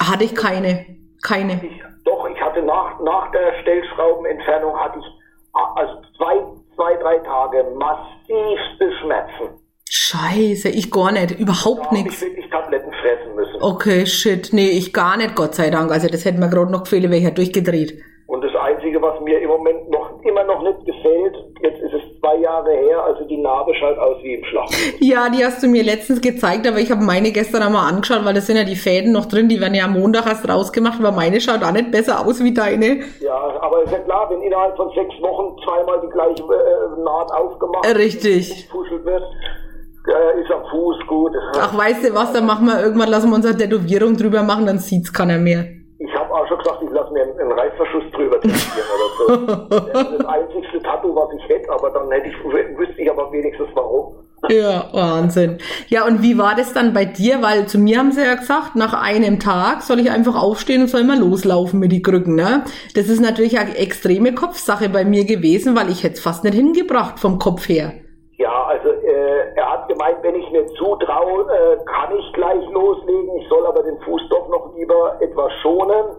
Hatte 0.00 0.24
ich 0.24 0.34
keine. 0.34 0.86
Keine. 1.22 1.60
ich 1.64 1.81
hatte 2.52 2.64
nach, 2.64 3.00
nach 3.00 3.30
der 3.32 3.52
Stellschraubenentfernung 3.62 4.76
hatte 4.76 4.98
ich 4.98 5.06
ah, 5.54 5.72
also 5.76 5.94
zwei, 6.16 6.38
zwei, 6.76 6.94
drei 6.96 7.18
Tage 7.18 7.64
massivste 7.78 8.92
Schmerzen. 9.00 9.58
Scheiße, 9.88 10.68
ich 10.68 10.90
gar 10.90 11.12
nicht. 11.12 11.38
Überhaupt 11.38 11.86
habe 11.86 11.96
ich 11.96 12.04
nichts. 12.04 12.22
wirklich 12.22 12.48
Tabletten 12.50 12.92
fressen 12.92 13.34
müssen. 13.34 13.62
Okay, 13.62 14.06
shit. 14.06 14.50
Nee, 14.52 14.70
ich 14.70 14.92
gar 14.92 15.16
nicht, 15.16 15.34
Gott 15.34 15.54
sei 15.54 15.70
Dank. 15.70 15.90
Also 15.90 16.08
das 16.08 16.24
hätte 16.24 16.38
mir 16.38 16.48
gerade 16.48 16.70
noch 16.70 16.84
gefehlt, 16.84 17.04
wäre 17.04 17.16
ich 17.16 17.24
ja 17.24 17.30
durchgedreht. 17.30 17.98
Und 18.26 18.42
das 18.42 18.54
Einzige, 18.54 19.00
was 19.02 19.20
mir 19.20 19.40
im 19.40 19.48
Moment 19.48 19.90
noch 19.90 20.20
immer 20.22 20.44
noch 20.44 20.62
nicht 20.62 20.86
gefällt, 20.86 21.36
jetzt 21.62 21.80
ist 21.82 21.92
es 21.92 22.01
zwei 22.22 22.36
Jahre 22.36 22.70
her, 22.70 23.04
also 23.04 23.24
die 23.24 23.36
Narbe 23.36 23.74
schaut 23.74 23.98
aus 23.98 24.16
wie 24.22 24.34
im 24.34 24.44
Schlacht. 24.44 24.72
Ja, 25.00 25.28
die 25.28 25.44
hast 25.44 25.62
du 25.62 25.66
mir 25.66 25.82
letztens 25.82 26.20
gezeigt, 26.20 26.66
aber 26.66 26.78
ich 26.78 26.90
habe 26.90 27.02
meine 27.02 27.32
gestern 27.32 27.62
einmal 27.62 27.88
angeschaut, 27.88 28.24
weil 28.24 28.34
da 28.34 28.40
sind 28.40 28.56
ja 28.56 28.64
die 28.64 28.76
Fäden 28.76 29.12
noch 29.12 29.26
drin, 29.26 29.48
die 29.48 29.60
werden 29.60 29.74
ja 29.74 29.84
am 29.84 29.94
Montag 29.94 30.26
erst 30.26 30.48
rausgemacht, 30.48 31.00
aber 31.00 31.10
meine 31.12 31.40
schaut 31.40 31.62
auch 31.64 31.72
nicht 31.72 31.90
besser 31.90 32.24
aus 32.24 32.42
wie 32.42 32.54
deine. 32.54 33.00
Ja, 33.20 33.34
aber 33.60 33.82
ist 33.82 33.92
ja 33.92 33.98
klar, 33.98 34.30
wenn 34.30 34.40
innerhalb 34.40 34.76
von 34.76 34.88
sechs 34.94 35.14
Wochen 35.20 35.56
zweimal 35.64 36.00
die 36.00 36.10
gleiche 36.10 36.42
äh, 36.42 37.02
Naht 37.02 37.32
aufgemacht 37.32 37.86
Richtig. 37.96 38.68
wird, 38.72 39.22
äh, 40.06 40.40
ist 40.40 40.50
am 40.50 40.62
Fuß 40.70 40.96
gut. 41.08 41.32
Ach, 41.58 41.76
weißt 41.76 42.08
du 42.08 42.14
was, 42.14 42.32
dann 42.32 42.46
machen 42.46 42.66
wir 42.66 42.80
irgendwann, 42.80 43.10
lassen 43.10 43.30
wir 43.30 43.36
unsere 43.36 43.56
Tätowierung 43.56 44.16
drüber 44.16 44.42
machen, 44.42 44.66
dann 44.66 44.78
sieht's 44.78 45.12
keiner 45.12 45.38
mehr. 45.38 45.64
Ich 45.98 46.14
habe 46.14 46.32
auch 46.32 46.46
schon 46.48 46.58
gesagt, 46.58 46.82
ich 46.82 46.90
drüber 48.22 48.40
tätowieren 48.40 48.88
oder 48.94 49.08
so. 49.16 49.86
Das 49.92 50.02
ist 50.02 50.18
das 50.20 50.26
einzigste 50.26 50.82
Tattoo, 50.82 51.14
was 51.14 51.28
ich 51.36 51.48
hätte, 51.48 51.70
aber 51.70 51.90
dann 51.90 52.10
hätte 52.10 52.28
ich, 52.28 52.44
wüsste 52.44 53.02
ich 53.02 53.10
aber 53.10 53.30
wenigstens 53.32 53.68
warum. 53.74 54.14
Ja, 54.48 54.88
Wahnsinn. 54.92 55.58
Ja, 55.88 56.04
und 56.04 56.22
wie 56.22 56.36
war 56.36 56.56
das 56.56 56.72
dann 56.72 56.92
bei 56.92 57.04
dir? 57.04 57.42
Weil 57.42 57.66
zu 57.66 57.78
mir 57.78 57.98
haben 57.98 58.10
sie 58.10 58.24
ja 58.24 58.34
gesagt, 58.34 58.74
nach 58.74 58.92
einem 58.92 59.38
Tag 59.38 59.82
soll 59.82 60.00
ich 60.00 60.10
einfach 60.10 60.34
aufstehen 60.34 60.82
und 60.82 60.88
soll 60.88 61.04
mal 61.04 61.18
loslaufen 61.18 61.78
mit 61.78 61.92
die 61.92 62.02
Krücken, 62.02 62.34
ne? 62.34 62.64
Das 62.96 63.08
ist 63.08 63.20
natürlich 63.20 63.58
eine 63.58 63.76
extreme 63.76 64.34
Kopfsache 64.34 64.88
bei 64.88 65.04
mir 65.04 65.24
gewesen, 65.24 65.76
weil 65.76 65.90
ich 65.90 66.02
hätte 66.02 66.14
es 66.14 66.20
fast 66.20 66.42
nicht 66.42 66.54
hingebracht 66.54 67.20
vom 67.20 67.38
Kopf 67.38 67.68
her. 67.68 67.92
Ja, 68.38 68.64
also 68.64 68.88
äh, 68.88 69.54
er 69.54 69.70
hat 69.70 69.88
gemeint, 69.88 70.18
wenn 70.22 70.34
ich 70.34 70.50
mir 70.50 70.66
zutraue, 70.74 71.42
äh, 71.42 71.76
kann 71.86 72.16
ich 72.18 72.32
gleich 72.32 72.68
loslegen. 72.72 73.36
Ich 73.36 73.48
soll 73.48 73.64
aber 73.64 73.84
den 73.84 73.98
Fuß 74.00 74.22
doch 74.28 74.48
noch 74.48 74.74
lieber 74.76 75.18
etwas 75.20 75.52
schonen. 75.62 76.16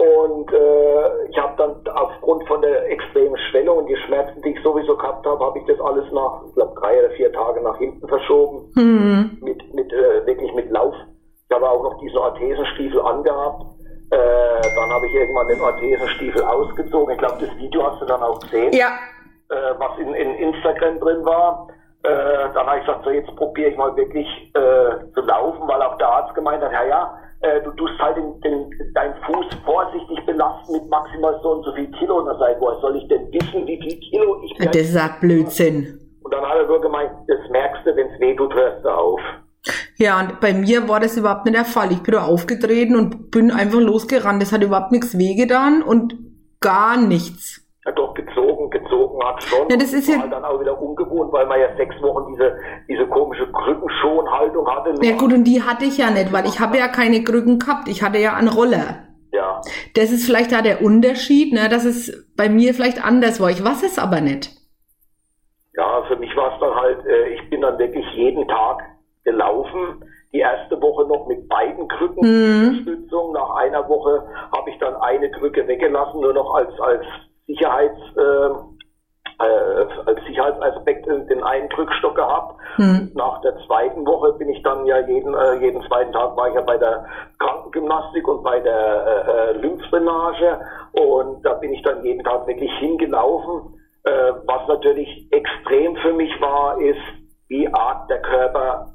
Und 0.00 0.50
äh, 0.50 1.28
ich 1.28 1.36
habe 1.36 1.52
dann 1.58 1.94
aufgrund 1.94 2.48
von 2.48 2.62
der 2.62 2.90
extremen 2.90 3.36
Schwellung 3.50 3.78
und 3.78 3.86
die 3.86 3.96
Schmerzen, 3.96 4.40
die 4.40 4.52
ich 4.52 4.62
sowieso 4.62 4.96
gehabt 4.96 5.26
habe, 5.26 5.44
habe 5.44 5.58
ich 5.58 5.66
das 5.66 5.78
alles 5.78 6.10
nach, 6.10 6.40
ich 6.48 6.54
glaube, 6.54 6.80
drei 6.80 7.00
oder 7.00 7.10
vier 7.10 7.30
Tage 7.30 7.60
nach 7.60 7.76
hinten 7.76 8.08
verschoben. 8.08 8.72
Hm. 8.76 9.38
Mit, 9.42 9.74
mit 9.74 9.92
äh, 9.92 10.24
wirklich 10.24 10.54
mit 10.54 10.70
Lauf. 10.70 10.94
Ich 11.46 11.54
habe 11.54 11.68
auch 11.68 11.82
noch 11.82 11.98
diesen 11.98 12.16
Orthesenstiefel 12.16 12.98
angehabt. 12.98 13.62
Äh, 14.10 14.62
dann 14.74 14.90
habe 14.90 15.06
ich 15.06 15.12
irgendwann 15.12 15.48
den 15.48 15.60
Orthesenstiefel 15.60 16.44
ausgezogen. 16.44 17.12
Ich 17.12 17.18
glaube, 17.18 17.44
das 17.44 17.54
Video 17.58 17.86
hast 17.86 18.00
du 18.00 18.06
dann 18.06 18.22
auch 18.22 18.40
gesehen 18.40 18.72
Ja, 18.72 18.92
äh, 19.50 19.74
was 19.76 19.98
in, 19.98 20.14
in 20.14 20.34
Instagram 20.36 20.98
drin 21.00 21.22
war. 21.26 21.68
Äh, 22.04 22.48
dann 22.54 22.66
habe 22.66 22.78
ich 22.78 22.86
gesagt, 22.86 23.04
so 23.04 23.10
jetzt 23.10 23.36
probiere 23.36 23.68
ich 23.68 23.76
mal 23.76 23.94
wirklich 23.96 24.26
äh, 24.54 25.12
zu 25.12 25.20
laufen, 25.20 25.68
weil 25.68 25.82
auch 25.82 25.98
der 25.98 26.08
Arzt 26.08 26.34
gemeint 26.34 26.62
hat, 26.62 26.72
ja, 26.72 26.84
ja, 26.84 27.14
äh, 27.42 27.60
du 27.62 27.70
tust 27.72 27.98
halt 27.98 28.16
den, 28.16 28.40
den, 28.42 28.92
deinen 28.94 29.14
Fuß 29.24 29.46
vorsichtig 29.64 30.18
mit 30.26 30.36
maximal 30.90 31.40
so 31.42 31.52
und 31.52 31.64
so 31.64 31.72
viel 31.74 31.90
Kilo. 31.92 32.18
Und 32.18 32.26
dann 32.26 32.38
sage 32.38 32.52
ich, 32.54 32.60
woher 32.60 32.80
soll 32.80 32.96
ich 32.96 33.08
denn 33.08 33.32
wissen, 33.32 33.66
wie 33.66 33.80
viel 33.80 33.98
Kilo 34.00 34.42
ich 34.44 34.56
bin? 34.58 34.66
Das 34.66 34.82
ist 34.82 34.96
ein 34.96 35.10
Blödsinn. 35.20 36.00
Und 36.22 36.34
dann 36.34 36.44
hat 36.44 36.56
er 36.56 36.66
nur 36.66 36.80
gemeint, 36.80 37.10
das 37.28 37.38
merkst 37.50 37.86
du, 37.86 37.96
wenn 37.96 38.08
es 38.08 38.20
weh 38.20 38.36
tut, 38.36 38.54
hörst 38.54 38.84
du 38.84 38.88
auf. 38.90 39.20
Ja, 39.96 40.20
und 40.20 40.40
bei 40.40 40.52
mir 40.52 40.88
war 40.88 41.00
das 41.00 41.16
überhaupt 41.16 41.44
nicht 41.44 41.56
der 41.56 41.64
Fall. 41.64 41.92
Ich 41.92 42.02
bin 42.02 42.12
da 42.12 42.24
aufgetreten 42.24 42.96
und 42.96 43.30
bin 43.30 43.50
einfach 43.50 43.80
losgerannt. 43.80 44.40
Das 44.40 44.52
hat 44.52 44.62
überhaupt 44.62 44.92
nichts 44.92 45.18
wehgetan 45.18 45.82
und 45.82 46.14
gar 46.60 46.96
nichts. 46.98 47.66
Ja, 47.84 47.92
doch, 47.92 48.12
gezogen, 48.14 48.59
gezogen 49.00 49.24
hat 49.24 49.42
schon. 49.42 49.68
Ja, 49.70 49.76
das 49.76 49.92
ist 49.92 50.08
ja- 50.08 50.26
dann 50.26 50.44
auch 50.44 50.60
wieder 50.60 50.80
ungewohnt, 50.80 51.32
weil 51.32 51.46
man 51.46 51.60
ja 51.60 51.74
sechs 51.76 51.94
Wochen 52.02 52.32
diese, 52.32 52.56
diese 52.88 53.06
komische 53.06 53.50
Krückenschonhaltung 53.50 54.66
hatte. 54.68 54.94
Ja 55.02 55.16
gut, 55.16 55.32
und 55.32 55.44
die 55.44 55.62
hatte 55.62 55.84
ich 55.84 55.98
ja 55.98 56.10
nicht, 56.10 56.32
weil 56.32 56.46
ich 56.46 56.60
habe 56.60 56.78
ja 56.78 56.88
keine 56.88 57.22
Krücken 57.24 57.58
gehabt. 57.58 57.88
Ich 57.88 58.02
hatte 58.02 58.18
ja 58.18 58.34
einen 58.34 58.48
Roller. 58.48 59.04
Ja, 59.32 59.60
Das 59.94 60.10
ist 60.10 60.26
vielleicht 60.26 60.50
da 60.52 60.60
der 60.60 60.82
Unterschied, 60.82 61.52
ne, 61.52 61.68
dass 61.68 61.84
es 61.84 62.26
bei 62.36 62.48
mir 62.48 62.74
vielleicht 62.74 63.04
anders 63.04 63.40
war. 63.40 63.50
Ich 63.50 63.64
weiß 63.64 63.82
es 63.84 63.98
aber 63.98 64.20
nicht. 64.20 64.50
ja, 65.74 66.02
für 66.08 66.16
mich 66.16 66.34
war 66.36 66.52
es 66.54 66.60
dann 66.60 66.74
halt, 66.74 67.06
äh, 67.06 67.28
ich 67.34 67.48
bin 67.48 67.60
dann 67.60 67.78
wirklich 67.78 68.04
jeden 68.14 68.46
Tag 68.48 68.82
gelaufen. 69.24 70.04
Die 70.32 70.38
erste 70.40 70.80
Woche 70.82 71.06
noch 71.06 71.26
mit 71.26 71.48
beiden 71.48 71.88
Krücken 71.88 72.22
Mhm. 72.22 72.86
Nach 73.32 73.50
einer 73.56 73.88
Woche 73.88 74.24
habe 74.52 74.70
ich 74.70 74.78
dann 74.78 74.94
eine 74.96 75.30
Krücke 75.30 75.66
weggelassen, 75.66 76.20
nur 76.20 76.32
noch 76.32 76.54
als, 76.54 76.68
als 76.80 77.04
Sicherheits, 77.46 77.98
äh, 78.16 78.50
äh, 79.40 79.86
als 80.06 80.24
Sicherheitsaspekt 80.26 81.06
den 81.06 81.42
einen 81.42 81.68
Krückstock 81.70 82.14
gehabt. 82.14 82.60
Hm. 82.76 83.10
Nach 83.14 83.40
der 83.40 83.56
zweiten 83.66 84.06
Woche 84.06 84.32
bin 84.34 84.48
ich 84.50 84.62
dann 84.62 84.84
ja 84.86 85.00
jeden, 85.00 85.34
äh, 85.34 85.54
jeden 85.54 85.82
zweiten 85.86 86.12
Tag 86.12 86.36
war 86.36 86.48
ich 86.48 86.54
ja 86.54 86.60
bei 86.60 86.76
der 86.76 87.06
Krankengymnastik 87.38 88.28
und 88.28 88.42
bei 88.42 88.60
der 88.60 88.74
äh, 88.74 89.30
äh, 89.30 89.52
Lymphdrainage 89.58 90.60
und 90.92 91.42
da 91.44 91.54
bin 91.54 91.72
ich 91.72 91.82
dann 91.82 92.04
jeden 92.04 92.22
Tag 92.22 92.46
wirklich 92.46 92.72
hingelaufen. 92.78 93.74
Äh, 94.04 94.32
was 94.46 94.66
natürlich 94.68 95.26
extrem 95.30 95.96
für 95.96 96.12
mich 96.12 96.30
war, 96.40 96.80
ist, 96.80 97.00
wie 97.48 97.68
arg 97.72 98.08
der 98.08 98.22
Körper 98.22 98.92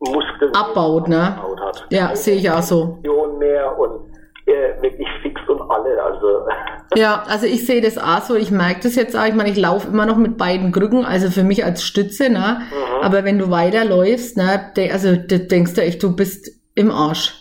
Muskeln 0.00 0.54
Abbaut, 0.54 1.08
ne? 1.08 1.34
abgebaut 1.36 1.60
hat. 1.60 1.86
Ja, 1.90 2.14
sehe 2.14 2.36
ich 2.36 2.50
auch 2.50 2.62
so. 2.62 2.98
Mehr 3.38 3.78
und 3.78 4.12
äh, 4.46 4.97
Ja, 6.98 7.22
also 7.28 7.46
ich 7.46 7.64
sehe 7.64 7.80
das 7.80 7.96
auch 7.96 8.22
so. 8.22 8.34
Ich 8.34 8.50
merke 8.50 8.80
das 8.82 8.96
jetzt 8.96 9.16
auch. 9.16 9.24
Ich 9.24 9.34
meine, 9.34 9.50
ich 9.50 9.56
laufe 9.56 9.86
immer 9.86 10.04
noch 10.04 10.16
mit 10.16 10.36
beiden 10.36 10.72
Krücken, 10.72 11.04
also 11.04 11.30
für 11.30 11.44
mich 11.44 11.64
als 11.64 11.84
Stütze, 11.84 12.28
ne? 12.28 12.62
Mhm. 12.70 13.02
Aber 13.02 13.24
wenn 13.24 13.38
du 13.38 13.52
weiterläufst, 13.52 14.36
ne, 14.36 14.72
also 14.90 15.14
de 15.14 15.46
denkst 15.46 15.74
du 15.74 15.82
echt, 15.82 16.02
du 16.02 16.16
bist 16.16 16.50
im 16.74 16.90
Arsch. 16.90 17.34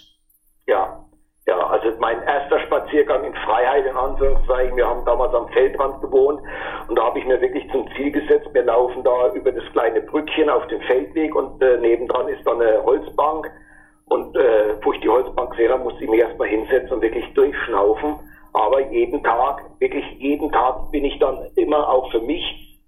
Ja, 0.68 1.04
ja, 1.48 1.58
also 1.58 1.88
mein 2.00 2.22
erster 2.22 2.60
Spaziergang 2.68 3.24
in 3.24 3.34
Freiheit, 3.34 3.84
in 3.88 3.96
Anführungszeichen, 3.96 4.78
wir 4.78 4.86
haben 4.86 5.04
damals 5.06 5.34
am 5.34 5.48
Feldrand 5.48 6.02
gewohnt 6.02 6.40
und 6.88 6.96
da 6.96 7.06
habe 7.06 7.18
ich 7.18 7.26
mir 7.26 7.42
wirklich 7.42 7.68
zum 7.72 7.88
Ziel 7.96 8.12
gesetzt, 8.12 8.50
wir 8.54 8.64
laufen 8.64 9.04
da 9.04 9.34
über 9.34 9.52
das 9.52 9.64
kleine 9.72 10.02
Brückchen 10.02 10.52
auf 10.52 10.68
dem 10.68 10.82
Feldweg 10.82 11.34
und 11.34 11.60
äh, 11.64 11.78
nebendran 11.78 12.28
ist 12.28 12.46
dann 12.46 12.62
eine 12.62 12.84
Holzbank 12.84 13.50
und 14.06 14.36
äh, 14.36 14.76
wo 14.84 14.94
ich 14.94 15.00
die 15.02 15.10
Holzbank 15.10 15.56
habe, 15.58 15.84
musste 15.84 16.04
ich 16.04 16.10
mich 16.10 16.20
erstmal 16.20 16.48
hinsetzen 16.48 16.92
und 16.92 17.02
wirklich 17.02 17.34
durchschnaufen. 17.34 18.20
Aber 18.54 18.92
jeden 18.92 19.24
Tag, 19.24 19.64
wirklich 19.80 20.04
jeden 20.20 20.52
Tag 20.52 20.92
bin 20.92 21.06
ich 21.06 21.18
dann 21.20 21.38
immer 21.56 21.88
auch 21.88 22.12
für 22.12 22.22
mich 22.22 22.42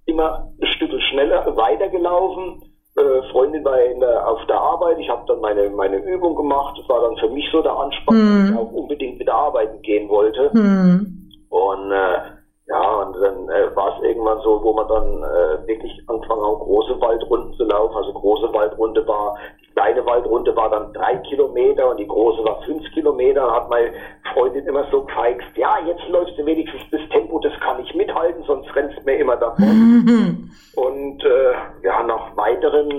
immer 0.06 0.52
ein 0.62 0.68
Stück 0.68 0.92
schneller 1.10 1.56
weitergelaufen. 1.56 2.64
Äh, 2.96 3.32
Freundin 3.32 3.64
war 3.64 3.80
in 3.82 4.00
der, 4.00 4.28
auf 4.28 4.46
der 4.48 4.60
Arbeit, 4.60 4.98
ich 5.00 5.10
habe 5.10 5.24
dann 5.28 5.40
meine, 5.40 5.70
meine 5.70 5.98
Übung 5.98 6.36
gemacht. 6.36 6.78
Das 6.78 6.90
war 6.90 7.02
dann 7.02 7.18
für 7.18 7.30
mich 7.30 7.46
so 7.52 7.62
der 7.62 7.74
Ansporn, 7.74 8.18
dass 8.18 8.50
ich 8.50 8.58
auch 8.58 8.72
unbedingt 8.72 9.20
wieder 9.20 9.36
arbeiten 9.36 9.82
gehen 9.82 10.10
wollte. 10.10 10.52
Hm. 10.52 11.30
Und 11.50 11.92
äh, 11.92 12.39
ja, 12.70 13.02
und 13.02 13.20
dann 13.20 13.50
äh, 13.50 13.76
war 13.76 13.98
es 13.98 14.04
irgendwann 14.04 14.40
so, 14.42 14.64
wo 14.64 14.74
man 14.74 14.88
dann 14.88 15.24
äh, 15.24 15.68
wirklich 15.68 15.92
angefangen 16.06 16.46
hat, 16.46 16.60
große 16.60 17.02
Waldrunden 17.02 17.52
zu 17.56 17.64
laufen. 17.64 17.96
Also 17.96 18.14
große 18.14 18.54
Waldrunde 18.54 19.08
war, 19.08 19.36
die 19.60 19.72
kleine 19.74 20.06
Waldrunde 20.06 20.56
war 20.56 20.70
dann 20.70 20.94
drei 20.94 21.18
Kilometer 21.18 21.90
und 21.90 21.98
die 21.98 22.06
große 22.06 22.44
war 22.44 22.62
fünf 22.62 22.84
Kilometer. 22.94 23.42
Da 23.48 23.56
hat 23.56 23.70
meine 23.72 23.92
Freundin 24.34 24.68
immer 24.68 24.86
so 24.92 25.02
gefeixt, 25.02 25.50
ja, 25.58 25.80
jetzt 25.88 26.08
läufst 26.10 26.38
du 26.38 26.46
wenigstens 26.46 26.84
das 26.92 27.02
Tempo, 27.10 27.40
das 27.40 27.60
kann 27.60 27.84
ich 27.84 27.96
mithalten, 27.96 28.44
sonst 28.46 28.74
rennst 28.76 29.00
du 29.00 29.04
mir 29.04 29.18
immer 29.18 29.38
davon. 29.38 30.52
Und 30.76 31.24
äh, 31.24 31.54
ja, 31.82 32.04
nach 32.04 32.38
weiteren, 32.38 32.92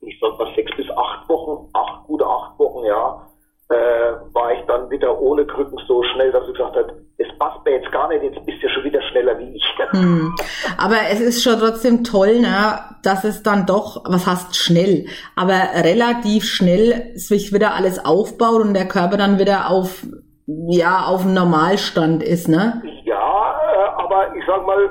ich 0.00 0.18
sag 0.20 0.36
mal 0.40 0.52
sechs 0.56 0.76
bis 0.76 0.90
acht 0.90 1.28
Wochen, 1.28 1.68
acht, 1.72 2.04
gute 2.08 2.26
acht 2.26 2.58
Wochen, 2.58 2.84
ja, 2.84 3.24
äh, 3.70 4.34
war 4.34 4.52
ich 4.52 4.60
dann 4.66 4.90
wieder 4.90 5.18
ohne 5.20 5.46
Krücken 5.46 5.78
so 5.86 6.02
schnell, 6.02 6.32
dass 6.32 6.46
ich 6.48 6.54
gesagt 6.54 6.76
habe, 6.76 7.04
es 7.18 7.38
passt 7.38 7.64
mir 7.64 7.72
jetzt 7.72 7.90
gar 7.92 8.08
nicht, 8.08 8.22
jetzt 8.22 8.44
bist 8.44 8.62
du 8.62 8.68
schon 8.68 8.84
wieder 8.84 9.00
schneller 9.02 9.38
wie 9.38 9.56
ich. 9.56 9.64
Hm. 9.94 10.34
Aber 10.76 10.96
es 11.10 11.20
ist 11.20 11.42
schon 11.42 11.58
trotzdem 11.58 12.04
toll, 12.04 12.40
ne, 12.40 12.78
dass 13.02 13.24
es 13.24 13.42
dann 13.42 13.66
doch, 13.66 14.02
was 14.06 14.26
heißt 14.26 14.56
schnell, 14.56 15.06
aber 15.36 15.54
relativ 15.84 16.44
schnell 16.44 17.12
sich 17.14 17.52
wieder 17.52 17.74
alles 17.74 18.04
aufbaut 18.04 18.62
und 18.62 18.74
der 18.74 18.88
Körper 18.88 19.16
dann 19.16 19.38
wieder 19.38 19.70
auf, 19.70 20.06
ja, 20.46 21.04
auf 21.06 21.22
dem 21.22 21.34
Normalstand 21.34 22.22
ist, 22.22 22.48
ne? 22.48 22.82
Ja, 23.04 23.14
äh, 23.16 24.02
aber 24.02 24.34
ich 24.36 24.44
sag 24.46 24.66
mal, 24.66 24.90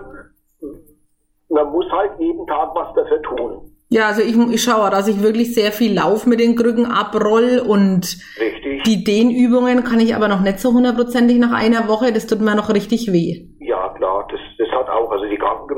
man 1.50 1.72
muss 1.72 1.86
halt 1.92 2.12
jeden 2.20 2.46
Tag 2.48 2.70
was 2.74 2.94
dafür 2.96 3.22
tun. 3.22 3.74
Ja, 3.89 4.08
also 4.08 4.22
ich, 4.24 4.36
ich 4.52 4.63
schaue, 4.63 4.89
dass 4.89 5.08
ich 5.08 5.22
wirklich 5.22 5.54
sehr 5.54 5.72
viel 5.72 5.94
Lauf 5.94 6.26
mit 6.26 6.39
den 6.39 6.56
Krücken 6.56 6.88
abroll 6.88 7.62
und 7.63 8.18
Richtig. 8.39 8.82
die 8.84 9.04
Dehnübungen 9.04 9.84
kann 9.84 10.00
ich 10.00 10.16
aber 10.16 10.28
noch 10.28 10.42
nicht 10.42 10.60
so 10.60 10.74
hundertprozentig 10.74 11.38
nach 11.38 11.52
einer 11.52 11.88
Woche, 11.88 12.12
das 12.12 12.26
tut 12.26 12.42
mir 12.42 12.56
noch 12.56 12.74
richtig 12.74 13.13
weh. 13.13 13.46
Ja, 13.60 13.89
klar, 13.89 14.28
das, 14.32 14.39
das 14.58 14.68
hat 14.72 14.89
auch, 14.89 15.12
also 15.12 15.26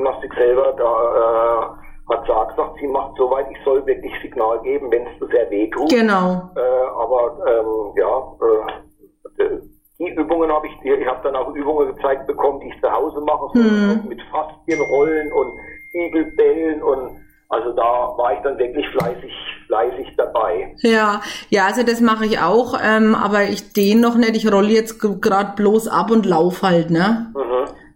Krankengymnastik 0.06 0.34
selber, 0.34 0.72
da 0.76 1.72
äh, 2.12 2.14
hat 2.14 2.30
auch 2.30 2.48
gesagt, 2.48 2.76
sie 2.80 2.86
macht 2.86 3.16
soweit, 3.16 3.46
ich 3.50 3.58
soll 3.64 3.84
wirklich 3.86 4.12
Signal 4.22 4.60
geben, 4.62 4.90
wenn 4.90 5.06
es 5.06 5.30
sehr 5.30 5.50
weh 5.50 5.68
tut. 5.70 5.90
Genau. 5.90 6.50
Äh, 6.56 6.86
aber 6.96 7.36
ähm, 7.48 7.92
ja, 7.96 9.44
äh, 9.44 9.58
die 9.98 10.10
Übungen 10.10 10.52
habe 10.52 10.66
ich, 10.66 10.72
ich 10.84 11.06
habe 11.06 11.20
dann 11.22 11.36
auch 11.36 11.54
Übungen 11.54 11.94
gezeigt 11.94 12.26
bekommen, 12.26 12.60
die 12.60 12.68
ich 12.68 12.80
zu 12.80 12.90
Hause 12.90 13.20
mache, 13.20 13.48
so 13.54 13.60
Hm. 13.60 14.02
mit 14.08 14.20
Faszienrollen 14.30 15.32
und 15.32 15.52
Igelbällen 15.94 16.82
und 16.82 17.16
also 17.48 17.70
da 17.72 17.82
war 17.82 18.32
ich 18.34 18.40
dann 18.42 18.58
wirklich 18.58 18.86
fleißig, 18.88 19.32
fleißig 19.68 20.14
dabei. 20.16 20.74
Ja, 20.78 21.20
ja, 21.48 21.66
also 21.66 21.84
das 21.84 22.00
mache 22.00 22.26
ich 22.26 22.40
auch, 22.40 22.76
ähm, 22.82 23.14
aber 23.14 23.44
ich 23.44 23.72
dehne 23.72 24.00
noch 24.00 24.16
nicht, 24.16 24.34
ich 24.36 24.52
rolle 24.52 24.68
jetzt 24.68 24.98
gerade 25.00 25.52
bloß 25.54 25.86
ab 25.86 26.10
und 26.10 26.26
lauf 26.26 26.62
halt, 26.62 26.90
ne? 26.90 27.32
Mhm. 27.34 27.45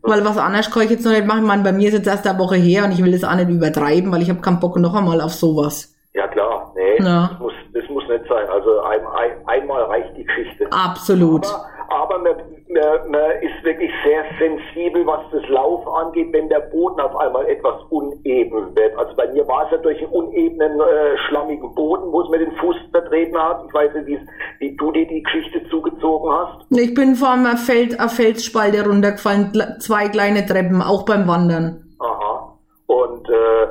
Weil 0.02 0.24
was 0.24 0.38
anderes 0.38 0.70
kann 0.70 0.84
ich 0.84 0.90
jetzt 0.90 1.04
noch 1.04 1.12
nicht 1.12 1.26
machen. 1.26 1.42
Ich 1.42 1.46
meine, 1.46 1.62
bei 1.62 1.72
mir 1.72 1.88
ist 1.88 1.94
jetzt 1.94 2.06
erst 2.06 2.26
eine 2.26 2.38
Woche 2.38 2.56
her 2.56 2.84
und 2.84 2.92
ich 2.92 3.04
will 3.04 3.12
das 3.12 3.24
auch 3.24 3.34
nicht 3.34 3.50
übertreiben, 3.50 4.10
weil 4.10 4.22
ich 4.22 4.30
habe 4.30 4.40
keinen 4.40 4.60
Bock 4.60 4.76
noch 4.78 4.94
einmal 4.94 5.20
auf 5.20 5.32
sowas. 5.32 5.94
Ja 6.14 6.26
klar, 6.26 6.72
nee, 6.74 6.98
Ja. 6.98 7.28
Das, 7.32 7.38
muss, 7.38 7.52
das 7.72 7.84
muss 7.90 8.04
nicht 8.08 8.24
sein. 8.28 8.48
Also 8.48 8.80
ein, 8.80 9.00
ein, 9.06 9.30
einmal 9.46 9.82
reicht 9.84 10.16
die 10.16 10.24
Geschichte. 10.24 10.66
Absolut. 10.70 11.46
Aber, 11.46 11.66
aber 12.02 12.18
man, 12.18 12.32
man, 12.81 13.11
man 13.11 13.31
ist 13.43 13.64
wirklich 13.64 13.90
sehr 14.05 14.25
sensibel, 14.38 15.07
was 15.07 15.21
das 15.33 15.47
Lauf 15.49 15.87
angeht, 15.87 16.33
wenn 16.33 16.49
der 16.49 16.61
Boden 16.61 17.01
auf 17.01 17.16
einmal 17.16 17.47
etwas 17.47 17.83
uneben 17.90 18.75
wird. 18.75 18.97
Also 18.99 19.14
bei 19.16 19.27
mir 19.33 19.47
war 19.47 19.64
es 19.66 19.73
ja 19.73 19.79
durch 19.79 19.99
einen 19.99 20.12
unebenen, 20.12 20.81
äh, 20.81 21.16
schlammigen 21.29 21.75
Boden, 21.75 22.12
wo 22.12 22.23
es 22.23 22.31
mir 22.31 22.38
den 22.38 22.53
Fuß 22.53 22.77
vertreten 22.90 23.38
hat. 23.38 23.64
Ich 23.66 23.75
weiß 23.75 23.95
nicht, 23.95 24.21
wie, 24.59 24.77
du 24.77 24.93
dir 24.93 25.07
die 25.07 25.23
Geschichte 25.23 25.69
zugezogen 25.69 26.31
hast. 26.33 26.66
Ich 26.71 26.95
bin 26.95 27.14
vor 27.14 27.31
einem 27.31 27.57
Feld, 27.57 27.99
eine 27.99 28.09
Felsspalte 28.09 28.87
runtergefallen, 28.87 29.53
zwei 29.81 30.09
kleine 30.09 30.47
Treppen, 30.47 30.83
auch 30.83 31.05
beim 31.05 31.27
Wandern. 31.27 31.85
Aha. 31.99 32.59
Und 32.87 33.29
äh, 33.29 33.66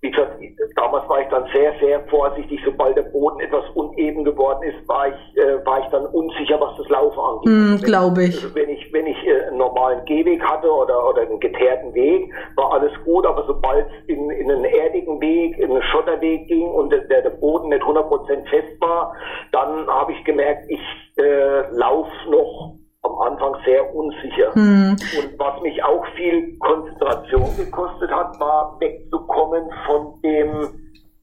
wie 0.00 0.10
gesagt, 0.10 0.40
damals 0.76 1.08
war 1.08 1.20
ich 1.20 1.28
dann 1.28 1.44
sehr, 1.52 1.74
sehr 1.80 2.00
vorsichtig. 2.08 2.60
Sobald 2.64 2.96
der 2.96 3.02
Boden 3.02 3.40
etwas 3.40 3.64
uneben 3.74 4.24
geworden 4.24 4.62
ist, 4.62 4.86
war 4.86 5.08
ich, 5.08 5.36
äh, 5.36 5.64
war 5.66 5.80
ich 5.80 5.86
dann 5.86 6.06
unsicher, 6.06 6.60
was 6.60 6.76
das 6.76 6.88
Laufen 6.88 7.18
angeht. 7.18 7.48
Hm, 7.48 7.76
glaube 7.82 8.24
ich. 8.24 8.36
Also 8.36 8.54
wenn 8.54 8.68
ich, 8.68 8.92
wenn 8.92 9.06
ich 9.08 9.26
äh, 9.26 9.46
einen 9.48 9.58
normalen 9.58 10.04
Gehweg 10.04 10.40
hatte 10.40 10.72
oder, 10.72 11.08
oder 11.08 11.22
einen 11.22 11.40
geteerten 11.40 11.92
Weg, 11.94 12.32
war 12.54 12.74
alles 12.74 12.92
gut, 13.04 13.26
aber 13.26 13.44
sobald 13.46 13.86
es 13.86 14.08
in, 14.08 14.30
in 14.30 14.50
einen 14.52 14.66
erdigen 14.66 15.20
Weg, 15.20 15.58
in 15.58 15.72
einen 15.72 15.82
Schotterweg 15.82 16.46
ging 16.46 16.68
und 16.68 16.90
der, 16.90 17.22
der 17.22 17.30
Boden 17.30 17.70
nicht 17.70 17.82
100% 17.82 18.48
fest 18.48 18.80
war, 18.80 19.12
dann 19.50 19.88
habe 19.88 20.12
ich 20.12 20.24
gemerkt, 20.24 20.66
ich 20.68 20.80
äh, 21.16 21.68
laufe 21.72 22.12
noch 22.30 22.76
am 23.08 23.32
Anfang 23.32 23.56
sehr 23.64 23.94
unsicher. 23.94 24.54
Hm. 24.54 24.92
Und 24.92 25.38
was 25.38 25.62
mich 25.62 25.82
auch 25.82 26.04
viel 26.16 26.58
Konzentration 26.58 27.56
gekostet 27.56 28.10
hat, 28.10 28.38
war 28.40 28.76
wegzukommen 28.80 29.70
von 29.86 30.20
dem 30.22 30.68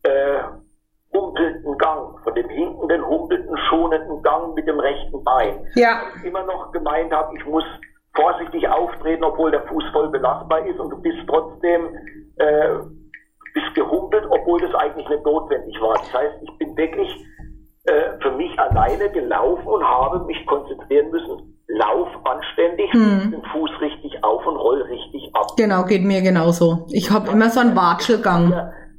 äh, 0.03 0.39
humpelnden 1.13 1.77
Gang, 1.77 2.19
von 2.23 2.35
dem 2.35 2.49
hinkenden, 2.49 3.05
humpelnden, 3.07 3.57
schonenden 3.69 4.21
Gang 4.21 4.53
mit 4.55 4.67
dem 4.67 4.79
rechten 4.79 5.23
Bein. 5.23 5.65
Ja. 5.75 6.01
Weil 6.01 6.19
ich 6.21 6.25
immer 6.25 6.43
noch 6.43 6.71
gemeint 6.71 7.11
habe, 7.11 7.35
ich 7.37 7.45
muss 7.45 7.63
vorsichtig 8.13 8.67
auftreten, 8.67 9.23
obwohl 9.23 9.51
der 9.51 9.63
Fuß 9.63 9.83
voll 9.91 10.09
belastbar 10.09 10.65
ist 10.65 10.79
und 10.79 10.89
du 10.89 11.01
bist 11.01 11.17
trotzdem 11.27 11.89
äh, 12.37 12.67
bist 13.53 13.73
gehumpelt, 13.73 14.25
obwohl 14.29 14.59
das 14.61 14.75
eigentlich 14.75 15.07
nicht 15.07 15.25
notwendig 15.25 15.79
war. 15.81 15.93
Das 15.93 16.13
heißt, 16.13 16.35
ich 16.41 16.57
bin 16.57 16.75
wirklich 16.75 17.25
äh, 17.85 18.19
für 18.21 18.31
mich 18.31 18.57
alleine 18.59 19.09
gelaufen 19.11 19.67
und 19.67 19.83
habe 19.83 20.25
mich 20.25 20.45
konzentrieren 20.47 21.11
müssen. 21.11 21.55
Lauf 21.67 22.07
anständig 22.23 22.91
hm. 22.93 23.31
den 23.31 23.43
Fuß 23.51 23.69
richtig 23.81 24.23
auf 24.23 24.45
und 24.45 24.55
roll 24.55 24.81
richtig 24.83 25.29
ab. 25.33 25.47
Genau, 25.57 25.83
geht 25.83 26.03
mir 26.03 26.21
genauso. 26.21 26.85
Ich 26.89 27.11
habe 27.11 27.31
immer 27.31 27.49
so 27.49 27.59
einen 27.59 27.75
Watschelgang. 27.75 28.53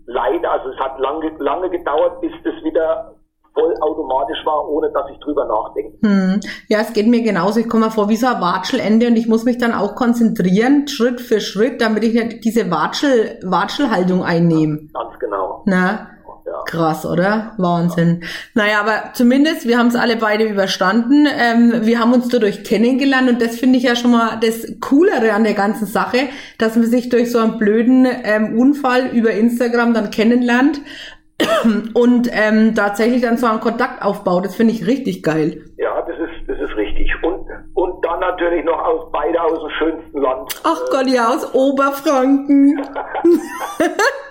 Leider, 0.07 0.53
also 0.53 0.71
es 0.71 0.79
hat 0.79 0.99
lange, 1.01 1.33
lange 1.39 1.71
gedauert, 1.71 2.21
bis 2.21 2.33
das 2.45 2.55
wieder 2.63 3.17
voll 3.55 3.75
automatisch 3.81 4.39
war, 4.45 4.69
ohne 4.69 4.91
dass 4.93 5.11
ich 5.11 5.19
drüber 5.19 5.47
nachdenke. 5.47 5.99
Hm. 6.07 6.41
Ja, 6.69 6.81
es 6.81 6.93
geht 6.93 7.09
mir 7.09 7.23
genauso. 7.23 7.59
Ich 7.59 7.69
komme 7.69 7.91
vor 7.91 8.09
wie 8.09 8.17
so 8.17 8.27
ein 8.27 8.41
Watschelende 8.41 9.09
und 9.09 9.17
ich 9.17 9.27
muss 9.27 9.45
mich 9.45 9.59
dann 9.59 9.73
auch 9.73 9.95
konzentrieren, 9.95 10.87
Schritt 10.87 11.21
für 11.21 11.41
Schritt, 11.41 11.81
damit 11.81 12.05
ich 12.05 12.15
nicht 12.15 12.45
diese 12.45 12.71
Watschel, 12.71 13.41
Watschelhaltung 13.43 14.23
einnehme. 14.23 14.89
Ganz 14.93 15.19
genau. 15.19 15.63
Na? 15.67 16.11
Ja. 16.47 16.63
Krass, 16.65 17.05
oder? 17.05 17.55
Wahnsinn. 17.59 18.21
Ja. 18.21 18.29
Naja, 18.63 18.81
aber 18.81 19.13
zumindest, 19.15 19.67
wir 19.67 19.79
haben 19.79 19.89
es 19.89 19.97
alle 19.97 20.17
beide 20.17 20.45
überstanden. 20.45 21.27
Ähm, 21.27 21.81
wir 21.83 21.99
haben 21.99 22.13
uns 22.13 22.29
dadurch 22.29 22.63
kennengelernt 22.63 23.29
und 23.29 23.43
das 23.43 23.59
finde 23.59 23.79
ich 23.79 23.85
ja 23.85 23.97
schon 23.97 24.13
mal 24.13 24.39
das 24.41 24.79
Coolere 24.81 25.33
an 25.33 25.43
der 25.43 25.55
ganzen 25.55 25.87
Sache, 25.87 26.29
dass 26.59 26.77
man 26.77 26.87
sich 26.87 27.09
durch 27.09 27.33
so 27.33 27.39
einen 27.39 27.59
blöden 27.59 28.07
ähm, 28.07 28.57
Unfall 28.57 29.09
über 29.09 29.33
Instagram 29.33 29.93
dann 29.93 30.13
kennenlernt 30.13 30.81
und 31.95 32.31
ähm, 32.33 32.77
tatsächlich 32.77 33.23
dann 33.23 33.39
so 33.39 33.47
einen 33.47 33.59
Kontakt 33.59 34.05
aufbaut. 34.05 34.45
Das 34.45 34.55
finde 34.55 34.73
ich 34.73 34.87
richtig 34.87 35.25
geil. 35.25 35.65
Ja, 35.79 36.01
das 36.03 36.17
ist, 36.17 36.49
das 36.49 36.61
ist 36.61 36.77
richtig. 36.77 37.11
Und, 37.23 37.45
und 37.75 38.05
dann 38.05 38.21
natürlich 38.21 38.65
noch 38.65 38.79
aus 38.85 39.11
beide 39.11 39.43
aus 39.43 39.59
dem 39.59 39.71
schönsten 39.71 40.23
Land. 40.23 40.63
Ach 40.63 40.81
Gott, 40.93 41.09
ja, 41.09 41.29
aus 41.29 41.53
Oberfranken. 41.55 42.81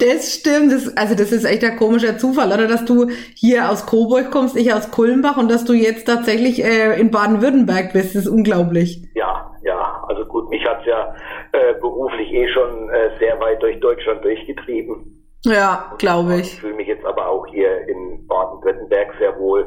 Das 0.00 0.34
stimmt. 0.34 0.72
Das, 0.72 0.96
also 0.96 1.14
das 1.14 1.32
ist 1.32 1.44
echt 1.44 1.64
ein 1.64 1.76
komischer 1.76 2.18
Zufall, 2.18 2.48
oder? 2.48 2.66
Dass 2.66 2.84
du 2.84 3.08
hier 3.34 3.70
aus 3.70 3.86
Coburg 3.86 4.30
kommst, 4.30 4.56
ich 4.56 4.72
aus 4.72 4.90
Kulmbach 4.90 5.36
und 5.36 5.50
dass 5.50 5.64
du 5.64 5.72
jetzt 5.72 6.06
tatsächlich 6.06 6.64
äh, 6.64 6.98
in 7.00 7.10
Baden-Württemberg 7.10 7.92
bist. 7.92 8.14
Das 8.14 8.24
ist 8.24 8.28
unglaublich. 8.28 9.08
Ja, 9.14 9.50
ja. 9.62 10.04
Also 10.08 10.24
gut, 10.24 10.48
mich 10.50 10.64
hat's 10.66 10.86
ja 10.86 11.14
äh, 11.52 11.74
beruflich 11.80 12.32
eh 12.32 12.48
schon 12.48 12.90
äh, 12.90 13.10
sehr 13.18 13.38
weit 13.40 13.62
durch 13.62 13.78
Deutschland 13.80 14.24
durchgetrieben. 14.24 15.18
Ja, 15.44 15.92
glaube 15.98 16.36
ich. 16.36 16.54
Ich 16.54 16.60
fühle 16.60 16.74
mich 16.74 16.88
jetzt 16.88 17.04
aber 17.04 17.28
auch 17.28 17.46
hier 17.46 17.88
in 17.88 18.26
Baden-Württemberg 18.26 19.14
sehr 19.18 19.38
wohl. 19.38 19.66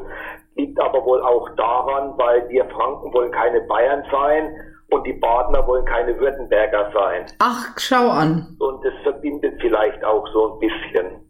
Liegt 0.54 0.80
aber 0.80 1.04
wohl 1.04 1.20
auch 1.20 1.48
daran, 1.56 2.14
weil 2.16 2.48
wir 2.48 2.64
Franken 2.66 3.12
wollen 3.12 3.30
keine 3.30 3.60
Bayern 3.62 4.02
sein 4.10 4.54
und 4.90 5.06
die 5.06 5.14
Badener 5.14 5.66
wollen 5.66 5.84
keine 5.84 6.18
Württemberger 6.18 6.90
sein. 6.94 7.26
Ach, 7.38 7.74
schau 7.76 8.08
an. 8.08 8.56
Und 8.58 8.84
das 8.84 8.94
verbindet 9.02 9.54
vielleicht 9.60 10.04
auch 10.04 10.26
so 10.32 10.54
ein 10.54 10.58
bisschen. 10.60 11.26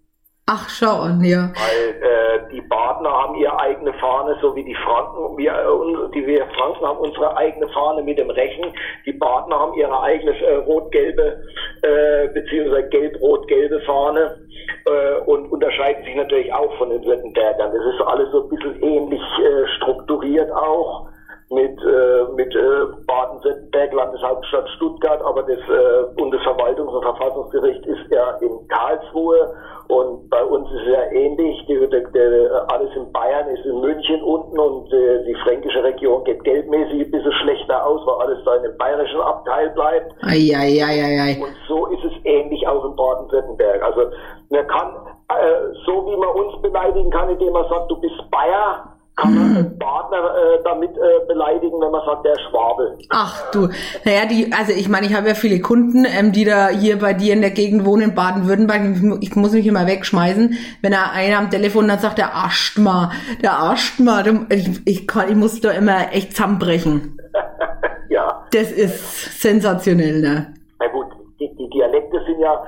Ach, 0.49 0.69
schau 0.69 1.01
an, 1.01 1.25
ja. 1.25 1.51
Weil 1.57 2.03
äh, 2.03 2.53
die 2.53 2.61
Badener 2.61 3.11
haben 3.11 3.35
ihre 3.35 3.59
eigene 3.59 3.93
Fahne, 3.95 4.37
so 4.41 4.55
wie 4.55 4.63
die 4.63 4.77
Franken. 4.77 5.37
Wir, 5.37 5.53
äh, 5.53 6.11
die 6.15 6.25
wir 6.25 6.47
Franken 6.57 6.87
haben 6.87 6.99
unsere 6.99 7.37
eigene 7.37 7.67
Fahne 7.69 8.03
mit 8.05 8.17
dem 8.19 8.31
Rechen. 8.31 8.73
Die 9.07 9.13
Badener 9.13 9.59
haben 9.59 9.75
ihre 9.75 10.01
eigene 10.01 10.39
äh, 10.41 10.55
rot-gelbe 10.55 11.43
äh, 11.83 12.29
beziehungsweise 12.29 12.89
gelb-rot-gelbe 12.91 13.81
Fahne 13.81 14.39
äh, 14.85 15.19
und 15.27 15.51
unterscheiden 15.51 16.05
sich 16.05 16.15
natürlich 16.15 16.53
auch 16.53 16.73
von 16.79 16.91
den 16.91 17.05
Württembergern. 17.05 17.73
Das 17.73 17.95
ist 17.95 18.07
alles 18.07 18.31
so 18.31 18.45
ein 18.45 18.49
bisschen 18.49 18.83
ähnlich 18.85 19.23
äh, 19.43 19.67
strukturiert 19.79 20.53
auch 20.53 21.09
mit, 21.51 21.79
äh, 21.81 22.25
mit 22.35 22.55
äh, 22.55 23.05
Baden-Württemberg, 23.07 23.86
Landeshauptstadt 23.97 24.69
Stuttgart, 24.77 25.21
aber 25.23 25.43
das 25.43 25.59
äh, 25.59 26.21
Bundesverwaltungs- 26.21 26.95
und 26.95 27.03
Verfassungsgericht 27.03 27.85
ist 27.87 28.11
ja 28.11 28.37
in 28.41 28.69
Karlsruhe 28.69 29.53
und 29.89 30.29
bei 30.31 30.43
uns 30.45 30.69
ist 30.73 30.83
es 30.83 30.93
ja 30.93 31.13
ähnlich. 31.13 31.65
Die, 31.67 31.79
die, 31.79 32.05
die, 32.13 32.49
alles 32.69 32.91
in 32.97 33.11
Bayern 33.13 33.49
ist 33.49 33.65
in 33.65 33.81
München 33.81 34.23
unten 34.23 34.59
und 34.59 34.93
äh, 34.93 35.25
die 35.25 35.35
fränkische 35.45 35.83
Region 35.83 36.25
geht 36.25 36.43
geldmäßig 36.43 37.07
ein 37.07 37.11
bisschen 37.11 37.33
schlechter 37.33 37.87
aus, 37.87 38.01
weil 38.05 38.27
alles 38.27 38.45
da 38.45 38.57
in 38.57 38.63
dem 38.65 38.77
bayerischen 38.79 39.21
Abteil 39.21 39.71
bleibt. 39.71 40.13
Ei, 40.23 40.51
ei, 40.57 40.83
ei. 40.85 41.43
Und 41.43 41.57
so 41.69 41.87
ist 41.87 42.05
es 42.05 42.13
ähnlich 42.25 42.67
auch 42.67 42.85
in 42.85 42.97
Baden-Württemberg. 42.97 43.83
Also 43.83 44.11
man 44.51 44.67
kann, 44.67 44.97
äh, 45.29 45.73
so 45.87 46.07
wie 46.07 46.17
man 46.17 46.31
uns 46.31 46.61
beleidigen 46.63 47.11
kann, 47.11 47.31
indem 47.31 47.53
man 47.53 47.69
sagt, 47.69 47.91
du 47.91 48.01
bist 48.01 48.17
Bayer, 48.31 48.96
kann 49.17 49.35
man 49.35 49.57
einen 49.57 49.79
Partner 49.79 50.19
äh, 50.19 50.63
damit 50.63 50.91
äh, 50.91 51.27
beleidigen, 51.27 51.81
wenn 51.81 51.91
man 51.91 52.05
sagt, 52.05 52.27
der 52.27 52.39
Schwabe. 52.39 52.99
Ach 53.09 53.51
du, 53.51 53.69
naja, 54.05 54.27
die, 54.27 54.53
also 54.53 54.73
ich 54.73 54.91
meine, 54.91 55.07
ich 55.07 55.15
habe 55.15 55.29
ja 55.29 55.35
viele 55.35 55.61
Kunden, 55.61 56.05
ähm, 56.05 56.33
die 56.33 56.45
da 56.45 56.69
hier 56.69 56.99
bei 56.99 57.15
dir 57.15 57.33
in 57.33 57.41
der 57.41 57.51
Gegend 57.51 57.87
wohnen, 57.87 58.11
in 58.11 58.15
Baden-Württemberg. 58.15 58.83
Ich, 58.83 59.31
ich, 59.31 59.37
muss 59.37 59.53
mich 59.53 59.67
immer 59.67 59.87
wegschmeißen, 59.87 60.57
wenn 60.83 60.93
er 60.93 61.13
einer 61.13 61.39
am 61.39 61.51
Telefon 61.51 61.89
dann 61.89 61.99
sagt, 61.99 62.19
der 62.19 62.37
Asthma, 62.37 63.11
der 63.43 63.59
Asthma, 63.59 64.23
ich, 64.51 64.81
ich, 64.85 65.09
kann, 65.09 65.31
ich 65.31 65.37
muss 65.37 65.61
da 65.63 65.71
immer 65.71 66.13
echt 66.13 66.37
zusammenbrechen. 66.37 67.19
ja. 68.11 68.47
Das 68.53 68.71
ist 68.71 69.41
sensationell, 69.41 70.21
ne? 70.21 70.55
Na 70.79 70.89
gut, 70.89 71.07
die, 71.41 71.49
die 71.57 71.71
Dialekte 71.71 72.21
sind 72.27 72.39
ja, 72.39 72.63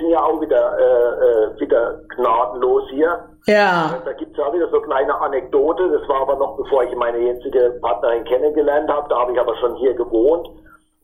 sind 0.00 0.10
ja 0.10 0.22
auch 0.22 0.40
wieder, 0.40 0.78
äh, 0.78 1.54
äh 1.54 1.60
wieder 1.60 2.00
gnadenlos 2.16 2.84
hier. 2.90 3.18
Ja. 3.46 3.94
Da 4.04 4.12
gibt's 4.12 4.36
ja 4.36 4.46
auch 4.46 4.52
wieder 4.52 4.68
so 4.68 4.76
eine 4.76 4.86
kleine 4.86 5.20
Anekdote. 5.20 5.88
Das 5.90 6.08
war 6.08 6.22
aber 6.22 6.36
noch 6.36 6.56
bevor 6.56 6.84
ich 6.84 6.94
meine 6.96 7.18
jetzige 7.18 7.78
Partnerin 7.80 8.24
kennengelernt 8.24 8.90
habe. 8.90 9.08
Da 9.08 9.20
habe 9.20 9.32
ich 9.32 9.40
aber 9.40 9.56
schon 9.56 9.76
hier 9.76 9.94
gewohnt. 9.94 10.48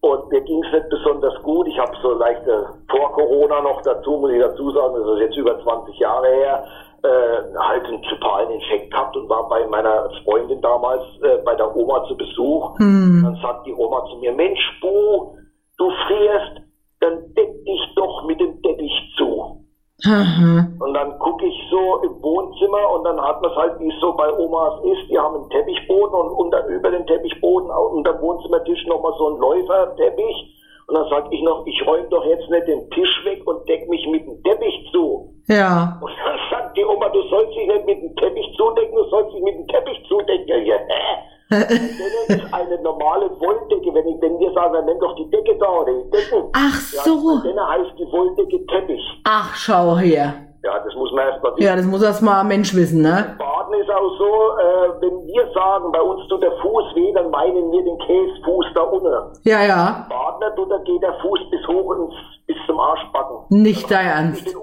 Und 0.01 0.31
mir 0.31 0.41
ging's 0.43 0.67
nicht 0.73 0.89
besonders 0.89 1.35
gut. 1.43 1.67
Ich 1.67 1.79
habe 1.79 1.93
so 2.03 2.13
leichte 2.13 2.67
vor 2.89 3.13
Corona 3.13 3.61
noch 3.63 3.83
dazu, 3.83 4.19
muss 4.19 4.31
ich 4.31 4.41
dazu 4.41 4.71
sagen, 4.71 4.95
das 4.95 5.15
ist 5.15 5.21
jetzt 5.21 5.37
über 5.37 5.61
20 5.63 5.99
Jahre 5.99 6.29
her, 6.29 6.65
äh, 7.03 7.59
halt 7.59 7.87
einen 7.87 8.03
grippalen 8.03 8.51
Infekt 8.51 8.91
gehabt 8.93 9.17
und 9.17 9.29
war 9.29 9.49
bei 9.49 9.67
meiner 9.67 10.09
Freundin 10.23 10.61
damals 10.61 11.03
äh, 11.23 11.39
bei 11.45 11.55
der 11.55 11.75
Oma 11.75 12.05
zu 12.07 12.17
Besuch. 12.17 12.79
Hm. 12.79 13.23
Dann 13.25 13.37
sagt 13.43 13.67
die 13.67 13.75
Oma 13.75 14.05
zu 14.11 14.17
mir, 14.19 14.33
Mensch, 14.33 14.61
Bu, 14.81 15.35
du 15.79 15.91
frierst, 16.07 16.66
dann 17.01 17.35
deck 17.35 17.65
dich 17.65 17.81
doch 17.97 18.25
mit 18.27 18.41
dem 18.41 18.61
Teppich 18.63 19.15
zu. 19.17 19.63
Aha. 20.05 20.69
Und 20.79 20.93
dann 20.93 21.19
gucke 21.19 21.47
ich 21.47 21.57
so 21.71 22.03
im 22.05 22.23
Wohnzimmer 22.23 22.91
und 22.93 23.05
dann 23.05 23.21
hat 23.21 23.41
man 23.41 23.51
es 23.51 23.57
halt, 23.57 23.81
wie 23.81 23.89
es 23.89 24.01
so 24.01 24.13
bei 24.13 24.31
Omas 24.31 24.85
ist, 24.85 25.09
die 25.11 25.19
haben 25.19 25.37
einen 25.37 25.49
Teppichboden 25.49 26.15
und 26.15 26.31
unter, 26.33 26.67
über 26.67 26.91
den 26.91 27.07
Teppichboden 27.07 27.71
unter 27.71 28.13
dem 28.13 28.21
Wohnzimmertisch 28.21 28.87
nochmal 28.87 29.15
so 29.17 29.29
ein 29.31 29.39
Läuferteppich. 29.39 30.53
Und 30.89 30.95
dann 30.95 31.09
sag 31.09 31.33
ich 31.33 31.43
noch, 31.43 31.67
ich 31.67 31.85
räume 31.87 32.07
doch 32.11 32.25
jetzt 32.27 32.49
nicht 32.49 32.69
den 32.69 32.89
Tisch 32.91 33.25
weg 33.25 33.43
und 33.47 33.67
deck 33.69 33.89
mich 33.89 34.07
mit 34.07 34.25
dem 34.27 34.41
Teppich 34.45 34.89
zu. 34.93 35.35
Ja. 35.49 35.99
Und 36.01 36.13
dann 36.25 36.39
sagt 36.51 36.77
die 36.77 36.85
Oma, 36.85 37.09
du 37.09 37.23
sollst 37.29 37.57
dich 37.57 37.67
nicht 37.67 37.87
mit 37.87 38.03
dem 38.03 38.15
Teppich 38.17 38.55
zudecken, 38.57 38.95
du 38.95 39.05
sollst 39.05 39.35
dich 39.35 39.43
mit 39.43 39.55
dem 39.55 39.67
Teppich 39.69 39.99
zudecken. 40.09 40.47
Ja, 40.67 40.77
hä? 40.77 41.36
Das 41.51 41.71
ist 41.71 42.55
eine 42.55 42.83
normale 42.83 43.31
Wolldecke. 43.41 43.95
Wenn, 43.95 44.09
ich, 44.09 44.21
wenn 44.21 44.39
wir 44.39 44.53
sagen, 44.53 44.75
dann 44.75 44.85
nimm 44.87 44.99
doch 44.99 45.15
die 45.17 45.31
Decke 45.31 45.57
da 45.59 45.69
oder 45.81 45.93
die 45.93 46.11
Decken. 46.11 46.49
Ach 46.53 46.81
so. 46.81 47.41
Ja, 47.45 47.53
dann 47.55 47.69
heißt 47.69 47.99
die 47.99 48.13
Wolldecke 48.13 48.67
Teppich. 48.67 49.23
Ach, 49.25 49.55
schau 49.55 49.97
her. 49.97 50.35
Ja, 50.65 50.81
das 50.85 50.95
muss 50.97 51.13
man 51.13 51.29
erst 51.29 51.43
mal 51.45 51.53
wissen. 51.53 51.63
Ja, 51.63 51.77
das 51.77 51.85
muss 51.87 52.03
erst 52.03 52.23
mal 52.23 52.41
ein 52.41 52.49
Mensch 52.49 52.75
wissen, 52.75 53.01
ne? 53.01 53.37
Baden 53.39 53.75
ist 53.81 53.89
auch 53.91 54.19
so, 54.19 54.27
äh, 54.27 55.01
wenn 55.01 55.25
wir 55.29 55.47
sagen, 55.55 55.93
bei 55.93 56.01
uns 56.01 56.27
tut 56.29 56.43
der 56.43 56.51
Fuß 56.59 56.85
weh, 56.97 57.13
dann 57.13 57.31
meinen 57.31 57.71
wir 57.71 57.85
den 57.85 57.99
Käsefuß 57.99 58.67
da 58.75 58.83
unten. 58.83 59.39
Ja, 59.45 59.63
ja. 59.63 60.07
Badener 60.09 60.57
tut, 60.57 60.69
da 60.71 60.79
geht 60.79 61.03
der 61.03 61.15
Fuß 61.23 61.39
bis 61.51 61.69
hoch 61.69 61.95
ins, 61.95 62.15
bis 62.49 62.57
zum 62.67 62.81
Arschbacken. 62.81 63.37
Nicht 63.51 63.89
dein 63.89 64.07
Ernst. 64.07 64.57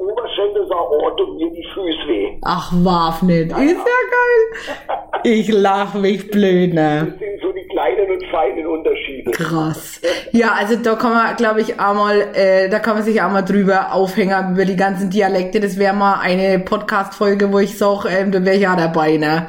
Sage, 0.68 0.88
oh, 0.92 1.10
tut 1.18 1.38
mir 1.38 1.50
die 1.52 1.66
Füße 1.74 2.08
weh. 2.08 2.38
Ach, 2.44 2.72
warf 2.84 3.22
nicht. 3.22 3.52
Ja, 3.52 3.58
ist 3.58 3.78
ja 3.78 3.78
geil. 3.78 5.00
Ich 5.24 5.52
lach 5.52 5.94
mich 5.94 6.30
blöd, 6.30 6.74
ne? 6.74 7.08
Das 7.10 7.20
sind 7.20 7.42
so 7.42 7.52
die 7.52 7.66
kleinen 7.70 8.12
und 8.12 8.26
feinen 8.28 8.68
Unterschiede. 8.68 9.32
Krass. 9.32 10.02
Ja, 10.32 10.54
also 10.60 10.76
da 10.76 10.96
kann 10.96 11.14
man, 11.14 11.36
glaube 11.36 11.62
ich, 11.62 11.80
einmal, 11.80 12.28
äh, 12.34 12.70
da 12.70 12.80
kann 12.80 12.96
man 12.96 13.04
sich 13.04 13.22
auch 13.22 13.32
mal 13.32 13.42
drüber 13.42 13.94
aufhängen 13.94 14.54
über 14.54 14.66
die 14.66 14.76
ganzen 14.76 15.10
Dialekte. 15.10 15.60
Das 15.60 15.78
wäre 15.78 15.94
mal 15.94 16.20
eine 16.22 16.60
Podcast-Folge, 16.60 17.52
wo 17.54 17.60
ich 17.60 17.78
sage, 17.78 18.10
ähm, 18.10 18.32
da 18.32 18.44
wäre 18.44 18.56
ich 18.56 18.64
ja 18.64 18.76
dabei, 18.76 19.18
ne? 19.18 19.48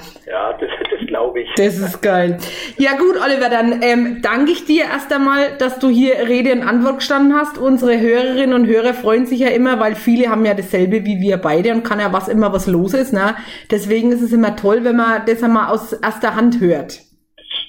Das, 1.56 1.78
ist 1.78 2.02
geil. 2.02 2.38
Ja 2.78 2.96
gut, 2.96 3.16
Oliver, 3.22 3.48
dann 3.48 3.82
ähm, 3.82 4.22
danke 4.22 4.52
ich 4.52 4.64
dir 4.64 4.84
erst 4.84 5.12
einmal, 5.12 5.56
dass 5.58 5.78
du 5.78 5.88
hier 5.88 6.14
Rede 6.26 6.52
und 6.52 6.62
Antwort 6.62 6.98
gestanden 6.98 7.34
hast. 7.34 7.58
Unsere 7.58 8.00
Hörerinnen 8.00 8.54
und 8.54 8.66
Hörer 8.66 8.94
freuen 8.94 9.26
sich 9.26 9.40
ja 9.40 9.48
immer, 9.48 9.78
weil 9.78 9.94
viele 9.94 10.30
haben 10.30 10.44
ja 10.44 10.54
dasselbe 10.54 11.04
wie 11.04 11.20
wir 11.20 11.36
beide 11.36 11.72
und 11.72 11.84
kann 11.84 12.00
ja 12.00 12.12
was 12.12 12.28
immer 12.28 12.52
was 12.52 12.66
los 12.66 12.94
ist. 12.94 13.12
Ne? 13.12 13.36
Deswegen 13.70 14.10
ist 14.10 14.22
es 14.22 14.32
immer 14.32 14.56
toll, 14.56 14.84
wenn 14.84 14.96
man 14.96 15.22
das 15.26 15.42
einmal 15.42 15.70
aus 15.70 15.92
erster 15.92 16.34
Hand 16.34 16.60
hört. 16.60 17.00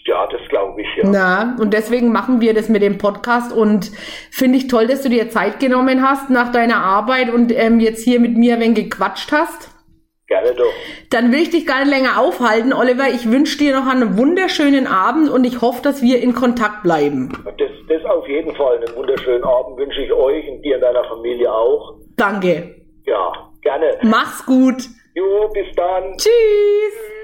Ja, 0.06 0.28
das 0.28 0.42
glaube 0.50 0.82
ich, 0.82 0.88
ja. 0.98 1.10
Na, 1.10 1.56
und 1.60 1.74
deswegen 1.74 2.12
machen 2.12 2.40
wir 2.40 2.54
das 2.54 2.70
mit 2.70 2.84
dem 2.84 3.00
Podcast 3.00 3.52
und 3.52 3.92
finde 4.30 4.60
ich 4.60 4.68
toll, 4.68 4.86
dass 4.86 5.02
du 5.02 5.10
dir 5.10 5.32
Zeit 5.32 5.60
genommen 5.60 6.08
hast 6.08 6.30
nach 6.30 6.52
deiner 6.52 6.78
Arbeit 6.78 7.34
und 7.34 7.52
ähm, 7.52 7.80
jetzt 7.80 8.04
hier 8.04 8.20
mit 8.20 8.38
mir 8.38 8.60
wenn 8.60 8.76
gequatscht 8.76 9.32
hast. 9.32 9.75
Gerne 10.28 10.54
doch. 10.56 10.74
Dann 11.12 11.32
will 11.32 11.42
ich 11.42 11.52
dich 11.52 11.68
gar 11.68 11.86
nicht 11.86 11.92
länger 11.92 12.20
aufhalten, 12.20 12.74
Oliver. 12.74 13.10
Ich 13.10 13.30
wünsche 13.30 13.60
dir 13.60 13.76
noch 13.80 13.88
einen 13.88 14.18
wunderschönen 14.18 14.88
Abend 14.88 15.30
und 15.30 15.44
ich 15.44 15.62
hoffe, 15.62 15.84
dass 15.84 16.02
wir 16.02 16.20
in 16.22 16.34
Kontakt 16.34 16.82
bleiben. 16.82 17.32
Das, 17.58 17.70
das 17.88 18.06
auf 18.06 18.28
jeden 18.28 18.56
Fall. 18.56 18.78
Einen 18.78 18.96
wunderschönen 18.96 19.44
Abend 19.44 19.78
wünsche 19.78 20.02
ich 20.02 20.12
euch 20.12 20.48
und 20.50 20.64
dir 20.64 20.76
und 20.76 20.82
deiner 20.82 21.04
Familie 21.04 21.54
auch. 21.54 22.00
Danke. 22.18 22.76
Ja, 23.06 23.52
gerne. 23.62 24.00
Mach's 24.02 24.44
gut. 24.46 24.84
Jo, 25.14 25.48
bis 25.54 25.68
dann. 25.76 26.18
Tschüss. 26.18 27.15